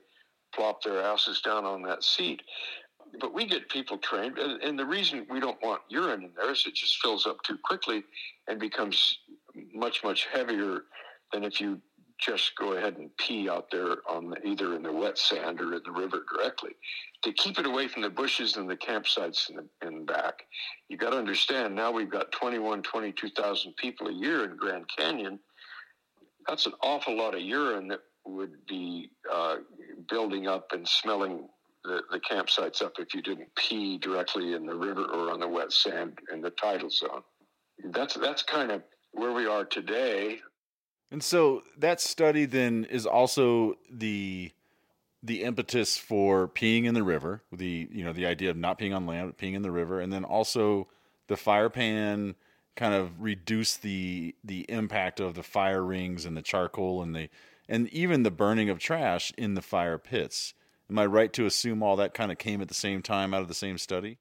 plop 0.53 0.83
their 0.83 1.01
asses 1.01 1.41
down 1.41 1.65
on 1.65 1.81
that 1.83 2.03
seat. 2.03 2.41
But 3.19 3.33
we 3.33 3.45
get 3.45 3.69
people 3.69 3.97
trained, 3.97 4.39
and, 4.39 4.61
and 4.61 4.77
the 4.77 4.85
reason 4.85 5.27
we 5.29 5.39
don't 5.39 5.61
want 5.61 5.81
urine 5.89 6.23
in 6.23 6.31
there 6.35 6.51
is 6.51 6.65
it 6.65 6.73
just 6.73 6.97
fills 7.01 7.27
up 7.27 7.41
too 7.43 7.57
quickly 7.63 8.03
and 8.47 8.59
becomes 8.59 9.19
much 9.73 10.03
much 10.03 10.27
heavier 10.33 10.81
than 11.31 11.43
if 11.43 11.61
you 11.61 11.79
just 12.19 12.55
go 12.55 12.73
ahead 12.73 12.97
and 12.97 13.15
pee 13.17 13.49
out 13.49 13.69
there 13.71 13.97
on 14.09 14.29
the, 14.29 14.47
either 14.47 14.75
in 14.75 14.83
the 14.83 14.91
wet 14.91 15.17
sand 15.17 15.59
or 15.59 15.73
in 15.75 15.81
the 15.85 15.91
river 15.91 16.23
directly. 16.33 16.71
To 17.23 17.33
keep 17.33 17.59
it 17.59 17.65
away 17.65 17.87
from 17.87 18.01
the 18.01 18.09
bushes 18.09 18.57
and 18.57 18.69
the 18.69 18.75
campsites 18.75 19.49
in 19.49 19.57
the, 19.57 19.87
in 19.87 20.05
back, 20.05 20.43
you 20.89 20.97
got 20.97 21.11
to 21.11 21.17
understand 21.17 21.75
now 21.75 21.91
we've 21.91 22.11
got 22.11 22.31
21, 22.31 22.83
22,000 22.83 23.75
people 23.77 24.07
a 24.07 24.13
year 24.13 24.45
in 24.45 24.57
Grand 24.57 24.85
Canyon. 24.95 25.39
That's 26.47 26.65
an 26.65 26.73
awful 26.81 27.17
lot 27.17 27.35
of 27.35 27.41
urine 27.41 27.87
that 27.89 28.01
would 28.25 28.65
be 28.67 29.09
uh, 29.31 29.57
building 30.09 30.47
up 30.47 30.67
and 30.71 30.87
smelling 30.87 31.47
the, 31.83 32.01
the 32.11 32.19
campsites 32.19 32.81
up 32.81 32.93
if 32.99 33.13
you 33.13 33.21
didn't 33.21 33.53
pee 33.55 33.97
directly 33.97 34.53
in 34.53 34.65
the 34.65 34.75
river 34.75 35.03
or 35.05 35.31
on 35.31 35.39
the 35.39 35.47
wet 35.47 35.71
sand 35.71 36.17
in 36.31 36.41
the 36.41 36.49
tidal 36.51 36.89
zone. 36.89 37.23
That's 37.91 38.15
that's 38.15 38.43
kind 38.43 38.71
of 38.71 38.83
where 39.11 39.33
we 39.33 39.45
are 39.45 39.65
today. 39.65 40.39
And 41.13 41.23
so 41.23 41.61
that 41.77 42.01
study 42.01 42.45
then 42.45 42.85
is 42.89 43.05
also 43.05 43.75
the 43.87 44.51
the 45.21 45.43
impetus 45.43 45.95
for 45.95 46.49
peeing 46.49 46.85
in 46.85 46.95
the 46.95 47.03
river, 47.03 47.43
the 47.51 47.87
you 47.91 48.03
know 48.03 48.13
the 48.13 48.25
idea 48.25 48.49
of 48.49 48.57
not 48.57 48.79
peeing 48.79 48.95
on 48.95 49.05
land, 49.05 49.37
peeing 49.37 49.53
in 49.53 49.61
the 49.61 49.69
river, 49.69 49.99
and 50.01 50.11
then 50.11 50.23
also 50.23 50.87
the 51.27 51.37
fire 51.37 51.69
pan 51.69 52.33
kind 52.75 52.95
of 52.95 53.21
reduce 53.21 53.77
the 53.77 54.33
the 54.43 54.65
impact 54.67 55.19
of 55.19 55.35
the 55.35 55.43
fire 55.43 55.83
rings 55.83 56.25
and 56.25 56.35
the 56.35 56.41
charcoal 56.41 57.03
and 57.03 57.15
the 57.15 57.29
and 57.69 57.87
even 57.89 58.23
the 58.23 58.31
burning 58.31 58.71
of 58.71 58.79
trash 58.79 59.31
in 59.37 59.53
the 59.53 59.61
fire 59.61 59.99
pits. 59.99 60.55
Am 60.89 60.97
I 60.97 61.05
right 61.05 61.31
to 61.33 61.45
assume 61.45 61.83
all 61.83 61.95
that 61.97 62.15
kind 62.15 62.31
of 62.31 62.39
came 62.39 62.59
at 62.59 62.69
the 62.69 62.73
same 62.73 63.03
time 63.03 63.35
out 63.35 63.43
of 63.43 63.47
the 63.47 63.53
same 63.53 63.77
study? 63.77 64.17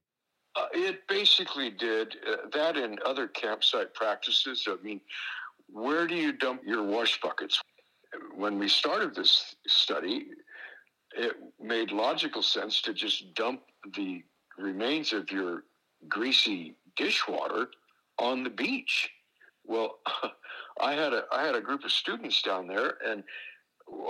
Uh, 0.55 0.67
it 0.75 1.09
basically 1.09 1.71
did. 1.71 2.17
Uh, 2.31 2.49
that 2.53 2.77
and 2.77 3.01
other 3.01 3.27
campsite 3.27 3.95
practices. 3.95 4.69
I 4.69 4.77
mean, 4.83 5.01
where 5.73 6.07
do 6.07 6.15
you 6.15 6.33
dump 6.33 6.63
your 6.65 6.83
wash 6.83 7.21
buckets? 7.21 7.61
When 8.37 8.59
we 8.59 8.69
started 8.69 9.15
this 9.15 9.57
study, 9.67 10.27
it 11.17 11.37
made 11.61 11.91
logical 11.91 12.43
sense 12.43 12.83
to 12.83 12.93
just 12.93 13.35
dump 13.35 13.63
the 13.95 14.23
remains 14.59 15.13
of 15.13 15.31
your 15.31 15.65
greasy 16.09 16.77
dishwater 16.97 17.69
on 18.19 18.45
the 18.45 18.51
beach. 18.51 19.11
Well, 19.65 19.99
I 20.81 20.93
had 20.93 21.13
a 21.13 21.25
I 21.33 21.45
had 21.45 21.55
a 21.55 21.61
group 21.61 21.85
of 21.85 21.93
students 21.93 22.43
down 22.43 22.67
there, 22.67 22.99
and 23.07 23.25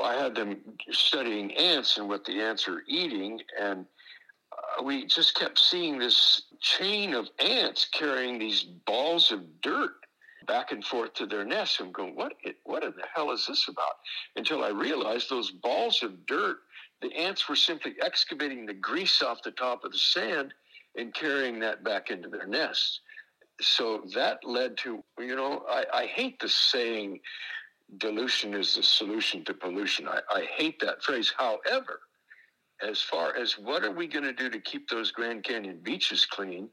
I 0.00 0.14
had 0.14 0.34
them 0.34 0.58
studying 0.90 1.52
ants 1.52 1.96
and 1.96 2.08
what 2.08 2.24
the 2.24 2.40
ants 2.40 2.66
are 2.66 2.82
eating, 2.88 3.40
and 3.60 3.86
uh, 4.52 4.82
we 4.82 5.06
just 5.06 5.36
kept 5.36 5.58
seeing 5.58 5.98
this 5.98 6.42
chain 6.60 7.14
of 7.14 7.28
ants 7.38 7.86
carrying 7.92 8.38
these 8.38 8.62
balls 8.62 9.30
of 9.30 9.60
dirt 9.60 10.01
back 10.46 10.72
and 10.72 10.84
forth 10.84 11.14
to 11.14 11.26
their 11.26 11.44
nests. 11.44 11.80
I'm 11.80 11.92
going, 11.92 12.14
what, 12.14 12.32
what 12.64 12.82
in 12.82 12.92
the 12.92 13.04
hell 13.14 13.30
is 13.30 13.46
this 13.46 13.68
about? 13.68 13.96
Until 14.36 14.64
I 14.64 14.68
realized 14.68 15.28
those 15.28 15.50
balls 15.50 16.02
of 16.02 16.26
dirt, 16.26 16.58
the 17.00 17.12
ants 17.14 17.48
were 17.48 17.56
simply 17.56 17.94
excavating 18.02 18.66
the 18.66 18.74
grease 18.74 19.22
off 19.22 19.42
the 19.42 19.50
top 19.52 19.84
of 19.84 19.92
the 19.92 19.98
sand 19.98 20.54
and 20.96 21.14
carrying 21.14 21.58
that 21.60 21.82
back 21.82 22.10
into 22.10 22.28
their 22.28 22.46
nests. 22.46 23.00
So 23.60 24.02
that 24.14 24.44
led 24.44 24.76
to, 24.78 25.02
you 25.18 25.36
know, 25.36 25.64
I, 25.68 25.84
I 25.92 26.06
hate 26.06 26.40
the 26.40 26.48
saying 26.48 27.20
dilution 27.98 28.54
is 28.54 28.76
the 28.76 28.82
solution 28.82 29.44
to 29.44 29.54
pollution. 29.54 30.08
I, 30.08 30.20
I 30.30 30.46
hate 30.56 30.80
that 30.80 31.02
phrase. 31.02 31.32
However, 31.36 32.00
as 32.86 33.00
far 33.00 33.36
as 33.36 33.58
what 33.58 33.84
are 33.84 33.92
we 33.92 34.06
going 34.06 34.24
to 34.24 34.32
do 34.32 34.50
to 34.50 34.58
keep 34.58 34.88
those 34.88 35.10
Grand 35.10 35.44
Canyon 35.44 35.78
beaches 35.82 36.26
clean, 36.26 36.68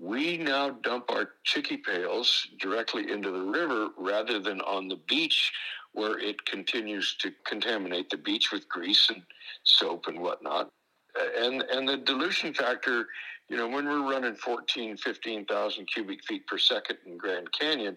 we 0.00 0.38
now 0.38 0.70
dump 0.70 1.10
our 1.10 1.32
chicky 1.44 1.76
pails 1.76 2.46
directly 2.58 3.12
into 3.12 3.30
the 3.30 3.42
river 3.42 3.90
rather 3.98 4.38
than 4.40 4.60
on 4.62 4.88
the 4.88 4.98
beach 5.06 5.52
where 5.92 6.18
it 6.18 6.44
continues 6.46 7.16
to 7.20 7.30
contaminate 7.46 8.08
the 8.08 8.16
beach 8.16 8.50
with 8.50 8.68
grease 8.68 9.10
and 9.10 9.22
soap 9.64 10.06
and 10.06 10.18
whatnot. 10.18 10.70
Uh, 11.18 11.44
and 11.44 11.62
and 11.62 11.86
the 11.86 11.98
dilution 11.98 12.54
factor, 12.54 13.08
you 13.48 13.56
know, 13.56 13.68
when 13.68 13.84
we're 13.84 14.10
running 14.10 14.34
14, 14.36 14.96
15,000 14.96 15.86
cubic 15.86 16.24
feet 16.24 16.46
per 16.46 16.56
second 16.56 16.96
in 17.04 17.18
Grand 17.18 17.52
Canyon, 17.52 17.96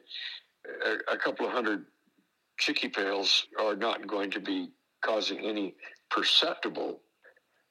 a, 0.85 1.13
a 1.13 1.17
couple 1.17 1.45
of 1.45 1.53
hundred 1.53 1.85
chicky 2.59 2.89
pails 2.89 3.47
are 3.61 3.75
not 3.75 4.07
going 4.07 4.29
to 4.31 4.39
be 4.39 4.69
causing 5.05 5.39
any 5.39 5.75
perceptible 6.09 6.99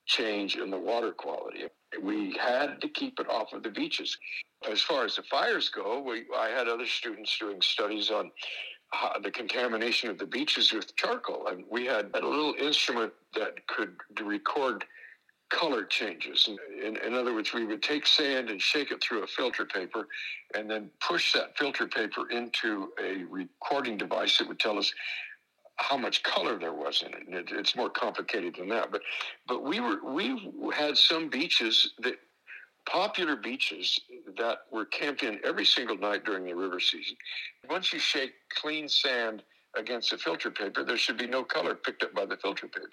change 0.07 0.57
in 0.57 0.71
the 0.71 0.79
water 0.79 1.13
quality. 1.13 1.65
We 2.01 2.37
had 2.41 2.81
to 2.81 2.89
keep 2.89 3.19
it 3.21 3.29
off 3.29 3.53
of 3.53 3.63
the 3.63 3.71
beaches. 3.71 4.17
As 4.71 4.81
far 4.81 5.05
as 5.05 5.17
the 5.17 5.23
fires 5.25 5.69
go, 5.69 6.01
we, 6.01 6.25
I 6.37 6.49
had 6.49 6.69
other 6.69 6.87
students 6.87 7.37
doing 7.39 7.61
studies 7.61 8.11
on 8.11 8.31
the 9.23 9.31
contamination 9.31 10.11
of 10.11 10.19
the 10.19 10.27
beaches 10.27 10.73
with 10.73 10.95
charcoal. 10.97 11.49
And 11.49 11.65
we 11.71 11.87
had 11.87 12.11
a 12.15 12.27
little 12.27 12.55
instrument 12.59 13.13
that 13.35 13.67
could 13.67 13.97
record 14.23 14.85
color 15.51 15.85
changes. 15.85 16.49
In, 16.83 16.97
in, 16.97 17.15
other 17.15 17.35
words, 17.35 17.53
we 17.53 17.67
would 17.67 17.83
take 17.83 18.07
sand 18.07 18.49
and 18.49 18.61
shake 18.61 18.91
it 18.91 19.03
through 19.03 19.23
a 19.23 19.27
filter 19.27 19.67
paper 19.67 20.09
and 20.55 20.71
then 20.71 20.91
push 21.01 21.35
that 21.35 21.57
filter 21.59 21.87
paper 21.87 22.31
into 22.31 22.89
a 23.03 23.25
recording 23.25 23.99
device 23.99 24.39
that 24.39 24.49
would 24.49 24.59
tell 24.59 24.79
us 24.79 24.93
how 25.77 25.97
much 25.97 26.23
color 26.23 26.59
there 26.59 26.73
was 26.73 27.03
in 27.03 27.13
it. 27.15 27.27
And 27.27 27.35
it, 27.35 27.49
it's 27.51 27.77
more 27.77 27.91
complicated 27.91 28.57
than 28.59 28.69
that. 28.69 28.91
But 28.91 29.03
but 29.47 29.65
we 29.65 29.81
were 29.81 29.99
we 30.05 30.51
had 30.75 30.97
some 30.97 31.29
beaches 31.29 31.93
that 32.01 32.15
popular 32.87 33.37
beaches 33.37 34.01
that 34.37 34.59
were 34.71 34.85
camped 34.85 35.23
in 35.23 35.39
every 35.45 35.65
single 35.65 35.97
night 35.97 36.25
during 36.25 36.45
the 36.45 36.55
river 36.55 36.81
season. 36.81 37.17
Once 37.71 37.93
you 37.93 37.99
shake 37.99 38.33
clean 38.51 38.89
sand 38.89 39.43
against 39.77 40.11
the 40.11 40.19
filter 40.19 40.51
paper, 40.51 40.85
there 40.85 40.97
should 40.97 41.17
be 41.17 41.27
no 41.27 41.45
color 41.45 41.75
picked 41.75 42.03
up 42.03 42.13
by 42.13 42.27
the 42.27 42.37
filter 42.37 42.67
paper. 42.67 42.89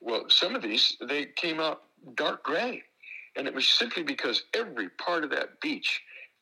Well, 0.00 0.24
some 0.28 0.54
of 0.54 0.62
these, 0.62 0.96
they 1.06 1.26
came 1.26 1.60
out 1.60 1.82
dark 2.14 2.42
gray. 2.42 2.82
And 3.36 3.46
it 3.46 3.54
was 3.54 3.68
simply 3.68 4.02
because 4.02 4.44
every 4.54 4.88
part 4.90 5.24
of 5.24 5.30
that 5.30 5.60
beach 5.60 6.00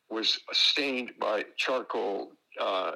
was 0.09 0.39
stained 0.53 1.13
by 1.21 1.45
charcoal, 1.57 2.33
uh, 2.61 2.93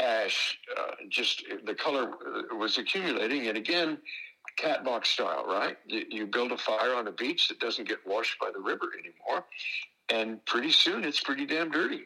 ash, 0.00 0.58
uh, 0.78 0.92
just 1.08 1.44
the 1.64 1.74
color 1.74 2.12
was 2.52 2.78
accumulating. 2.78 3.48
And 3.48 3.56
again, 3.56 3.98
cat 4.56 4.84
box 4.84 5.10
style, 5.10 5.44
right? 5.46 5.76
You, 5.86 6.26
build 6.26 6.52
a 6.52 6.58
fire 6.58 6.94
on 6.94 7.08
a 7.08 7.12
beach 7.12 7.48
that 7.48 7.58
doesn't 7.58 7.88
get 7.88 7.98
washed 8.06 8.38
by 8.40 8.50
the 8.52 8.60
river 8.60 8.90
anymore. 8.98 9.44
And 10.08 10.44
pretty 10.46 10.70
soon 10.70 11.04
it's 11.04 11.20
pretty 11.20 11.46
damn 11.46 11.70
dirty. 11.70 12.02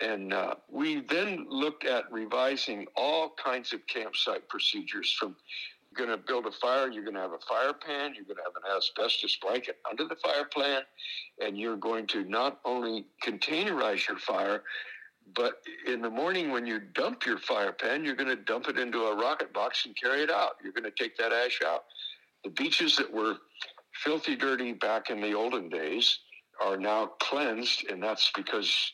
And 0.00 0.32
uh, 0.32 0.56
we 0.68 1.02
then 1.02 1.46
looked 1.48 1.84
at 1.84 2.10
revising 2.10 2.86
all 2.96 3.34
kinds 3.42 3.72
of 3.72 3.86
campsite 3.86 4.48
procedures 4.48 5.12
from 5.18 5.36
you're 5.96 6.06
going 6.06 6.18
to 6.18 6.24
build 6.26 6.46
a 6.46 6.50
fire, 6.50 6.90
you're 6.90 7.04
going 7.04 7.14
to 7.14 7.20
have 7.20 7.32
a 7.32 7.38
fire 7.48 7.72
pan, 7.72 8.14
you're 8.14 8.24
going 8.24 8.36
to 8.36 8.42
have 8.42 8.56
an 8.56 8.76
asbestos 8.76 9.36
blanket 9.40 9.78
under 9.88 10.04
the 10.08 10.16
fire 10.16 10.48
pan, 10.52 10.82
and 11.40 11.56
you're 11.56 11.76
going 11.76 12.06
to 12.08 12.24
not 12.24 12.58
only 12.64 13.06
containerize 13.24 14.08
your 14.08 14.18
fire, 14.18 14.64
but 15.34 15.54
in 15.86 16.02
the 16.02 16.10
morning 16.10 16.50
when 16.50 16.66
you 16.66 16.80
dump 16.94 17.24
your 17.24 17.38
fire 17.38 17.72
pan, 17.72 18.04
you're 18.04 18.14
going 18.14 18.28
to 18.28 18.36
dump 18.36 18.68
it 18.68 18.78
into 18.78 19.04
a 19.04 19.16
rocket 19.16 19.52
box 19.52 19.86
and 19.86 19.96
carry 19.96 20.22
it 20.22 20.30
out. 20.30 20.52
You're 20.62 20.72
going 20.72 20.84
to 20.84 20.90
take 20.90 21.16
that 21.16 21.32
ash 21.32 21.60
out. 21.66 21.84
The 22.44 22.50
beaches 22.50 22.96
that 22.96 23.12
were 23.12 23.36
filthy 23.92 24.36
dirty 24.36 24.72
back 24.72 25.10
in 25.10 25.20
the 25.20 25.32
olden 25.32 25.68
days 25.68 26.18
are 26.62 26.76
now 26.76 27.12
cleansed, 27.20 27.86
and 27.90 28.02
that's 28.02 28.30
because 28.36 28.92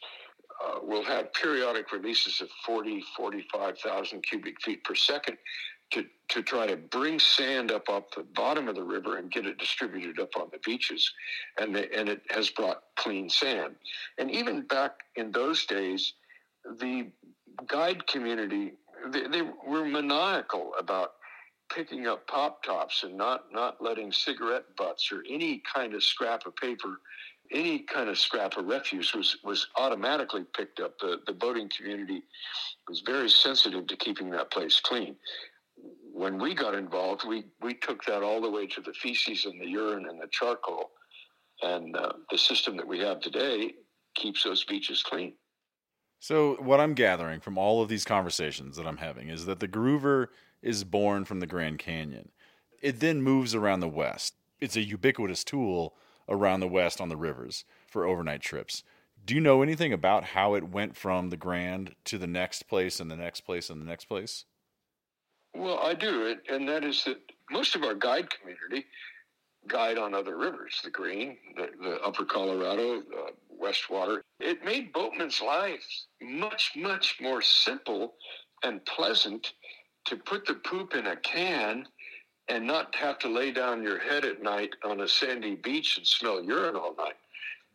uh, 0.64 0.78
we'll 0.82 1.04
have 1.04 1.32
periodic 1.34 1.92
releases 1.92 2.40
of 2.40 2.48
40, 2.64 3.02
45,000 3.16 4.22
cubic 4.22 4.60
feet 4.62 4.84
per 4.84 4.94
second 4.94 5.36
to, 5.90 6.04
to 6.28 6.42
try 6.42 6.66
to 6.66 6.76
bring 6.76 7.18
sand 7.18 7.70
up 7.70 7.88
off 7.88 8.04
the 8.16 8.22
bottom 8.34 8.68
of 8.68 8.74
the 8.74 8.82
river 8.82 9.18
and 9.18 9.30
get 9.30 9.46
it 9.46 9.58
distributed 9.58 10.18
up 10.20 10.30
on 10.36 10.48
the 10.52 10.58
beaches. 10.64 11.12
And, 11.58 11.74
the, 11.74 11.92
and 11.96 12.08
it 12.08 12.22
has 12.30 12.50
brought 12.50 12.82
clean 12.96 13.28
sand. 13.28 13.74
And 14.18 14.30
even 14.30 14.62
back 14.62 14.92
in 15.16 15.32
those 15.32 15.66
days, 15.66 16.14
the 16.78 17.10
guide 17.66 18.06
community, 18.06 18.72
they, 19.08 19.26
they 19.26 19.42
were 19.66 19.84
maniacal 19.84 20.72
about 20.78 21.12
picking 21.74 22.06
up 22.06 22.26
pop 22.26 22.62
tops 22.62 23.04
and 23.04 23.16
not, 23.16 23.44
not 23.52 23.80
letting 23.80 24.12
cigarette 24.12 24.64
butts 24.76 25.10
or 25.12 25.22
any 25.28 25.62
kind 25.72 25.94
of 25.94 26.02
scrap 26.02 26.46
of 26.46 26.56
paper 26.56 26.98
any 27.52 27.80
kind 27.80 28.08
of 28.08 28.18
scrap 28.18 28.56
of 28.56 28.66
refuse 28.66 29.12
was, 29.12 29.36
was 29.42 29.66
automatically 29.76 30.44
picked 30.56 30.80
up. 30.80 30.98
The, 30.98 31.20
the 31.26 31.32
boating 31.32 31.68
community 31.76 32.22
was 32.88 33.00
very 33.00 33.28
sensitive 33.28 33.86
to 33.88 33.96
keeping 33.96 34.30
that 34.30 34.50
place 34.50 34.80
clean 34.80 35.16
when 36.12 36.38
we 36.38 36.54
got 36.54 36.74
involved, 36.74 37.26
we, 37.26 37.44
we 37.60 37.74
took 37.74 38.04
that 38.04 38.22
all 38.22 38.40
the 38.40 38.50
way 38.50 38.66
to 38.66 38.80
the 38.80 38.92
feces 38.92 39.44
and 39.44 39.60
the 39.60 39.68
urine 39.68 40.06
and 40.08 40.20
the 40.20 40.28
charcoal. 40.30 40.90
And 41.62 41.96
uh, 41.96 42.12
the 42.30 42.38
system 42.38 42.76
that 42.76 42.86
we 42.86 42.98
have 43.00 43.20
today 43.20 43.72
keeps 44.14 44.44
those 44.44 44.64
beaches 44.64 45.02
clean. 45.02 45.34
So, 46.18 46.56
what 46.56 46.80
I'm 46.80 46.94
gathering 46.94 47.40
from 47.40 47.56
all 47.56 47.82
of 47.82 47.88
these 47.88 48.04
conversations 48.04 48.76
that 48.76 48.86
I'm 48.86 48.98
having 48.98 49.28
is 49.28 49.46
that 49.46 49.60
the 49.60 49.68
Groover 49.68 50.26
is 50.62 50.84
born 50.84 51.24
from 51.24 51.40
the 51.40 51.46
Grand 51.46 51.78
Canyon. 51.78 52.30
It 52.82 53.00
then 53.00 53.22
moves 53.22 53.54
around 53.54 53.80
the 53.80 53.88
West. 53.88 54.34
It's 54.60 54.76
a 54.76 54.82
ubiquitous 54.82 55.44
tool 55.44 55.94
around 56.28 56.60
the 56.60 56.68
West 56.68 57.00
on 57.00 57.08
the 57.08 57.16
rivers 57.16 57.64
for 57.86 58.04
overnight 58.04 58.42
trips. 58.42 58.82
Do 59.24 59.34
you 59.34 59.40
know 59.40 59.62
anything 59.62 59.92
about 59.92 60.24
how 60.24 60.54
it 60.54 60.68
went 60.68 60.96
from 60.96 61.30
the 61.30 61.36
Grand 61.36 61.94
to 62.04 62.18
the 62.18 62.26
next 62.26 62.68
place 62.68 63.00
and 63.00 63.10
the 63.10 63.16
next 63.16 63.42
place 63.42 63.70
and 63.70 63.80
the 63.80 63.86
next 63.86 64.04
place? 64.04 64.44
Well, 65.54 65.78
I 65.80 65.94
do, 65.94 66.36
and 66.48 66.68
that 66.68 66.84
is 66.84 67.04
that 67.04 67.18
most 67.50 67.74
of 67.74 67.82
our 67.82 67.94
guide 67.94 68.28
community 68.30 68.86
guide 69.68 69.98
on 69.98 70.14
other 70.14 70.36
rivers, 70.36 70.80
the 70.82 70.90
Green, 70.90 71.36
the, 71.56 71.68
the 71.82 72.00
Upper 72.02 72.24
Colorado, 72.24 73.00
the 73.02 73.32
Westwater. 73.62 74.22
It 74.38 74.64
made 74.64 74.92
boatmen's 74.92 75.40
lives 75.42 76.06
much, 76.22 76.72
much 76.76 77.18
more 77.20 77.42
simple 77.42 78.14
and 78.62 78.84
pleasant 78.86 79.52
to 80.06 80.16
put 80.16 80.46
the 80.46 80.54
poop 80.54 80.94
in 80.94 81.06
a 81.06 81.16
can 81.16 81.86
and 82.48 82.66
not 82.66 82.94
have 82.96 83.18
to 83.20 83.28
lay 83.28 83.52
down 83.52 83.82
your 83.82 83.98
head 83.98 84.24
at 84.24 84.42
night 84.42 84.70
on 84.82 85.02
a 85.02 85.08
sandy 85.08 85.54
beach 85.54 85.98
and 85.98 86.06
smell 86.06 86.42
urine 86.42 86.76
all 86.76 86.94
night. 86.96 87.16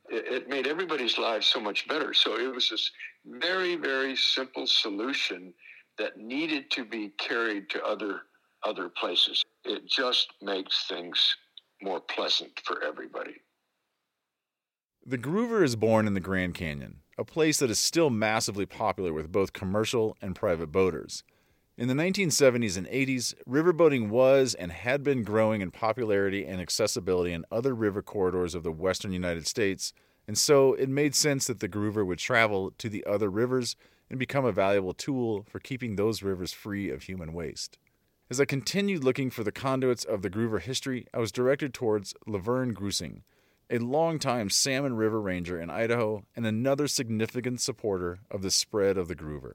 It, 0.10 0.34
it 0.34 0.50
made 0.50 0.68
everybody's 0.68 1.18
lives 1.18 1.48
so 1.48 1.60
much 1.60 1.88
better. 1.88 2.14
So 2.14 2.38
it 2.38 2.54
was 2.54 2.70
this 2.70 2.92
very, 3.26 3.76
very 3.76 4.16
simple 4.16 4.68
solution 4.68 5.54
that 5.98 6.18
needed 6.18 6.70
to 6.72 6.86
be 6.86 7.10
carried 7.18 7.70
to 7.72 7.84
other 7.84 8.22
other 8.66 8.90
places. 8.90 9.44
It 9.64 9.86
just 9.86 10.28
makes 10.42 10.88
things 10.88 11.36
more 11.82 12.00
pleasant 12.00 12.60
for 12.64 12.84
everybody. 12.84 13.36
The 15.06 15.20
Groover 15.20 15.64
is 15.64 15.76
born 15.76 16.08
in 16.08 16.16
the 16.16 16.20
Grand 16.20 16.56
Canyon, 16.56 17.02
a 17.16 17.24
place 17.24 17.60
that 17.60 17.70
is 17.70 17.78
still 17.78 18.10
massively 18.10 18.66
popular 18.66 19.14
with 19.14 19.32
both 19.32 19.54
commercial 19.54 20.18
and 20.20 20.36
private 20.36 20.72
boaters. 20.72 21.24
In 21.78 21.88
the 21.88 21.94
1970s 21.94 22.78
and 22.78 22.88
80s, 22.88 23.36
riverboating 23.48 24.10
was 24.10 24.56
and 24.56 24.72
had 24.72 25.04
been 25.04 25.24
growing 25.24 25.62
in 25.62 25.70
popularity 25.70 26.46
and 26.46 26.60
accessibility 26.60 27.34
in 27.34 27.46
other 27.52 27.76
river 27.76 28.02
corridors 28.02 28.56
of 28.56 28.64
the 28.64 28.72
western 28.72 29.12
United 29.12 29.46
States, 29.46 29.94
and 30.28 30.38
so 30.38 30.74
it 30.74 30.90
made 30.90 31.14
sense 31.14 31.46
that 31.48 31.60
the 31.60 31.70
Groover 31.70 32.06
would 32.06 32.18
travel 32.18 32.72
to 32.80 32.90
the 32.90 33.06
other 33.06 33.30
rivers 33.30 33.76
and 34.10 34.20
become 34.20 34.46
a 34.46 34.52
valuable 34.52 34.94
tool 34.94 35.46
for 35.50 35.60
keeping 35.60 35.96
those 35.96 36.24
rivers 36.24 36.54
free 36.54 36.90
of 36.90 37.04
human 37.04 37.34
waste. 37.34 37.78
As 38.30 38.42
I 38.42 38.46
continued 38.46 39.04
looking 39.04 39.30
for 39.30 39.44
the 39.44 39.52
conduits 39.52 40.04
of 40.04 40.22
the 40.22 40.30
Groover 40.30 40.60
history, 40.60 41.06
I 41.14 41.20
was 41.20 41.32
directed 41.32 41.74
towards 41.74 42.14
LuVerne 42.28 42.74
Grussing, 42.74 43.22
a 43.70 43.78
longtime 43.78 44.50
Salmon 44.50 44.96
River 44.96 45.22
ranger 45.22 45.60
in 45.60 45.70
Idaho 45.70 46.24
and 46.36 46.46
another 46.46 46.88
significant 46.88 47.62
supporter 47.62 48.20
of 48.32 48.42
the 48.42 48.52
spread 48.52 48.98
of 48.98 49.08
the 49.08 49.16
Groover. 49.16 49.54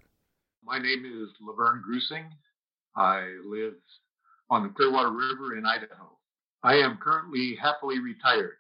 My 0.64 0.78
name 0.78 1.05
is 1.05 1.30
LuVerne 1.42 1.82
Grussing. 1.82 2.26
I 2.96 3.22
live 3.44 3.74
on 4.51 4.62
the 4.62 4.68
Clearwater 4.68 5.11
River 5.11 5.57
in 5.57 5.66
Idaho. 5.66 6.11
I 6.62 6.74
am 6.74 6.98
currently 7.03 7.57
happily 7.61 7.98
retired. 7.98 8.59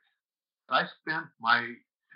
I 0.68 0.84
spent 1.00 1.26
my 1.40 1.66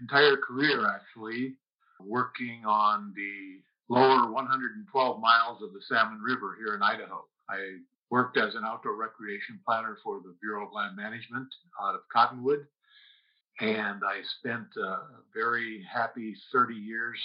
entire 0.00 0.36
career 0.36 0.88
actually 0.88 1.54
working 2.00 2.62
on 2.66 3.12
the 3.14 3.60
lower 3.88 4.30
112 4.30 5.20
miles 5.20 5.62
of 5.62 5.72
the 5.72 5.80
Salmon 5.88 6.20
River 6.20 6.56
here 6.58 6.74
in 6.74 6.82
Idaho. 6.82 7.24
I 7.48 7.78
worked 8.10 8.36
as 8.36 8.54
an 8.54 8.64
outdoor 8.64 8.96
recreation 8.96 9.60
planner 9.66 9.98
for 10.02 10.20
the 10.20 10.34
Bureau 10.40 10.66
of 10.66 10.72
Land 10.72 10.96
Management 10.96 11.48
out 11.82 11.94
of 11.94 12.02
Cottonwood. 12.12 12.66
And 13.60 14.02
I 14.04 14.20
spent 14.38 14.66
a 14.76 14.98
very 15.34 15.84
happy 15.92 16.34
30 16.52 16.74
years 16.74 17.18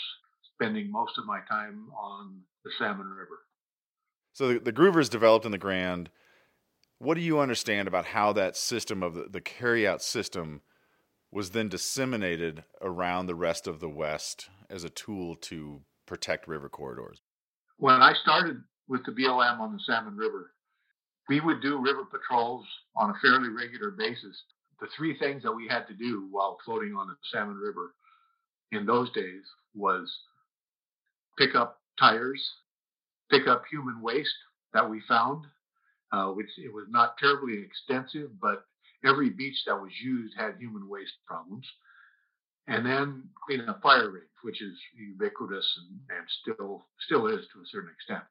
spending 0.54 0.92
most 0.92 1.18
of 1.18 1.26
my 1.26 1.40
time 1.50 1.88
on 1.98 2.40
the 2.64 2.72
Salmon 2.78 3.08
River. 3.08 3.40
So 4.34 4.54
the, 4.54 4.60
the 4.60 4.74
Groover 4.74 5.00
is 5.00 5.10
developed 5.10 5.46
in 5.46 5.52
the 5.52 5.58
Grand. 5.58 6.10
What 7.00 7.16
do 7.16 7.22
you 7.22 7.40
understand 7.40 7.88
about 7.88 8.06
how 8.06 8.34
that 8.34 8.58
system 8.58 9.02
of 9.02 9.16
the, 9.16 9.28
the 9.30 9.42
carryout 9.42 10.02
system 10.02 10.62
was 11.32 11.52
then 11.52 11.70
disseminated 11.70 12.64
around 12.82 13.26
the 13.26 13.36
rest 13.36 13.68
of 13.68 13.80
the 13.80 13.90
West 13.90 14.50
as 14.70 14.84
a 14.84 14.90
tool 14.90 15.36
to 15.36 15.82
protect 16.06 16.48
river 16.48 16.70
corridors? 16.70 17.22
When 17.78 17.96
I 17.96 18.14
started 18.14 18.62
with 18.88 19.06
the 19.06 19.12
BLM 19.12 19.60
on 19.60 19.74
the 19.74 19.80
Salmon 19.86 20.18
River, 20.18 20.52
we 21.28 21.40
would 21.40 21.62
do 21.62 21.82
river 21.82 22.06
patrols 22.06 22.66
on 22.96 23.12
a 23.12 23.20
fairly 23.22 23.50
regular 23.50 23.92
basis. 23.92 24.44
The 24.82 24.88
three 24.98 25.18
things 25.18 25.44
that 25.44 25.52
we 25.52 25.68
had 25.68 25.88
to 25.88 25.94
do 25.94 26.28
while 26.32 26.58
floating 26.66 26.96
on 26.96 27.08
the 27.08 27.16
Salmon 27.32 27.58
River 27.58 27.94
in 28.72 28.86
those 28.86 29.12
days 29.12 29.44
was 29.76 30.12
pick 31.38 31.56
up 31.56 31.80
tires, 32.00 32.44
pick 33.30 33.48
up 33.48 33.64
human 33.70 34.02
waste 34.02 34.34
that 34.74 34.90
we 34.90 35.02
found, 35.08 35.46
uh, 36.12 36.28
which 36.28 36.50
it 36.58 36.74
was 36.74 36.86
not 36.90 37.18
terribly 37.18 37.60
extensive, 37.62 38.30
but 38.42 38.66
every 39.06 39.30
beach 39.30 39.64
that 39.66 39.76
was 39.76 39.92
used 40.04 40.34
had 40.38 40.56
human 40.58 40.90
waste 40.90 41.14
problems. 41.28 41.66
And 42.70 42.86
then 42.86 43.24
clean 43.46 43.68
up 43.68 43.82
fire 43.82 44.12
rings, 44.12 44.28
which 44.44 44.62
is 44.62 44.78
ubiquitous 44.96 45.68
and, 45.80 46.18
and 46.18 46.28
still 46.42 46.86
still 47.06 47.28
is 47.28 47.46
to 47.54 47.62
a 47.62 47.66
certain 47.72 47.90
extent. 47.90 48.24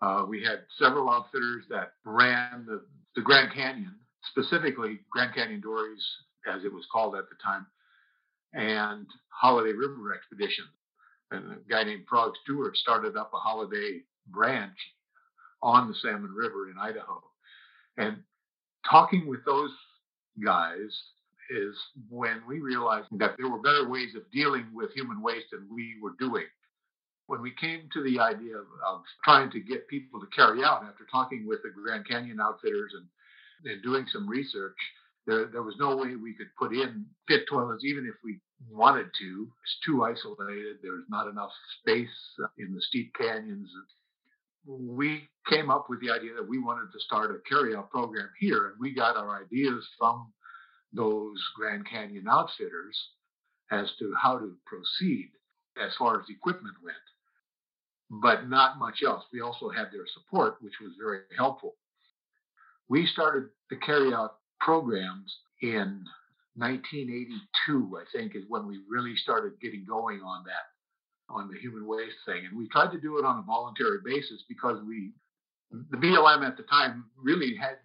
Uh, 0.00 0.24
we 0.28 0.42
had 0.42 0.60
several 0.78 1.10
outfitters 1.10 1.64
that 1.68 1.92
ran 2.04 2.64
the, 2.66 2.82
the 3.14 3.22
Grand 3.22 3.52
Canyon, 3.54 3.94
specifically 4.30 5.00
Grand 5.10 5.34
Canyon 5.34 5.60
Dories, 5.60 6.04
as 6.52 6.64
it 6.64 6.72
was 6.72 6.86
called 6.90 7.14
at 7.14 7.24
the 7.28 7.36
time, 7.42 7.66
and 8.54 9.06
Holiday 9.28 9.72
River 9.72 10.14
Expedition. 10.14 10.64
And 11.30 11.52
a 11.52 11.56
guy 11.70 11.84
named 11.84 12.04
Frog 12.08 12.32
Stewart 12.42 12.76
started 12.76 13.16
up 13.16 13.32
a 13.34 13.38
holiday 13.38 14.00
branch 14.28 14.76
on 15.62 15.88
the 15.88 15.94
Salmon 15.94 16.32
River 16.34 16.70
in 16.70 16.76
Idaho. 16.78 17.22
And 17.96 18.18
talking 18.88 19.26
with 19.26 19.44
those 19.44 19.70
guys 20.44 20.90
is 21.50 21.76
when 22.10 22.42
we 22.48 22.60
realized 22.60 23.08
that 23.18 23.36
there 23.38 23.48
were 23.50 23.60
better 23.62 23.88
ways 23.88 24.14
of 24.16 24.30
dealing 24.32 24.66
with 24.74 24.92
human 24.92 25.22
waste 25.22 25.46
than 25.52 25.68
we 25.72 25.96
were 26.02 26.14
doing. 26.18 26.46
when 27.26 27.42
we 27.42 27.52
came 27.60 27.88
to 27.92 28.02
the 28.02 28.20
idea 28.20 28.56
of, 28.56 28.66
of, 28.86 29.02
trying 29.24 29.50
to 29.52 29.60
get 29.60 29.88
people 29.88 30.20
to 30.20 30.26
carry 30.36 30.62
out 30.62 30.84
after 30.84 31.06
talking 31.10 31.46
with 31.46 31.60
the 31.62 31.70
Grand 31.70 32.06
Canyon 32.08 32.40
outfitters 32.40 32.92
and, 32.94 33.72
and 33.72 33.82
doing 33.82 34.06
some 34.12 34.28
research, 34.28 34.76
there, 35.26 35.46
there 35.46 35.62
was 35.62 35.76
no 35.78 35.96
way 35.96 36.16
we 36.16 36.34
could 36.34 36.54
put 36.58 36.72
in 36.74 37.06
pit 37.28 37.42
toilets, 37.48 37.84
even 37.84 38.06
if 38.06 38.14
we 38.24 38.40
wanted 38.70 39.06
to. 39.20 39.48
It's 39.62 39.78
too 39.86 40.04
isolated. 40.04 40.78
There's 40.82 41.04
not 41.08 41.28
enough 41.28 41.50
space 41.80 42.10
in 42.58 42.74
the 42.74 42.82
steep 42.82 43.14
canyons. 43.18 43.70
We 44.66 45.28
came 45.48 45.70
up 45.70 45.86
with 45.88 46.00
the 46.00 46.10
idea 46.10 46.34
that 46.36 46.48
we 46.48 46.58
wanted 46.58 46.92
to 46.92 47.00
start 47.00 47.30
a 47.30 47.54
carryout 47.54 47.90
program 47.90 48.28
here, 48.40 48.68
and 48.68 48.76
we 48.80 48.94
got 48.94 49.16
our 49.16 49.42
ideas 49.42 49.86
from 49.98 50.32
those 50.94 51.42
Grand 51.56 51.88
Canyon 51.88 52.26
outfitters 52.30 53.08
as 53.70 53.90
to 53.98 54.14
how 54.20 54.38
to 54.38 54.56
proceed 54.66 55.30
as 55.82 55.94
far 55.96 56.20
as 56.20 56.26
equipment 56.28 56.74
went, 56.82 56.96
but 58.22 58.48
not 58.48 58.78
much 58.78 59.02
else. 59.04 59.24
We 59.32 59.40
also 59.40 59.68
had 59.70 59.86
their 59.92 60.06
support, 60.14 60.56
which 60.60 60.74
was 60.80 60.92
very 60.98 61.20
helpful. 61.36 61.74
We 62.88 63.06
started 63.06 63.48
the 63.70 63.76
carryout 63.76 64.30
programs 64.60 65.34
in 65.62 66.04
1982, 66.56 67.98
I 67.98 68.04
think, 68.16 68.36
is 68.36 68.44
when 68.48 68.66
we 68.66 68.80
really 68.88 69.16
started 69.16 69.60
getting 69.60 69.84
going 69.88 70.20
on 70.20 70.44
that, 70.44 71.32
on 71.34 71.50
the 71.50 71.58
human 71.58 71.86
waste 71.86 72.16
thing. 72.26 72.46
And 72.46 72.56
we 72.56 72.68
tried 72.68 72.92
to 72.92 73.00
do 73.00 73.18
it 73.18 73.24
on 73.24 73.38
a 73.38 73.42
voluntary 73.42 73.98
basis 74.04 74.44
because 74.48 74.78
we, 74.86 75.12
the 75.72 75.96
BLM 75.96 76.46
at 76.46 76.56
the 76.56 76.62
time 76.64 77.06
really 77.20 77.56
had 77.56 77.78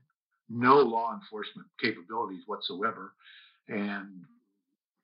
no 0.49 0.77
law 0.77 1.13
enforcement 1.13 1.67
capabilities 1.81 2.43
whatsoever. 2.45 3.13
And 3.67 4.25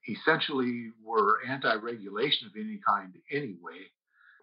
essentially 0.07 0.91
were 1.03 1.39
anti-regulation 1.47 2.47
of 2.47 2.53
any 2.55 2.79
kind 2.87 3.13
anyway. 3.31 3.89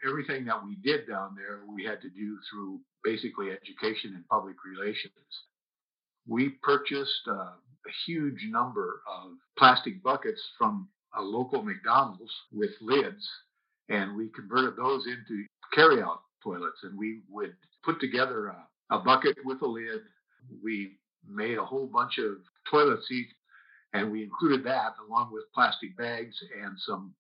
Everything 0.09 0.45
that 0.47 0.65
we 0.65 0.77
did 0.77 1.07
down 1.09 1.35
there, 1.37 1.61
we 1.73 1.85
had 1.85 2.01
to 2.03 2.11
do 2.11 2.37
through 2.51 2.81
basically 3.05 3.51
education 3.51 4.15
and 4.15 4.27
public 4.29 4.57
relations. 4.65 5.13
We 6.27 6.51
purchased 6.63 7.29
uh, 7.29 7.55
a 7.87 7.93
huge 8.07 8.47
number 8.49 9.03
of 9.07 9.33
plastic 9.57 10.03
buckets 10.03 10.43
from 10.59 10.89
a 11.17 11.23
local 11.23 11.63
McDonald's 11.63 12.33
with 12.53 12.71
lids, 12.81 13.29
and 13.89 14.17
we 14.17 14.29
converted 14.31 14.77
those 14.77 15.07
into 15.07 15.45
carryout 15.77 16.19
toilets. 16.43 16.79
And 16.83 16.99
we 16.99 17.21
would 17.31 17.55
put 17.85 18.01
together 18.01 18.49
a, 18.49 18.97
a 18.97 18.99
bucket 19.01 19.37
with 19.45 19.63
a 19.63 19.67
lid. 19.67 20.01
We 20.63 20.99
made 21.29 21.59
a 21.59 21.65
whole 21.65 21.87
bunch 21.87 22.19
of 22.19 22.37
toilet 22.71 23.01
seats 23.05 23.33
and 23.93 24.11
we 24.11 24.23
included 24.23 24.65
that 24.65 24.95
along 25.07 25.31
with 25.33 25.53
plastic 25.55 25.97
bags 25.97 26.37
and 26.63 26.79
some 26.79 27.15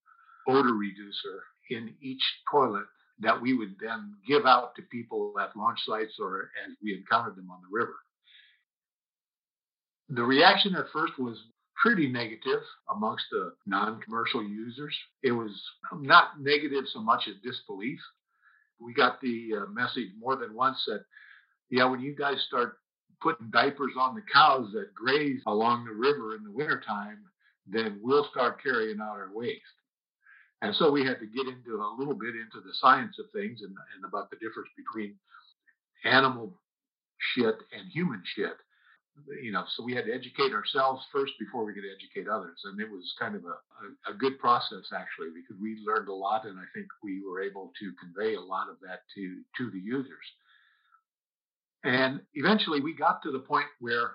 odor 0.49 0.75
reducer 0.75 1.43
in 1.70 1.95
each 2.01 2.23
toilet 2.51 2.87
that 3.20 3.41
we 3.41 3.55
would 3.55 3.77
then 3.81 4.14
give 4.27 4.47
out 4.47 4.75
to 4.75 4.83
people 4.83 5.35
at 5.41 5.57
launch 5.57 5.79
sites 5.87 6.14
or 6.20 6.51
as 6.66 6.75
we 6.83 6.95
encountered 6.95 7.37
them 7.37 7.51
on 7.51 7.61
the 7.62 7.68
river. 7.79 7.95
The 10.09 10.25
reaction 10.25 10.75
at 10.75 10.87
first 10.93 11.18
was 11.18 11.39
pretty 11.77 12.09
negative 12.09 12.62
amongst 12.91 13.25
the 13.31 13.53
non 13.66 14.01
commercial 14.01 14.43
users. 14.43 14.97
It 15.23 15.33
was 15.33 15.51
not 15.93 16.41
negative 16.41 16.85
so 16.93 17.01
much 17.01 17.29
as 17.29 17.35
disbelief. 17.43 18.01
We 18.81 18.93
got 18.95 19.20
the 19.20 19.51
uh, 19.62 19.70
message 19.70 20.09
more 20.18 20.37
than 20.37 20.55
once 20.55 20.83
that, 20.87 21.05
yeah, 21.70 21.85
when 21.85 22.01
you 22.01 22.14
guys 22.14 22.43
start 22.47 22.77
putting 23.23 23.51
diapers 23.51 23.93
on 23.99 24.14
the 24.14 24.23
cows 24.33 24.68
that 24.73 24.95
graze 24.95 25.41
along 25.47 25.85
the 25.85 25.93
river 25.93 26.35
in 26.35 26.43
the 26.45 26.51
wintertime, 26.51 27.18
then 27.66 28.01
we'll 28.03 28.29
start 28.31 28.62
carrying 28.62 29.01
out 29.01 29.16
our 29.16 29.31
waste. 29.33 29.62
And 30.62 30.75
so 30.75 30.91
we 30.91 31.05
had 31.05 31.18
to 31.20 31.27
get 31.27 31.47
into 31.47 31.77
a 31.77 31.97
little 31.99 32.14
bit 32.14 32.35
into 32.35 32.61
the 32.64 32.75
science 32.81 33.16
of 33.18 33.27
things 33.33 33.62
and, 33.62 33.75
and 33.97 34.05
about 34.05 34.31
the 34.31 34.37
difference 34.37 34.70
between 34.77 35.14
animal 36.05 36.53
shit 37.35 37.57
and 37.73 37.91
human 37.93 38.23
shit. 38.25 38.55
You 39.43 39.53
know, 39.53 39.64
so 39.77 39.85
we 39.85 39.95
had 39.95 40.07
to 40.07 40.14
educate 40.14 40.53
ourselves 40.53 41.05
first 41.12 41.33
before 41.39 41.64
we 41.64 41.75
could 41.75 41.85
educate 41.85 42.31
others. 42.31 42.59
And 42.64 42.81
it 42.81 42.91
was 42.91 43.12
kind 43.20 43.35
of 43.35 43.45
a, 43.45 43.57
a, 44.09 44.14
a 44.14 44.14
good 44.16 44.39
process 44.39 44.89
actually, 44.95 45.31
because 45.35 45.61
we 45.61 45.77
learned 45.85 46.09
a 46.09 46.14
lot 46.14 46.47
and 46.47 46.59
I 46.59 46.64
think 46.75 46.87
we 47.05 47.20
were 47.23 47.43
able 47.43 47.73
to 47.79 47.93
convey 48.01 48.35
a 48.35 48.41
lot 48.41 48.70
of 48.70 48.77
that 48.81 49.01
to 49.14 49.43
to 49.59 49.70
the 49.70 49.79
users. 49.79 50.27
And 51.85 52.20
eventually 52.35 52.80
we 52.80 52.95
got 52.95 53.22
to 53.22 53.33
the 53.33 53.41
point 53.41 53.66
where 53.80 54.12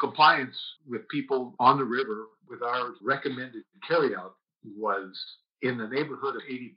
compliance 0.00 0.56
with 0.88 1.08
people 1.08 1.54
on 1.58 1.78
the 1.78 1.84
river 1.84 2.26
with 2.48 2.62
our 2.62 2.90
recommended 3.02 3.62
carryout 3.88 4.32
was 4.76 5.10
in 5.62 5.78
the 5.78 5.88
neighborhood 5.88 6.36
of 6.36 6.42
80%, 6.42 6.72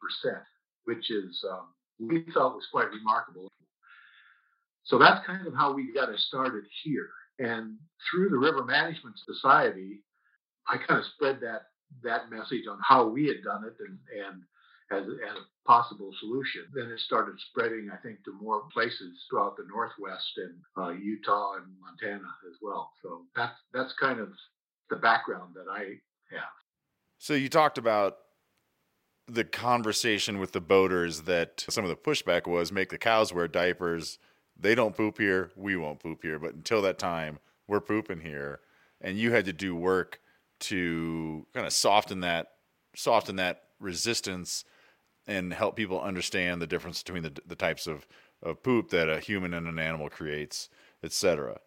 which 0.85 1.09
is, 1.11 1.43
um, 1.51 1.67
we 1.99 2.25
thought 2.33 2.55
was 2.55 2.67
quite 2.71 2.89
remarkable. 2.89 3.51
So 4.83 4.99
that's 4.99 5.25
kind 5.25 5.47
of 5.47 5.53
how 5.55 5.73
we 5.73 5.93
got 5.93 6.09
it 6.09 6.19
started 6.19 6.63
here. 6.83 7.09
And 7.39 7.77
through 8.09 8.29
the 8.29 8.37
River 8.37 8.63
Management 8.63 9.15
Society, 9.25 10.03
I 10.67 10.77
kind 10.77 10.99
of 10.99 11.05
spread 11.15 11.39
that 11.41 11.63
that 12.03 12.29
message 12.29 12.65
on 12.69 12.77
how 12.81 13.07
we 13.07 13.27
had 13.27 13.43
done 13.43 13.63
it 13.63 13.75
and, 13.79 13.97
and 14.25 14.41
as, 14.91 15.03
as 15.03 15.35
a 15.37 15.67
possible 15.67 16.11
solution. 16.19 16.63
Then 16.73 16.91
it 16.91 16.99
started 16.99 17.35
spreading, 17.49 17.89
I 17.91 17.97
think, 17.97 18.23
to 18.25 18.33
more 18.41 18.63
places 18.73 19.25
throughout 19.29 19.57
the 19.57 19.65
Northwest 19.67 20.31
and 20.37 20.55
uh, 20.77 20.91
Utah 20.91 21.55
and 21.55 21.65
Montana 21.81 22.29
as 22.47 22.57
well. 22.61 22.91
So 23.01 23.23
that's 23.35 23.57
that's 23.73 23.93
kind 23.99 24.19
of 24.19 24.29
the 24.89 24.97
background 24.97 25.55
that 25.55 25.71
I 25.71 25.83
have. 26.31 26.53
So 27.17 27.33
you 27.33 27.49
talked 27.49 27.77
about 27.77 28.17
the 29.27 29.43
conversation 29.43 30.39
with 30.39 30.51
the 30.51 30.61
boaters 30.61 31.21
that 31.21 31.65
some 31.69 31.83
of 31.83 31.89
the 31.89 31.95
pushback 31.95 32.47
was 32.47 32.71
make 32.71 32.89
the 32.89 32.97
cows 32.97 33.33
wear 33.33 33.47
diapers. 33.47 34.19
They 34.57 34.75
don't 34.75 34.95
poop 34.95 35.17
here, 35.17 35.51
we 35.55 35.75
won't 35.75 35.99
poop 35.99 36.21
here. 36.21 36.37
But 36.37 36.53
until 36.53 36.81
that 36.83 36.99
time, 36.99 37.39
we're 37.67 37.81
pooping 37.81 38.21
here. 38.21 38.59
And 39.01 39.17
you 39.17 39.31
had 39.31 39.45
to 39.45 39.53
do 39.53 39.75
work 39.75 40.19
to 40.61 41.45
kind 41.53 41.65
of 41.65 41.73
soften 41.73 42.21
that 42.21 42.47
soften 42.95 43.35
that 43.37 43.63
resistance 43.79 44.63
and 45.27 45.53
help 45.53 45.75
people 45.75 46.01
understand 46.01 46.61
the 46.61 46.67
difference 46.67 47.01
between 47.01 47.23
the, 47.23 47.33
the 47.45 47.55
types 47.55 47.87
of, 47.87 48.07
of 48.43 48.61
poop 48.63 48.89
that 48.89 49.09
a 49.09 49.19
human 49.19 49.53
and 49.53 49.67
an 49.67 49.79
animal 49.79 50.09
creates, 50.09 50.69
etc. 51.03 51.59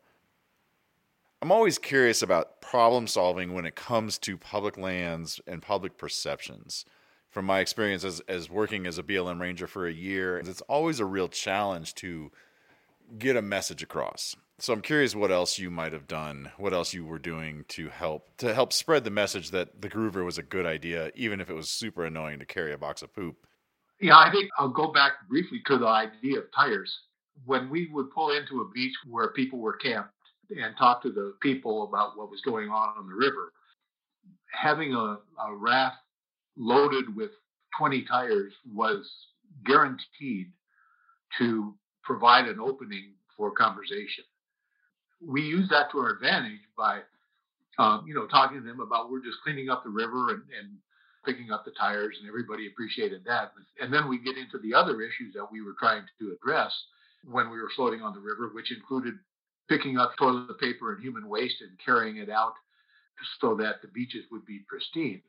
I'm 1.40 1.52
always 1.52 1.78
curious 1.78 2.22
about 2.22 2.60
problem 2.60 3.06
solving 3.06 3.52
when 3.52 3.64
it 3.64 3.76
comes 3.76 4.18
to 4.18 4.36
public 4.36 4.76
lands 4.76 5.40
and 5.46 5.62
public 5.62 5.96
perceptions. 5.96 6.84
From 7.30 7.44
my 7.44 7.60
experience 7.60 8.04
as, 8.04 8.20
as 8.28 8.50
working 8.50 8.86
as 8.86 8.98
a 8.98 9.02
BLM 9.02 9.40
ranger 9.40 9.66
for 9.66 9.86
a 9.86 9.92
year, 9.92 10.38
it's 10.38 10.60
always 10.62 10.98
a 10.98 11.04
real 11.04 11.28
challenge 11.28 11.94
to 11.96 12.32
get 13.18 13.36
a 13.36 13.42
message 13.42 13.82
across. 13.82 14.34
So 14.60 14.72
I'm 14.72 14.80
curious 14.82 15.14
what 15.14 15.30
else 15.30 15.58
you 15.58 15.70
might 15.70 15.92
have 15.92 16.08
done, 16.08 16.50
what 16.56 16.72
else 16.72 16.92
you 16.92 17.04
were 17.04 17.20
doing 17.20 17.64
to 17.68 17.88
help 17.90 18.36
to 18.38 18.52
help 18.52 18.72
spread 18.72 19.04
the 19.04 19.10
message 19.10 19.52
that 19.52 19.80
the 19.80 19.88
groover 19.88 20.24
was 20.24 20.36
a 20.36 20.42
good 20.42 20.66
idea, 20.66 21.12
even 21.14 21.40
if 21.40 21.48
it 21.48 21.54
was 21.54 21.70
super 21.70 22.04
annoying 22.04 22.40
to 22.40 22.44
carry 22.44 22.72
a 22.72 22.78
box 22.78 23.02
of 23.02 23.14
poop. 23.14 23.36
Yeah, 24.00 24.16
I 24.18 24.32
think 24.32 24.50
I'll 24.58 24.68
go 24.68 24.92
back 24.92 25.12
briefly 25.28 25.62
to 25.66 25.78
the 25.78 25.86
idea 25.86 26.38
of 26.38 26.44
tires. 26.52 26.92
When 27.44 27.70
we 27.70 27.88
would 27.92 28.10
pull 28.10 28.30
into 28.30 28.60
a 28.60 28.70
beach 28.74 28.94
where 29.08 29.32
people 29.32 29.60
were 29.60 29.76
camped 29.76 30.10
and 30.50 30.76
talk 30.76 31.02
to 31.02 31.12
the 31.12 31.34
people 31.40 31.84
about 31.84 32.16
what 32.16 32.30
was 32.30 32.40
going 32.40 32.68
on 32.68 32.94
on 32.98 33.08
the 33.08 33.14
river, 33.14 33.52
having 34.52 34.92
a, 34.92 35.18
a 35.46 35.54
raft 35.54 35.98
loaded 36.56 37.14
with 37.14 37.30
20 37.78 38.02
tires 38.02 38.52
was 38.72 39.08
guaranteed 39.64 40.50
to 41.38 41.74
provide 42.02 42.46
an 42.46 42.58
opening 42.58 43.14
for 43.36 43.52
conversation. 43.52 44.24
We 45.20 45.42
use 45.42 45.68
that 45.70 45.90
to 45.92 45.98
our 45.98 46.10
advantage 46.10 46.60
by, 46.76 47.00
um, 47.78 48.04
you 48.06 48.14
know, 48.14 48.26
talking 48.26 48.60
to 48.60 48.66
them 48.66 48.80
about 48.80 49.10
we're 49.10 49.24
just 49.24 49.38
cleaning 49.42 49.68
up 49.68 49.82
the 49.84 49.90
river 49.90 50.30
and, 50.30 50.42
and 50.58 50.78
picking 51.24 51.50
up 51.50 51.64
the 51.64 51.72
tires, 51.72 52.16
and 52.20 52.28
everybody 52.28 52.66
appreciated 52.66 53.22
that. 53.26 53.52
And 53.80 53.92
then 53.92 54.08
we 54.08 54.18
get 54.18 54.38
into 54.38 54.58
the 54.58 54.74
other 54.74 55.02
issues 55.02 55.34
that 55.34 55.46
we 55.50 55.60
were 55.60 55.74
trying 55.78 56.02
to 56.20 56.32
address 56.32 56.72
when 57.24 57.50
we 57.50 57.58
were 57.58 57.70
floating 57.74 58.00
on 58.00 58.14
the 58.14 58.20
river, 58.20 58.50
which 58.54 58.72
included 58.72 59.14
picking 59.68 59.98
up 59.98 60.12
toilet 60.18 60.58
paper 60.58 60.94
and 60.94 61.02
human 61.02 61.28
waste 61.28 61.60
and 61.60 61.70
carrying 61.84 62.16
it 62.16 62.30
out 62.30 62.54
so 63.40 63.54
that 63.56 63.82
the 63.82 63.88
beaches 63.88 64.24
would 64.30 64.46
be 64.46 64.60
pristine. 64.68 65.20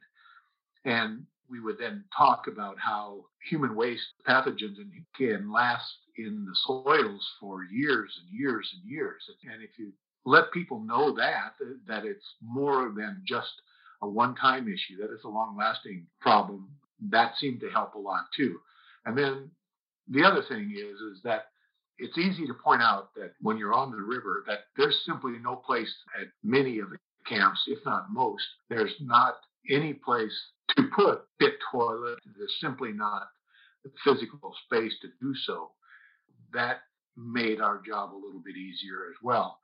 And 0.85 1.25
we 1.49 1.59
would 1.59 1.77
then 1.79 2.03
talk 2.15 2.47
about 2.47 2.77
how 2.79 3.25
human 3.49 3.75
waste 3.75 4.03
pathogens 4.27 4.77
can 5.17 5.51
last 5.51 5.93
in 6.17 6.45
the 6.45 6.55
soils 6.65 7.27
for 7.39 7.63
years 7.63 8.17
and 8.21 8.39
years 8.39 8.69
and 8.73 8.89
years. 8.91 9.23
And 9.43 9.63
if 9.63 9.71
you 9.77 9.91
let 10.25 10.51
people 10.51 10.79
know 10.79 11.15
that, 11.15 11.53
that 11.87 12.05
it's 12.05 12.35
more 12.41 12.91
than 12.95 13.21
just 13.25 13.61
a 14.01 14.07
one-time 14.07 14.67
issue, 14.67 14.97
that 15.01 15.13
it's 15.13 15.23
a 15.23 15.29
long-lasting 15.29 16.05
problem, 16.21 16.69
that 17.09 17.33
seemed 17.37 17.59
to 17.61 17.69
help 17.69 17.95
a 17.95 17.99
lot 17.99 18.25
too. 18.35 18.59
And 19.05 19.17
then 19.17 19.49
the 20.09 20.23
other 20.23 20.43
thing 20.47 20.73
is, 20.75 20.99
is 20.99 21.21
that 21.23 21.45
it's 21.97 22.17
easy 22.17 22.47
to 22.47 22.53
point 22.53 22.81
out 22.81 23.13
that 23.15 23.33
when 23.41 23.57
you're 23.57 23.73
on 23.73 23.91
the 23.91 23.97
river, 23.97 24.43
that 24.47 24.59
there's 24.77 25.03
simply 25.05 25.33
no 25.41 25.55
place 25.55 25.93
at 26.19 26.27
many 26.43 26.79
of 26.79 26.89
the 26.89 26.97
camps, 27.27 27.61
if 27.67 27.79
not 27.85 28.11
most, 28.11 28.43
there's 28.69 28.93
not 29.01 29.35
any 29.69 29.93
place 29.93 30.37
to 30.75 30.83
put 30.95 31.21
pit 31.39 31.53
toilet. 31.71 32.19
There's 32.37 32.55
simply 32.61 32.91
not 32.91 33.27
the 33.83 33.91
physical 34.03 34.53
space 34.65 34.93
to 35.01 35.07
do 35.21 35.33
so. 35.45 35.71
That 36.53 36.77
made 37.17 37.61
our 37.61 37.81
job 37.85 38.13
a 38.13 38.15
little 38.15 38.41
bit 38.43 38.55
easier 38.55 39.05
as 39.09 39.15
well. 39.23 39.59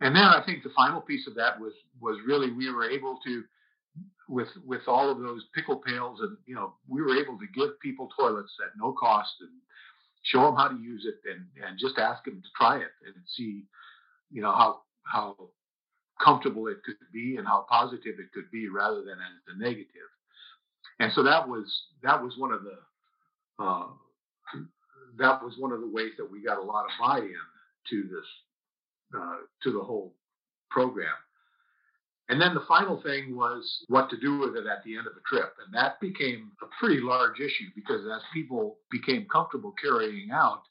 And 0.00 0.14
then 0.14 0.24
I 0.24 0.42
think 0.44 0.62
the 0.62 0.70
final 0.76 1.00
piece 1.00 1.26
of 1.26 1.34
that 1.36 1.58
was 1.58 1.72
was 2.00 2.18
really 2.26 2.52
we 2.52 2.70
were 2.70 2.88
able 2.88 3.18
to 3.24 3.44
with 4.28 4.48
with 4.64 4.82
all 4.86 5.10
of 5.10 5.20
those 5.20 5.44
pickle 5.54 5.76
pails 5.76 6.20
and 6.20 6.36
you 6.46 6.54
know 6.54 6.74
we 6.88 7.00
were 7.00 7.16
able 7.16 7.38
to 7.38 7.46
give 7.54 7.80
people 7.80 8.08
toilets 8.18 8.52
at 8.64 8.78
no 8.78 8.92
cost 8.92 9.32
and 9.40 9.50
show 10.22 10.42
them 10.42 10.56
how 10.56 10.68
to 10.68 10.78
use 10.78 11.06
it 11.06 11.14
and 11.30 11.46
and 11.66 11.78
just 11.78 11.98
ask 11.98 12.24
them 12.24 12.42
to 12.42 12.48
try 12.56 12.76
it 12.76 12.90
and 13.06 13.14
see 13.36 13.64
you 14.30 14.42
know 14.42 14.52
how 14.52 14.80
how 15.04 15.34
comfortable 16.22 16.66
it 16.68 16.78
could 16.84 16.96
be 17.12 17.36
and 17.36 17.46
how 17.46 17.66
positive 17.68 18.18
it 18.18 18.32
could 18.32 18.50
be 18.50 18.68
rather 18.68 19.02
than 19.02 19.18
as 19.18 19.54
a 19.54 19.58
negative 19.58 20.10
and 20.98 21.12
so 21.12 21.22
that 21.22 21.48
was 21.48 21.82
that 22.02 22.22
was 22.22 22.34
one 22.38 22.52
of 22.52 22.62
the 22.62 23.64
uh, 23.64 23.86
that 25.18 25.42
was 25.42 25.54
one 25.58 25.72
of 25.72 25.80
the 25.80 25.88
ways 25.88 26.12
that 26.18 26.30
we 26.30 26.42
got 26.42 26.58
a 26.58 26.62
lot 26.62 26.84
of 26.84 26.90
buy-in 27.00 27.34
to 27.90 28.02
this 28.02 29.18
uh, 29.18 29.36
to 29.62 29.72
the 29.72 29.80
whole 29.82 30.14
program 30.70 31.14
and 32.28 32.40
then 32.40 32.54
the 32.54 32.64
final 32.66 33.00
thing 33.02 33.36
was 33.36 33.84
what 33.88 34.10
to 34.10 34.18
do 34.18 34.38
with 34.38 34.56
it 34.56 34.66
at 34.66 34.82
the 34.84 34.96
end 34.96 35.06
of 35.06 35.14
the 35.14 35.20
trip. 35.26 35.54
And 35.64 35.72
that 35.74 36.00
became 36.00 36.50
a 36.60 36.66
pretty 36.80 37.00
large 37.00 37.38
issue 37.38 37.70
because 37.74 38.02
as 38.04 38.22
people 38.34 38.78
became 38.90 39.26
comfortable 39.30 39.72
carrying 39.80 40.30
out, 40.32 40.62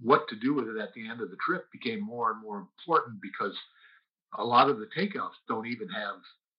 what 0.00 0.26
to 0.28 0.36
do 0.36 0.54
with 0.54 0.66
it 0.66 0.76
at 0.76 0.92
the 0.94 1.08
end 1.08 1.20
of 1.20 1.30
the 1.30 1.36
trip 1.46 1.70
became 1.70 2.02
more 2.02 2.32
and 2.32 2.42
more 2.42 2.58
important 2.58 3.22
because 3.22 3.54
a 4.38 4.44
lot 4.44 4.68
of 4.68 4.78
the 4.78 4.88
takeouts 4.96 5.38
don't 5.48 5.66
even 5.66 5.88
have 5.88 6.16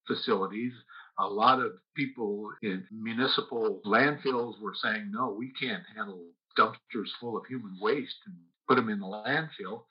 facilities. 0.08 0.74
A 1.20 1.28
lot 1.28 1.60
of 1.60 1.74
people 1.96 2.50
in 2.62 2.86
municipal 2.92 3.82
landfills 3.86 4.60
were 4.62 4.76
saying, 4.76 5.12
no, 5.12 5.36
we 5.38 5.52
can't 5.60 5.84
handle 5.96 6.22
dumpsters 6.58 7.10
full 7.20 7.38
of 7.38 7.46
human 7.48 7.78
waste 7.82 8.16
and 8.26 8.36
put 8.68 8.76
them 8.76 8.90
in 8.90 9.00
the 9.00 9.06
landfill 9.06 9.84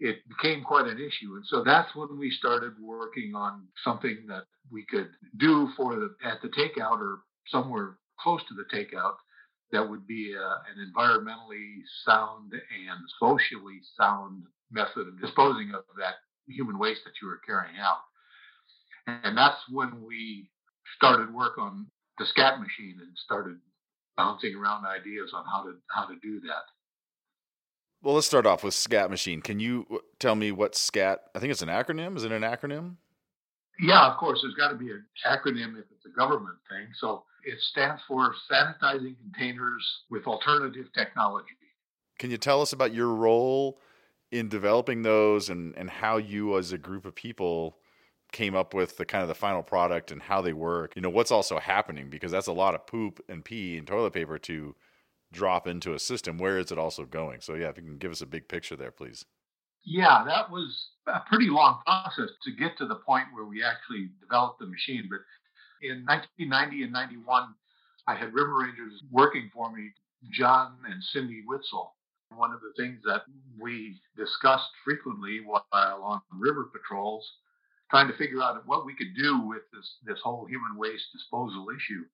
it 0.00 0.16
became 0.28 0.64
quite 0.64 0.86
an 0.86 0.98
issue. 0.98 1.34
And 1.34 1.44
so 1.46 1.62
that's 1.62 1.94
when 1.94 2.18
we 2.18 2.30
started 2.30 2.72
working 2.82 3.34
on 3.34 3.66
something 3.84 4.24
that 4.28 4.44
we 4.72 4.84
could 4.86 5.10
do 5.36 5.68
for 5.76 5.94
the 5.94 6.14
at 6.24 6.40
the 6.42 6.48
takeout 6.48 6.98
or 6.98 7.20
somewhere 7.48 7.98
close 8.18 8.40
to 8.48 8.54
the 8.54 8.64
takeout 8.74 9.16
that 9.72 9.88
would 9.88 10.06
be 10.06 10.32
a, 10.32 10.42
an 10.42 10.92
environmentally 10.92 11.82
sound 12.04 12.52
and 12.52 13.00
socially 13.20 13.80
sound 13.98 14.44
method 14.72 15.06
of 15.06 15.20
disposing 15.20 15.72
of 15.74 15.84
that 15.98 16.14
human 16.50 16.78
waste 16.78 17.02
that 17.04 17.14
you 17.22 17.28
were 17.28 17.40
carrying 17.46 17.76
out. 17.78 17.98
And 19.06 19.36
that's 19.36 19.58
when 19.70 20.04
we 20.04 20.50
started 20.96 21.32
work 21.32 21.58
on 21.58 21.86
the 22.18 22.26
scat 22.26 22.60
machine 22.60 22.96
and 23.00 23.10
started 23.16 23.56
bouncing 24.16 24.54
around 24.54 24.84
ideas 24.84 25.32
on 25.34 25.44
how 25.46 25.62
to 25.64 25.74
how 25.88 26.06
to 26.06 26.14
do 26.22 26.40
that. 26.40 26.64
Well, 28.02 28.14
let's 28.14 28.26
start 28.26 28.46
off 28.46 28.64
with 28.64 28.72
SCAT 28.72 29.10
machine. 29.10 29.42
Can 29.42 29.60
you 29.60 29.86
uh, 29.92 29.98
tell 30.18 30.34
me 30.34 30.52
what 30.52 30.74
SCAT? 30.74 31.20
I 31.34 31.38
think 31.38 31.50
it's 31.50 31.60
an 31.60 31.68
acronym. 31.68 32.16
Is 32.16 32.24
it 32.24 32.32
an 32.32 32.42
acronym? 32.42 32.96
Yeah, 33.78 34.10
of 34.10 34.16
course. 34.16 34.40
There's 34.42 34.54
got 34.54 34.70
to 34.70 34.76
be 34.76 34.90
an 34.90 35.04
acronym 35.26 35.78
if 35.78 35.84
it's 35.90 36.06
a 36.06 36.18
government 36.18 36.56
thing. 36.70 36.86
So 36.98 37.24
it 37.44 37.58
stands 37.70 38.00
for 38.08 38.34
Sanitizing 38.50 39.16
Containers 39.20 39.86
with 40.10 40.26
Alternative 40.26 40.86
Technology. 40.94 41.48
Can 42.18 42.30
you 42.30 42.38
tell 42.38 42.62
us 42.62 42.72
about 42.72 42.94
your 42.94 43.08
role 43.08 43.80
in 44.30 44.48
developing 44.48 45.02
those 45.02 45.50
and, 45.50 45.74
and 45.76 45.90
how 45.90 46.16
you, 46.16 46.56
as 46.56 46.72
a 46.72 46.78
group 46.78 47.04
of 47.04 47.14
people, 47.14 47.78
came 48.32 48.54
up 48.54 48.74
with 48.74 48.96
the 48.96 49.04
kind 49.04 49.22
of 49.22 49.28
the 49.28 49.34
final 49.34 49.62
product 49.62 50.12
and 50.12 50.22
how 50.22 50.40
they 50.40 50.52
work? 50.52 50.92
You 50.94 51.02
know, 51.02 51.10
what's 51.10 51.32
also 51.32 51.58
happening 51.58 52.10
because 52.10 52.30
that's 52.30 52.46
a 52.46 52.52
lot 52.52 52.74
of 52.74 52.86
poop 52.86 53.20
and 53.28 53.44
pee 53.44 53.76
and 53.76 53.86
toilet 53.86 54.12
paper 54.12 54.38
to 54.38 54.74
drop 55.32 55.66
into 55.66 55.94
a 55.94 55.98
system, 55.98 56.38
where 56.38 56.58
is 56.58 56.72
it 56.72 56.78
also 56.78 57.04
going? 57.04 57.40
So, 57.40 57.54
yeah, 57.54 57.68
if 57.68 57.76
you 57.76 57.84
can 57.84 57.98
give 57.98 58.12
us 58.12 58.20
a 58.20 58.26
big 58.26 58.48
picture 58.48 58.76
there, 58.76 58.90
please. 58.90 59.24
Yeah, 59.84 60.24
that 60.26 60.50
was 60.50 60.88
a 61.06 61.20
pretty 61.28 61.48
long 61.48 61.80
process 61.86 62.30
to 62.44 62.52
get 62.52 62.76
to 62.78 62.86
the 62.86 62.96
point 62.96 63.26
where 63.32 63.44
we 63.44 63.62
actually 63.64 64.10
developed 64.20 64.58
the 64.58 64.66
machine. 64.66 65.08
But 65.08 65.20
in 65.82 66.04
1990 66.04 66.82
and 66.84 66.92
91, 66.92 67.54
I 68.06 68.14
had 68.14 68.34
River 68.34 68.58
Rangers 68.58 69.02
working 69.10 69.50
for 69.54 69.72
me, 69.72 69.90
John 70.30 70.76
and 70.86 71.02
Cindy 71.02 71.42
Witzel. 71.46 71.94
One 72.36 72.52
of 72.52 72.60
the 72.60 72.72
things 72.76 73.00
that 73.04 73.22
we 73.58 74.00
discussed 74.16 74.70
frequently 74.84 75.40
while 75.44 76.02
on 76.02 76.20
river 76.32 76.70
patrols, 76.72 77.28
trying 77.90 78.08
to 78.08 78.16
figure 78.16 78.40
out 78.40 78.66
what 78.66 78.86
we 78.86 78.94
could 78.94 79.14
do 79.16 79.40
with 79.46 79.62
this 79.72 79.96
this 80.04 80.20
whole 80.22 80.46
human 80.46 80.76
waste 80.76 81.06
disposal 81.12 81.66
issue. 81.76 82.04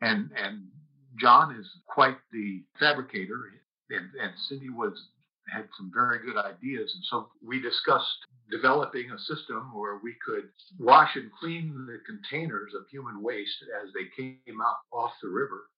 And 0.00 0.30
and 0.36 0.68
John 1.18 1.54
is 1.54 1.66
quite 1.88 2.16
the 2.32 2.62
fabricator, 2.78 3.50
and, 3.90 4.08
and 4.20 4.32
Cindy 4.48 4.70
was 4.70 5.08
had 5.52 5.68
some 5.76 5.90
very 5.92 6.18
good 6.24 6.36
ideas, 6.36 6.92
and 6.94 7.04
so 7.04 7.30
we 7.42 7.60
discussed 7.60 8.26
developing 8.50 9.10
a 9.10 9.18
system 9.18 9.72
where 9.74 9.98
we 10.02 10.14
could 10.24 10.48
wash 10.78 11.16
and 11.16 11.30
clean 11.40 11.86
the 11.86 11.98
containers 12.06 12.74
of 12.74 12.86
human 12.90 13.22
waste 13.22 13.64
as 13.82 13.90
they 13.92 14.04
came 14.16 14.60
up 14.60 14.80
off 14.92 15.12
the 15.22 15.28
river, 15.28 15.68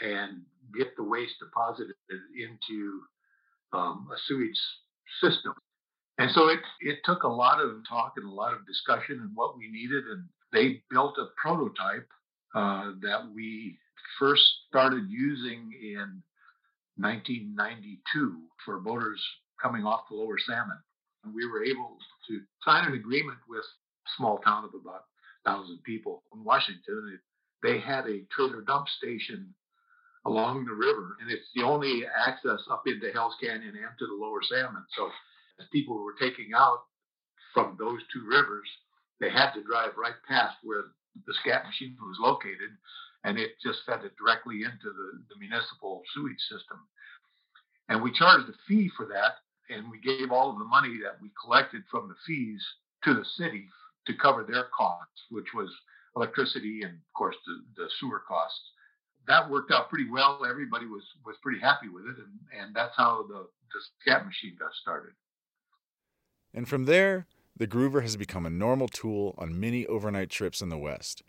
and 0.00 0.42
get 0.76 0.94
the 0.96 1.02
waste 1.02 1.34
deposited 1.40 1.94
into 2.10 3.00
um, 3.72 4.08
a 4.12 4.18
sewage 4.26 4.58
system. 5.20 5.52
And 6.18 6.30
so 6.32 6.48
it, 6.48 6.60
it 6.80 6.98
took 7.04 7.24
a 7.24 7.28
lot 7.28 7.60
of 7.60 7.82
talk 7.88 8.14
and 8.16 8.26
a 8.26 8.34
lot 8.34 8.54
of 8.54 8.66
discussion 8.66 9.20
and 9.20 9.30
what 9.34 9.56
we 9.56 9.70
needed. 9.70 10.04
And 10.04 10.24
they 10.52 10.82
built 10.90 11.18
a 11.18 11.26
prototype 11.40 12.08
uh, 12.54 12.92
that 13.02 13.30
we 13.34 13.78
first 14.18 14.42
started 14.68 15.04
using 15.10 15.72
in 15.82 16.22
1992 16.96 18.40
for 18.64 18.80
boaters 18.80 19.22
coming 19.62 19.84
off 19.84 20.08
the 20.08 20.16
lower 20.16 20.38
salmon. 20.38 20.78
And 21.24 21.34
we 21.34 21.46
were 21.46 21.62
able 21.62 21.98
to 22.28 22.40
sign 22.64 22.86
an 22.86 22.94
agreement 22.94 23.38
with 23.48 23.60
a 23.60 24.10
small 24.16 24.38
town 24.38 24.64
of 24.64 24.70
about 24.80 25.04
1,000 25.44 25.82
people 25.84 26.22
in 26.34 26.44
Washington. 26.44 27.18
They 27.62 27.78
had 27.78 28.06
a 28.06 28.24
trailer 28.34 28.62
dump 28.62 28.88
station 28.88 29.54
along 30.26 30.64
the 30.64 30.74
river, 30.74 31.16
and 31.20 31.30
it's 31.30 31.46
the 31.54 31.62
only 31.62 32.02
access 32.04 32.60
up 32.70 32.82
into 32.86 33.12
Hell's 33.12 33.36
Canyon 33.40 33.78
and 33.78 33.98
to 33.98 34.06
the 34.06 34.18
lower 34.18 34.42
salmon. 34.42 34.84
So 34.96 35.08
as 35.60 35.66
people 35.72 36.02
were 36.02 36.18
taking 36.18 36.50
out 36.54 36.82
from 37.54 37.76
those 37.78 38.00
two 38.12 38.26
rivers, 38.26 38.66
they 39.20 39.30
had 39.30 39.52
to 39.54 39.62
drive 39.62 39.96
right 39.96 40.18
past 40.28 40.56
where 40.62 40.92
the 41.26 41.34
scat 41.40 41.64
machine 41.64 41.96
was 42.02 42.18
located 42.20 42.74
and 43.24 43.38
it 43.38 43.52
just 43.62 43.78
fed 43.86 44.04
it 44.04 44.12
directly 44.18 44.62
into 44.62 44.90
the, 44.92 45.08
the 45.30 45.38
municipal 45.38 46.02
sewage 46.14 46.40
system. 46.50 46.78
And 47.88 48.02
we 48.02 48.12
charged 48.12 48.48
a 48.48 48.54
fee 48.68 48.90
for 48.96 49.06
that, 49.06 49.38
and 49.70 49.90
we 49.90 49.98
gave 49.98 50.30
all 50.30 50.50
of 50.50 50.58
the 50.58 50.64
money 50.64 50.98
that 51.02 51.22
we 51.22 51.30
collected 51.42 51.82
from 51.90 52.08
the 52.08 52.18
fees 52.26 52.62
to 53.04 53.14
the 53.14 53.24
city 53.38 53.66
to 54.06 54.14
cover 54.14 54.44
their 54.44 54.66
costs, 54.76 55.22
which 55.30 55.54
was 55.54 55.70
electricity 56.14 56.82
and, 56.82 56.94
of 56.94 57.12
course, 57.16 57.36
the, 57.46 57.82
the 57.82 57.88
sewer 57.98 58.22
costs. 58.26 58.62
That 59.28 59.50
worked 59.50 59.72
out 59.72 59.88
pretty 59.88 60.08
well. 60.10 60.44
Everybody 60.48 60.86
was 60.86 61.02
was 61.24 61.36
pretty 61.42 61.60
happy 61.60 61.88
with 61.88 62.04
it, 62.04 62.16
and, 62.16 62.60
and 62.60 62.76
that's 62.76 62.96
how 62.96 63.24
the, 63.28 63.46
the 63.72 63.80
scat 64.00 64.24
machine 64.24 64.56
got 64.58 64.72
started. 64.80 65.12
And 66.54 66.68
from 66.68 66.84
there, 66.84 67.26
the 67.56 67.66
Groover 67.66 68.02
has 68.02 68.16
become 68.16 68.46
a 68.46 68.50
normal 68.50 68.88
tool 68.88 69.34
on 69.38 69.58
many 69.58 69.86
overnight 69.86 70.30
trips 70.30 70.60
in 70.60 70.68
the 70.68 70.78
West. 70.78 71.22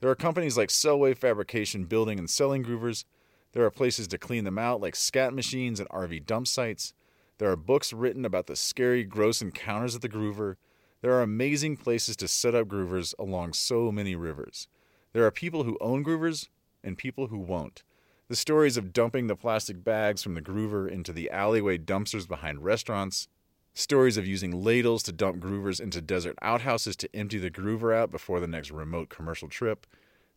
There 0.00 0.10
are 0.10 0.14
companies 0.14 0.56
like 0.56 0.68
Selway 0.68 1.16
Fabrication 1.16 1.84
building 1.84 2.18
and 2.18 2.28
selling 2.28 2.64
groovers. 2.64 3.04
There 3.52 3.64
are 3.64 3.70
places 3.70 4.08
to 4.08 4.18
clean 4.18 4.44
them 4.44 4.58
out 4.58 4.80
like 4.80 4.96
scat 4.96 5.32
machines 5.32 5.78
and 5.78 5.88
RV 5.88 6.26
dump 6.26 6.46
sites. 6.46 6.92
There 7.38 7.50
are 7.50 7.56
books 7.56 7.92
written 7.92 8.24
about 8.24 8.46
the 8.46 8.56
scary, 8.56 9.04
gross 9.04 9.40
encounters 9.40 9.94
of 9.94 10.00
the 10.00 10.08
groover. 10.08 10.56
There 11.02 11.12
are 11.12 11.22
amazing 11.22 11.76
places 11.76 12.16
to 12.16 12.28
set 12.28 12.54
up 12.54 12.68
groovers 12.68 13.14
along 13.18 13.52
so 13.52 13.92
many 13.92 14.14
rivers. 14.16 14.68
There 15.12 15.24
are 15.24 15.30
people 15.30 15.64
who 15.64 15.78
own 15.80 16.04
groovers 16.04 16.48
and 16.84 16.98
people 16.98 17.28
who 17.28 17.38
won't. 17.38 17.82
The 18.28 18.36
stories 18.36 18.76
of 18.76 18.92
dumping 18.92 19.26
the 19.26 19.36
plastic 19.36 19.82
bags 19.82 20.22
from 20.22 20.34
the 20.34 20.42
groover 20.42 20.88
into 20.90 21.12
the 21.12 21.30
alleyway 21.30 21.78
dumpsters 21.78 22.28
behind 22.28 22.64
restaurants, 22.64 23.28
stories 23.74 24.16
of 24.16 24.26
using 24.26 24.62
ladles 24.62 25.02
to 25.02 25.12
dump 25.12 25.42
groovers 25.42 25.80
into 25.80 26.00
desert 26.00 26.36
outhouses 26.40 26.96
to 26.96 27.14
empty 27.14 27.38
the 27.38 27.50
groover 27.50 27.94
out 27.94 28.10
before 28.10 28.40
the 28.40 28.46
next 28.46 28.70
remote 28.70 29.08
commercial 29.08 29.48
trip, 29.48 29.86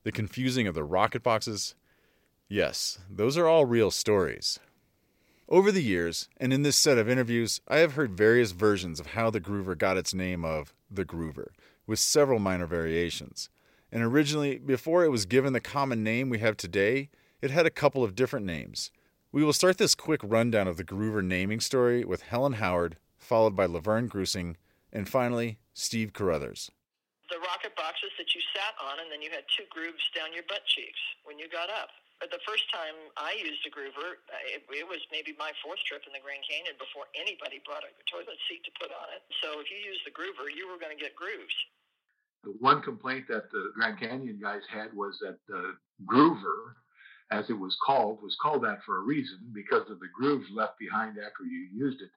the 0.04 0.12
confusing 0.12 0.68
of 0.68 0.76
the 0.76 0.84
rocket 0.84 1.24
boxes. 1.24 1.76
Yes, 2.50 3.00
those 3.10 3.38
are 3.38 3.48
all 3.48 3.66
real 3.66 3.92
stories. 3.92 4.60
Over 5.50 5.72
the 5.72 5.84
years, 5.84 6.28
and 6.38 6.52
in 6.52 6.64
this 6.64 6.76
set 6.76 6.98
of 6.98 7.08
interviews, 7.08 7.62
I 7.70 7.78
have 7.78 7.94
heard 7.94 8.18
various 8.18 8.52
versions 8.52 9.00
of 9.00 9.08
how 9.08 9.30
the 9.30 9.40
groover 9.40 9.78
got 9.78 9.96
its 9.96 10.14
name 10.14 10.44
of 10.44 10.74
the 10.92 11.06
groover, 11.06 11.48
with 11.86 12.00
several 12.00 12.40
minor 12.40 12.66
variations. 12.66 13.50
And 13.92 14.04
originally, 14.04 14.58
before 14.58 15.06
it 15.06 15.12
was 15.12 15.26
given 15.26 15.54
the 15.54 15.62
common 15.62 16.04
name 16.04 16.30
we 16.30 16.40
have 16.40 16.58
today, 16.58 17.10
it 17.42 17.52
had 17.52 17.66
a 17.66 17.72
couple 17.72 18.04
of 18.04 18.16
different 18.16 18.46
names. 18.46 18.92
We 19.32 19.44
will 19.44 19.54
start 19.54 19.78
this 19.78 19.96
quick 19.96 20.22
rundown 20.24 20.68
of 20.68 20.78
the 20.78 20.84
groover 20.84 21.24
naming 21.24 21.60
story 21.60 22.04
with 22.04 22.24
Helen 22.24 22.54
Howard, 22.54 22.98
followed 23.18 23.56
by 23.56 23.68
LuVerne 23.68 24.10
Grussing, 24.10 24.56
and 24.92 25.08
finally, 25.08 25.60
Steve 25.74 26.12
Carothers. 26.12 26.72
The 27.30 27.40
rocket 27.40 27.76
boxes 27.76 28.12
that 28.18 28.32
you 28.34 28.42
sat 28.56 28.76
on, 28.80 29.04
and 29.04 29.12
then 29.12 29.22
you 29.22 29.30
had 29.32 29.44
two 29.56 29.68
grooves 29.70 30.04
down 30.16 30.32
your 30.32 30.48
butt 30.48 30.64
cheeks 30.66 31.00
when 31.24 31.38
you 31.38 31.48
got 31.52 31.70
up. 31.70 31.92
But 32.18 32.34
the 32.34 32.42
first 32.50 32.66
time 32.74 32.98
I 33.14 33.38
used 33.38 33.62
a 33.68 33.72
groover, 33.72 34.18
uh, 34.26 34.56
it, 34.58 34.66
it 34.74 34.88
was 34.90 35.06
maybe 35.14 35.38
my 35.38 35.54
fourth 35.62 35.78
trip 35.86 36.02
in 36.10 36.16
the 36.18 36.24
Grand 36.24 36.42
Canyon 36.50 36.74
before 36.82 37.06
anybody 37.14 37.62
brought 37.62 37.86
a 37.86 37.94
toilet 38.10 38.42
seat 38.50 38.66
to 38.66 38.74
put 38.82 38.90
on 38.90 39.14
it. 39.14 39.22
So 39.44 39.62
if 39.62 39.70
you 39.70 39.78
used 39.78 40.02
the 40.02 40.16
groover, 40.16 40.50
you 40.50 40.66
were 40.66 40.82
going 40.82 40.96
to 40.96 40.98
get 40.98 41.14
grooves. 41.14 41.54
The 42.44 42.54
one 42.60 42.82
complaint 42.82 43.26
that 43.30 43.52
the 43.52 43.72
Grand 43.76 44.00
Canyon 44.00 44.40
guys 44.42 44.62
had 44.70 44.94
was 44.94 45.18
that 45.22 45.38
the 45.48 45.74
groover, 46.06 46.74
as 47.32 47.50
it 47.50 47.60
was 47.60 47.78
called, 47.86 48.20
was 48.22 48.38
called 48.42 48.64
that 48.64 48.80
for 48.86 48.98
a 48.98 49.02
reason 49.02 49.40
because 49.54 49.90
of 49.90 50.00
the 50.00 50.08
grooves 50.18 50.48
left 50.54 50.80
behind 50.80 51.18
after 51.18 51.44
you 51.44 51.68
used 51.74 52.02
it. 52.02 52.10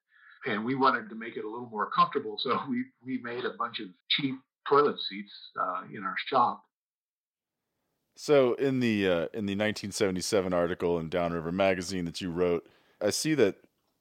And 0.47 0.65
we 0.65 0.75
wanted 0.75 1.09
to 1.09 1.15
make 1.15 1.37
it 1.37 1.45
a 1.45 1.51
little 1.51 1.69
more 1.69 1.91
comfortable, 1.91 2.37
so 2.39 2.61
we, 2.69 2.85
we 3.05 3.19
made 3.23 3.45
a 3.45 3.55
bunch 3.59 3.81
of 3.81 3.89
cheap 4.09 4.37
toilet 4.69 4.97
seats 5.09 5.33
uh, 5.61 5.83
in 5.93 6.05
our 6.05 6.17
shop. 6.27 6.63
So 8.17 8.55
in 8.55 8.81
the 8.81 9.09
uh, 9.09 9.27
in 9.33 9.47
the 9.47 9.57
1977 9.57 10.53
article 10.53 10.99
in 10.99 11.09
Downriver 11.09 11.53
Magazine 11.53 12.05
that 12.05 12.21
you 12.21 12.31
wrote, 12.31 12.69
I 13.01 13.11
see 13.11 13.33
that 13.35 13.57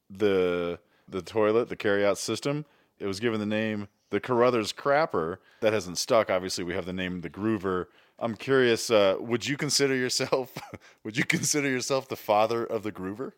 the 0.10 0.80
the 1.08 1.22
toilet, 1.22 1.70
the 1.70 1.78
carryout 1.78 2.18
system, 2.18 2.66
it 3.00 3.06
was 3.06 3.20
given 3.22 3.40
the 3.40 3.46
name 3.46 3.88
the 4.10 4.20
Carothers 4.20 4.74
Crapper. 4.74 5.38
That 5.62 5.74
hasn't 5.74 5.98
stuck. 5.98 6.30
Obviously, 6.30 6.64
we 6.64 6.74
have 6.74 6.86
the 6.86 6.94
name 6.94 7.22
the 7.22 7.30
Groover. 7.30 7.88
I'm 8.18 8.36
curious. 8.36 8.90
Uh, 8.90 9.16
would 9.20 9.46
you 9.46 9.58
consider 9.58 9.96
yourself 9.96 10.54
would 11.04 11.18
you 11.18 11.24
consider 11.24 11.70
yourself 11.70 12.08
the 12.08 12.16
father 12.16 12.66
of 12.66 12.84
the 12.84 12.92
Groover? 12.92 13.34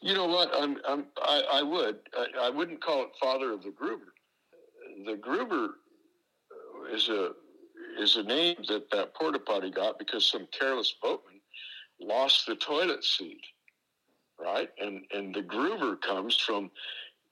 You 0.00 0.14
know 0.14 0.26
what? 0.26 0.50
I'm, 0.54 0.76
I'm 0.86 1.06
I, 1.22 1.42
I 1.54 1.62
would. 1.62 1.96
I, 2.16 2.46
I 2.46 2.50
wouldn't 2.50 2.82
call 2.82 3.02
it 3.02 3.08
father 3.20 3.52
of 3.52 3.62
the 3.62 3.70
Groover. 3.70 4.12
The 5.06 5.16
Groover 5.16 5.68
is 6.92 7.08
a 7.08 7.30
is 7.98 8.16
a 8.16 8.22
name 8.22 8.56
that 8.68 8.90
that 8.90 9.14
porta 9.14 9.38
potty 9.38 9.70
got 9.70 9.98
because 9.98 10.30
some 10.30 10.46
careless 10.58 10.94
boatman 11.02 11.40
lost 12.00 12.46
the 12.46 12.56
toilet 12.56 13.04
seat, 13.04 13.40
right? 14.40 14.68
And 14.78 15.04
and 15.12 15.34
the 15.34 15.42
groover 15.42 16.00
comes 16.00 16.36
from 16.36 16.70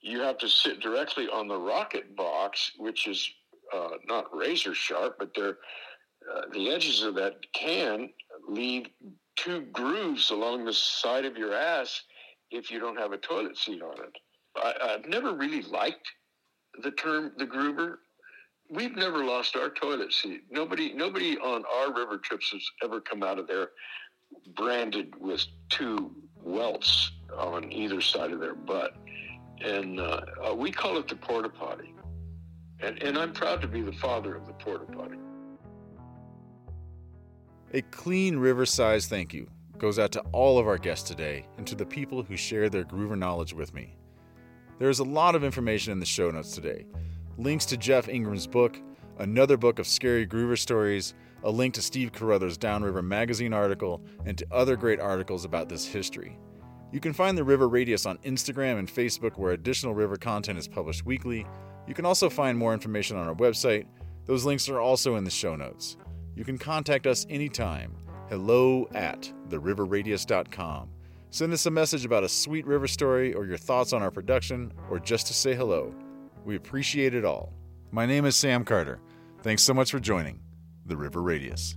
you 0.03 0.19
have 0.19 0.37
to 0.39 0.49
sit 0.49 0.79
directly 0.79 1.27
on 1.27 1.47
the 1.47 1.57
rocket 1.57 2.15
box, 2.15 2.71
which 2.77 3.07
is 3.07 3.27
uh, 3.73 3.89
not 4.07 4.25
razor 4.35 4.75
sharp, 4.75 5.15
but 5.17 5.31
they're 5.35 5.57
uh, 6.33 6.41
the 6.53 6.69
edges 6.69 7.03
of 7.03 7.15
that 7.15 7.35
can 7.53 8.09
leave 8.47 8.87
two 9.35 9.61
grooves 9.73 10.29
along 10.29 10.63
the 10.63 10.73
side 10.73 11.25
of 11.25 11.35
your 11.35 11.53
ass 11.53 12.03
if 12.51 12.71
you 12.71 12.79
don't 12.79 12.97
have 12.97 13.11
a 13.11 13.17
toilet 13.17 13.57
seat 13.57 13.81
on 13.81 13.95
it. 13.99 14.17
I, 14.55 14.93
I've 14.93 15.05
never 15.09 15.33
really 15.33 15.63
liked 15.63 16.07
the 16.81 16.91
term 16.91 17.33
the 17.37 17.45
groover 17.45 17.97
we've 18.69 18.95
never 18.95 19.23
lost 19.23 19.55
our 19.55 19.69
toilet 19.69 20.13
seat. 20.13 20.43
Nobody, 20.49 20.93
nobody 20.93 21.37
on 21.37 21.63
our 21.73 21.93
river 21.93 22.17
trips 22.17 22.49
has 22.51 22.65
ever 22.83 22.99
come 22.99 23.23
out 23.23 23.39
of 23.39 23.47
there 23.47 23.69
branded 24.55 25.13
with 25.19 25.45
two 25.69 26.11
welts 26.41 27.11
on 27.37 27.71
either 27.71 28.01
side 28.01 28.31
of 28.31 28.39
their 28.39 28.55
butt, 28.55 28.95
and 29.63 29.99
uh, 29.99 30.21
uh, 30.49 30.53
we 30.53 30.71
call 30.71 30.97
it 30.97 31.07
the 31.07 31.15
porta 31.15 31.49
potty. 31.49 31.93
And, 32.79 33.01
and 33.01 33.17
I'm 33.17 33.33
proud 33.33 33.61
to 33.61 33.67
be 33.67 33.81
the 33.81 33.93
father 33.93 34.35
of 34.35 34.45
the 34.45 34.53
porta 34.53 34.85
potty. 34.85 35.17
A 37.73 37.81
clean 37.81 38.37
river 38.37 38.65
size 38.65 39.07
thank 39.07 39.33
you 39.33 39.49
goes 39.77 39.97
out 39.97 40.11
to 40.11 40.21
all 40.31 40.59
of 40.59 40.67
our 40.67 40.77
guests 40.77 41.07
today 41.07 41.47
and 41.57 41.65
to 41.65 41.75
the 41.75 41.85
people 41.85 42.23
who 42.23 42.37
share 42.37 42.69
their 42.69 42.83
groover 42.83 43.17
knowledge 43.17 43.53
with 43.53 43.73
me. 43.73 43.95
There 44.79 44.89
is 44.89 44.99
a 44.99 45.03
lot 45.03 45.35
of 45.35 45.43
information 45.43 45.91
in 45.91 45.99
the 45.99 46.05
show 46.05 46.29
notes 46.29 46.53
today, 46.53 46.85
links 47.37 47.65
to 47.67 47.77
Jeff 47.77 48.07
Ingram's 48.07 48.47
book, 48.47 48.77
another 49.19 49.57
book 49.57 49.79
of 49.79 49.87
scary 49.87 50.27
groover 50.27 50.57
stories, 50.57 51.13
a 51.43 51.49
link 51.49 51.73
to 51.73 51.81
Steve 51.81 52.11
Carothers' 52.11 52.57
Downriver 52.57 53.01
magazine 53.01 53.53
article, 53.53 54.01
and 54.25 54.37
to 54.37 54.45
other 54.51 54.75
great 54.75 54.99
articles 54.99 55.45
about 55.45 55.69
this 55.69 55.85
history. 55.85 56.37
You 56.93 56.99
can 56.99 57.11
find 57.11 57.35
the 57.35 57.43
River 57.43 57.67
Radius 57.67 58.05
on 58.05 58.19
Instagram 58.19 58.77
and 58.77 58.87
Facebook, 58.87 59.35
where 59.35 59.53
additional 59.53 59.95
river 59.95 60.15
content 60.15 60.59
is 60.59 60.67
published 60.67 61.03
weekly. 61.07 61.43
You 61.87 61.95
can 61.95 62.05
also 62.05 62.29
find 62.29 62.55
more 62.55 62.71
information 62.71 63.17
on 63.17 63.27
our 63.27 63.33
website. 63.33 63.87
Those 64.27 64.45
links 64.45 64.69
are 64.69 64.79
also 64.79 65.15
in 65.15 65.23
the 65.23 65.31
show 65.31 65.55
notes. 65.55 65.97
You 66.35 66.45
can 66.45 66.59
contact 66.59 67.07
us 67.07 67.25
anytime. 67.31 67.95
Hello 68.29 68.87
at 68.93 69.33
theriverradius.com. 69.49 70.89
Send 71.31 71.51
us 71.51 71.65
a 71.65 71.71
message 71.71 72.05
about 72.05 72.23
a 72.23 72.29
sweet 72.29 72.67
river 72.67 72.87
story 72.87 73.33
or 73.33 73.47
your 73.47 73.57
thoughts 73.57 73.91
on 73.91 74.03
our 74.03 74.11
production, 74.11 74.71
or 74.91 74.99
just 74.99 75.25
to 75.25 75.33
say 75.33 75.55
hello. 75.55 75.95
We 76.45 76.57
appreciate 76.57 77.15
it 77.15 77.25
all. 77.25 77.53
My 77.89 78.05
name 78.05 78.25
is 78.25 78.35
Sam 78.35 78.63
Carter. 78.63 78.99
Thanks 79.41 79.63
so 79.63 79.73
much 79.73 79.89
for 79.89 79.99
joining 79.99 80.41
the 80.85 80.95
River 80.95 81.23
Radius. 81.23 81.75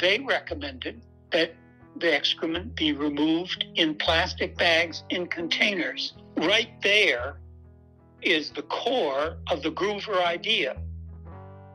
They 0.00 0.18
recommended 0.20 1.04
that 1.30 1.54
the 1.96 2.14
excrement 2.14 2.74
be 2.74 2.92
removed 2.92 3.64
in 3.74 3.94
plastic 3.94 4.56
bags 4.56 5.02
in 5.10 5.26
containers. 5.26 6.14
Right 6.36 6.70
there 6.82 7.38
is 8.22 8.50
the 8.50 8.62
core 8.62 9.36
of 9.50 9.62
the 9.62 9.70
groover 9.70 10.24
idea. 10.24 10.76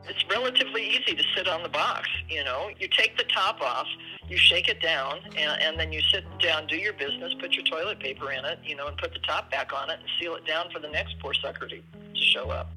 It's 0.08 0.24
relatively 0.30 0.88
easy 0.88 1.16
to 1.16 1.22
sit 1.36 1.48
on 1.48 1.62
the 1.62 1.68
box. 1.68 2.08
You 2.28 2.44
know, 2.44 2.70
you 2.78 2.88
take 2.88 3.16
the 3.18 3.24
top 3.24 3.60
off, 3.60 3.86
you 4.28 4.36
shake 4.36 4.68
it 4.68 4.80
down, 4.80 5.18
and, 5.36 5.60
and 5.60 5.78
then 5.78 5.92
you 5.92 6.00
sit 6.12 6.24
down, 6.38 6.68
do 6.68 6.76
your 6.76 6.92
business, 6.92 7.34
put 7.40 7.52
your 7.54 7.64
toilet 7.64 7.98
paper 7.98 8.30
in 8.30 8.44
it, 8.44 8.60
you 8.64 8.76
know, 8.76 8.86
and 8.86 8.96
put 8.98 9.12
the 9.12 9.18
top 9.20 9.50
back 9.50 9.72
on 9.72 9.90
it 9.90 9.98
and 9.98 10.08
seal 10.20 10.36
it 10.36 10.46
down 10.46 10.70
for 10.70 10.78
the 10.78 10.88
next 10.88 11.16
poor 11.20 11.34
sucker 11.34 11.66
to, 11.66 11.76
to 11.76 11.82
show 12.14 12.50
up. 12.50 12.70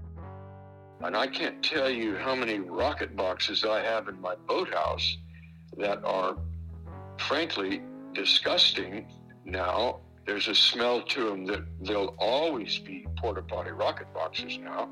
And 1.02 1.16
I 1.16 1.28
can't 1.28 1.64
tell 1.64 1.90
you 1.90 2.16
how 2.16 2.36
many 2.36 2.60
rocket 2.60 3.16
boxes 3.16 3.64
I 3.64 3.82
have 3.82 4.08
in 4.08 4.20
my 4.20 4.36
boathouse 4.48 5.18
that 5.78 6.04
are, 6.04 6.36
frankly, 7.20 7.82
disgusting 8.14 9.08
now. 9.46 10.00
There's 10.26 10.48
a 10.48 10.56
smell 10.56 11.02
to 11.02 11.30
them 11.30 11.46
that 11.46 11.66
they'll 11.82 12.16
always 12.20 12.78
be 12.80 13.08
porta 13.18 13.42
potty 13.42 13.72
rocket 13.72 14.14
boxes 14.14 14.58
now. 14.60 14.90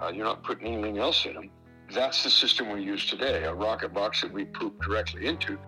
Uh, 0.00 0.08
you're 0.08 0.24
not 0.24 0.44
putting 0.44 0.74
anything 0.74 0.98
else 0.98 1.26
in 1.26 1.34
them. 1.34 1.50
That's 1.92 2.22
the 2.22 2.30
system 2.30 2.70
we 2.70 2.82
use 2.82 3.06
today, 3.06 3.44
a 3.44 3.54
rocket 3.54 3.92
box 3.92 4.20
that 4.20 4.32
we 4.32 4.44
poop 4.44 4.80
directly 4.82 5.26
into. 5.26 5.58